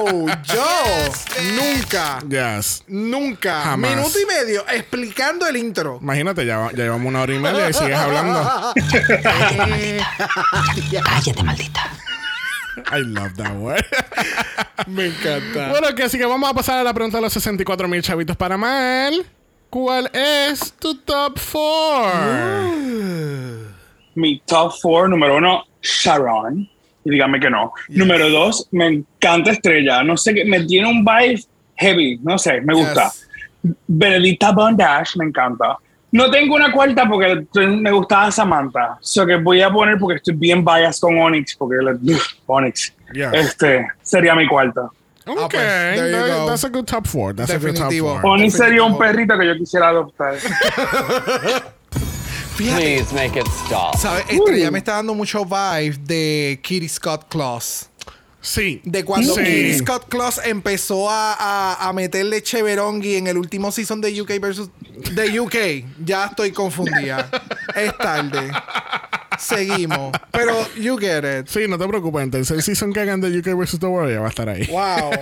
[0.00, 1.12] wow, yo
[1.54, 2.82] nunca, yes.
[2.86, 3.90] nunca, Jamás.
[3.96, 5.98] minuto y medio explicando el intro.
[6.00, 8.74] Imagínate, ya, ya llevamos una hora y media y sigues hablando.
[11.04, 11.90] Cállate, maldita.
[12.92, 13.84] I love that word.
[14.86, 15.68] Me encanta.
[15.70, 18.36] bueno, que así que vamos a pasar a la pregunta de los 64 mil chavitos
[18.36, 19.24] para Mal.
[19.70, 22.10] ¿Cuál es tu top 4?
[24.14, 26.68] Mi top four, número uno, Sharon.
[27.04, 27.72] Y dígame que no.
[27.88, 30.02] Número dos, me encanta Estrella.
[30.02, 31.40] No sé qué, me tiene un vibe
[31.76, 32.18] heavy.
[32.22, 33.12] No sé, me gusta.
[33.86, 35.76] Benedicta Bondage, me encanta.
[36.12, 38.96] No tengo una cuarta porque me gustaba Samantha.
[39.00, 41.54] So que voy a poner porque estoy bien biased con Onyx.
[41.56, 41.96] Porque la-
[42.46, 42.94] Onyx.
[43.12, 43.28] Yes.
[43.34, 44.88] Este sería mi cuarta.
[45.28, 46.46] Ok, Ah, pues, there you that- go.
[46.46, 47.34] that's a good top 4.
[47.34, 48.12] That's a good top Definitivo.
[48.20, 48.30] 4.
[48.30, 48.98] Onyx sería un Definitivo.
[48.98, 50.34] perrito que yo quisiera adoptar.
[52.56, 53.96] Fíjate, Please make it stop.
[53.98, 54.24] ¿sabes?
[54.30, 57.90] Estrella me está dando mucho vibe de Kitty Scott Claus.
[58.40, 58.80] Sí.
[58.84, 59.40] De cuando Sí.
[59.42, 64.40] Kitty Scott Claus empezó a, a, a meterle cheverongui en el último season de UK
[64.40, 64.70] versus
[65.12, 65.84] de UK.
[66.04, 67.28] Ya estoy confundida.
[67.74, 68.50] es tarde.
[69.38, 70.12] Seguimos.
[70.30, 71.48] Pero you get it.
[71.48, 72.22] Sí, no te preocupes.
[72.24, 73.78] El tercer season que hagan de UK vs.
[73.80, 74.66] The World ya va a estar ahí.
[74.66, 75.10] Wow.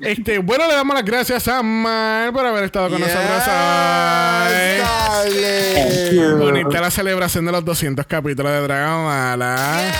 [0.00, 4.78] Este, bueno, le damos las gracias a Mar por haber estado con Yes, nosotros hoy.
[4.78, 6.38] darling.
[6.38, 9.78] Bonita la celebración de los 200 capítulos de Dragon Mala.
[9.78, 9.92] ¡Ay!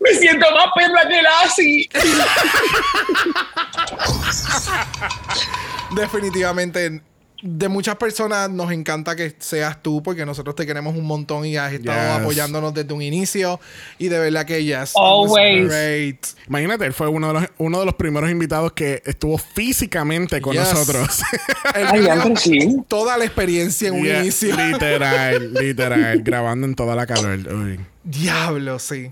[0.00, 1.88] Me siento más perra que Lassie.
[5.94, 7.02] Definitivamente.
[7.46, 11.58] De muchas personas nos encanta que seas tú porque nosotros te queremos un montón y
[11.58, 12.22] has estado Yes.
[12.22, 13.60] apoyándonos desde un inicio
[13.98, 14.94] y de verdad que yes.
[14.96, 15.68] Always.
[15.68, 16.26] Great.
[16.48, 20.54] Imagínate, él fue uno de, los, uno de los primeros invitados que estuvo físicamente con
[20.54, 20.72] Yes.
[20.72, 21.20] nosotros.
[21.74, 22.76] Ay, sí.
[22.88, 24.56] toda la experiencia en un Yeah, inicio.
[24.56, 26.22] Literal, literal.
[26.22, 27.38] grabando en toda la calor.
[27.52, 27.78] Uy.
[28.04, 29.10] Diablo, sí.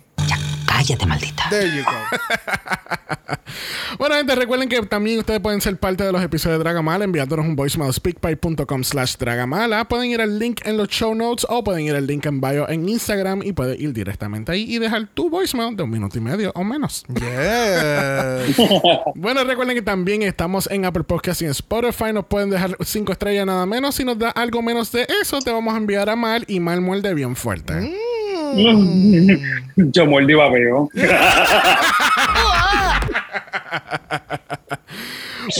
[0.82, 1.44] Cállate, maldita.
[1.48, 1.92] There you go.
[3.98, 7.46] Bueno, gente, recuerden que también ustedes pueden ser parte de los episodios de Dragamala enviándonos
[7.46, 9.86] un voicemail a speakpipe.com slash Dragamala.
[9.86, 12.68] Pueden ir al link en los show notes o pueden ir al link en bio
[12.68, 16.20] en Instagram y pueden ir directamente ahí y dejar tu voicemail de un minuto y
[16.20, 17.04] medio o menos.
[17.08, 18.56] Yes.
[19.14, 22.12] Bueno, recuerden que también estamos en Apple Podcast y en Spotify.
[22.12, 23.94] Nos pueden dejar cinco estrellas nada menos.
[23.94, 26.80] Si nos da algo menos de eso, te vamos a enviar a Mal y Mal
[26.80, 27.92] muerde bien fuerte.
[29.76, 30.88] Yo muerdo y babeo.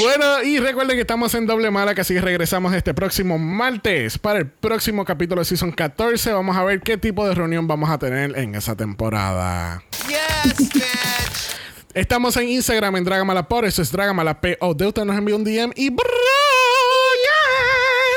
[0.00, 4.16] Bueno, y recuerden que estamos en doble mala, que así que regresamos este próximo martes
[4.16, 6.32] para el próximo capítulo de Season 14.
[6.32, 9.82] Vamos a ver qué tipo de reunión vamos a tener en esa temporada.
[10.08, 11.56] Yes, bitch.
[11.94, 14.80] Estamos en Instagram en Dragamalapod, eso es Dragamalapod.
[14.80, 16.08] Usted nos envió un DM y Brock,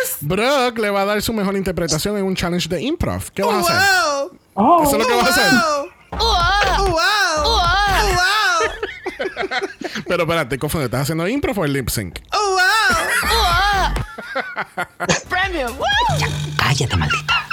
[0.04, 0.18] yes.
[0.22, 3.32] Brock le va a dar su mejor interpretación en un challenge de improv.
[3.34, 4.15] ¿Qué vas a hacer?
[4.56, 4.80] Wow.
[4.80, 5.52] Oh, Eso es lo que vas a hacer.
[6.12, 6.88] Wow.
[6.90, 7.44] Wow.
[7.44, 7.66] Wow.
[10.08, 12.20] Pero espérate, confunde, ¿estás haciendo improv o el lip sync?
[12.34, 13.94] Oh, wow.
[16.58, 17.45] Cállate, maldita.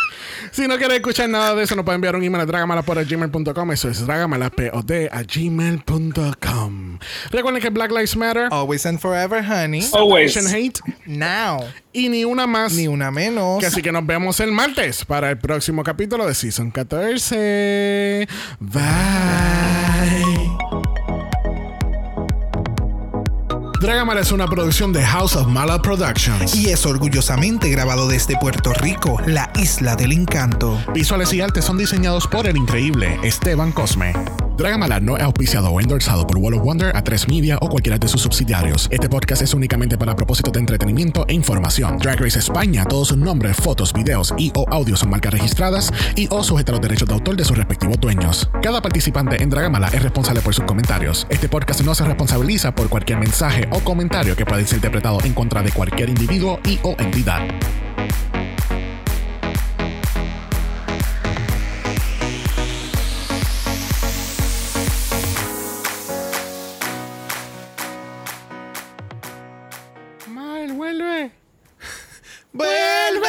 [0.53, 3.73] Si no quieres escuchar nada de eso, nos puede enviar un email a dragamalapod.gmail.com.
[3.73, 6.99] Eso es dragamalapod a gmail.com.
[7.31, 9.89] Recuerden que Black Lives Matter, Always and forever, honey.
[9.95, 10.37] Always.
[10.37, 11.65] Hate Now.
[11.93, 12.75] y ni una más.
[12.75, 13.61] Ni una menos.
[13.61, 18.29] Que así que nos vemos el martes para el próximo capítulo de Season 14.
[18.61, 20.22] Bye.
[23.83, 26.55] Dragamala es una producción de House of Mala Productions.
[26.55, 30.81] Y es orgullosamente grabado desde Puerto Rico, la isla del encanto.
[30.95, 34.13] Visuales y artes son diseñados por el increíble Esteban Cosme.
[34.57, 38.07] Dragamala no es auspiciado o endorsado por Wall of Wonder, A3 Media o cualquiera de
[38.07, 38.87] sus subsidiarios.
[38.91, 41.99] Este podcast es únicamente para propósitos de entretenimiento e información.
[41.99, 46.29] Drag Race España, todos sus nombres, fotos, videos y o audios son marcas registradas y
[46.31, 48.49] o sujetan los derechos de autor de sus respectivos dueños.
[48.63, 51.27] Cada participante en Dragamala es responsable por sus comentarios.
[51.31, 55.33] Este podcast no se responsabiliza por cualquier mensaje o comentario que pueda ser interpretado en
[55.33, 57.41] contra de cualquier individuo y o entidad.
[70.29, 71.33] Mal, vuelve.
[72.53, 73.29] ¡Vuelve!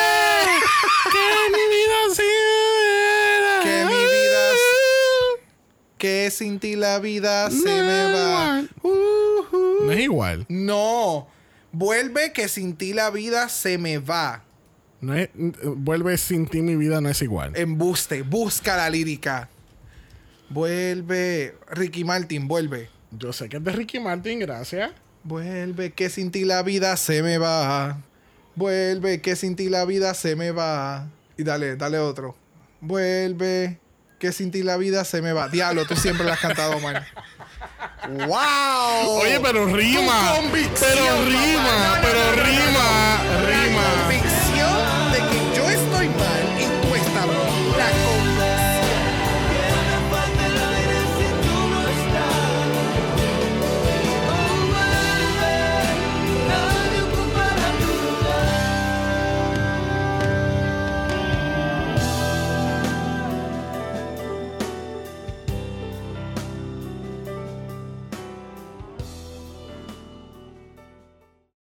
[6.03, 8.65] Que sin ti la vida se No me va.
[8.81, 9.85] Ujú.
[9.85, 10.45] No es igual.
[10.49, 11.29] No.
[11.71, 14.43] Vuelve que sin ti la vida se me va.
[14.99, 17.55] No es, vuelve sin ti mi vida no es igual.
[17.55, 18.21] Embuste.
[18.23, 19.47] Busca la lírica.
[20.49, 21.55] Vuelve.
[21.71, 22.89] Ricky Martin, vuelve.
[23.11, 24.91] Yo sé que es de Ricky Martin, gracias.
[25.23, 28.01] Vuelve que sin ti la vida se me va.
[28.55, 31.07] Vuelve que sin ti la vida se me va.
[31.37, 32.35] Y dale, dale otro.
[32.81, 33.79] Vuelve
[34.23, 35.49] que sin ti la vida se me va.
[35.49, 37.05] Diablo, tú siempre la has cantado mal.
[38.07, 39.19] ¡Wow!
[39.19, 40.35] Oye, pero rima.
[40.79, 44.12] Pero rima, pero rima, rima.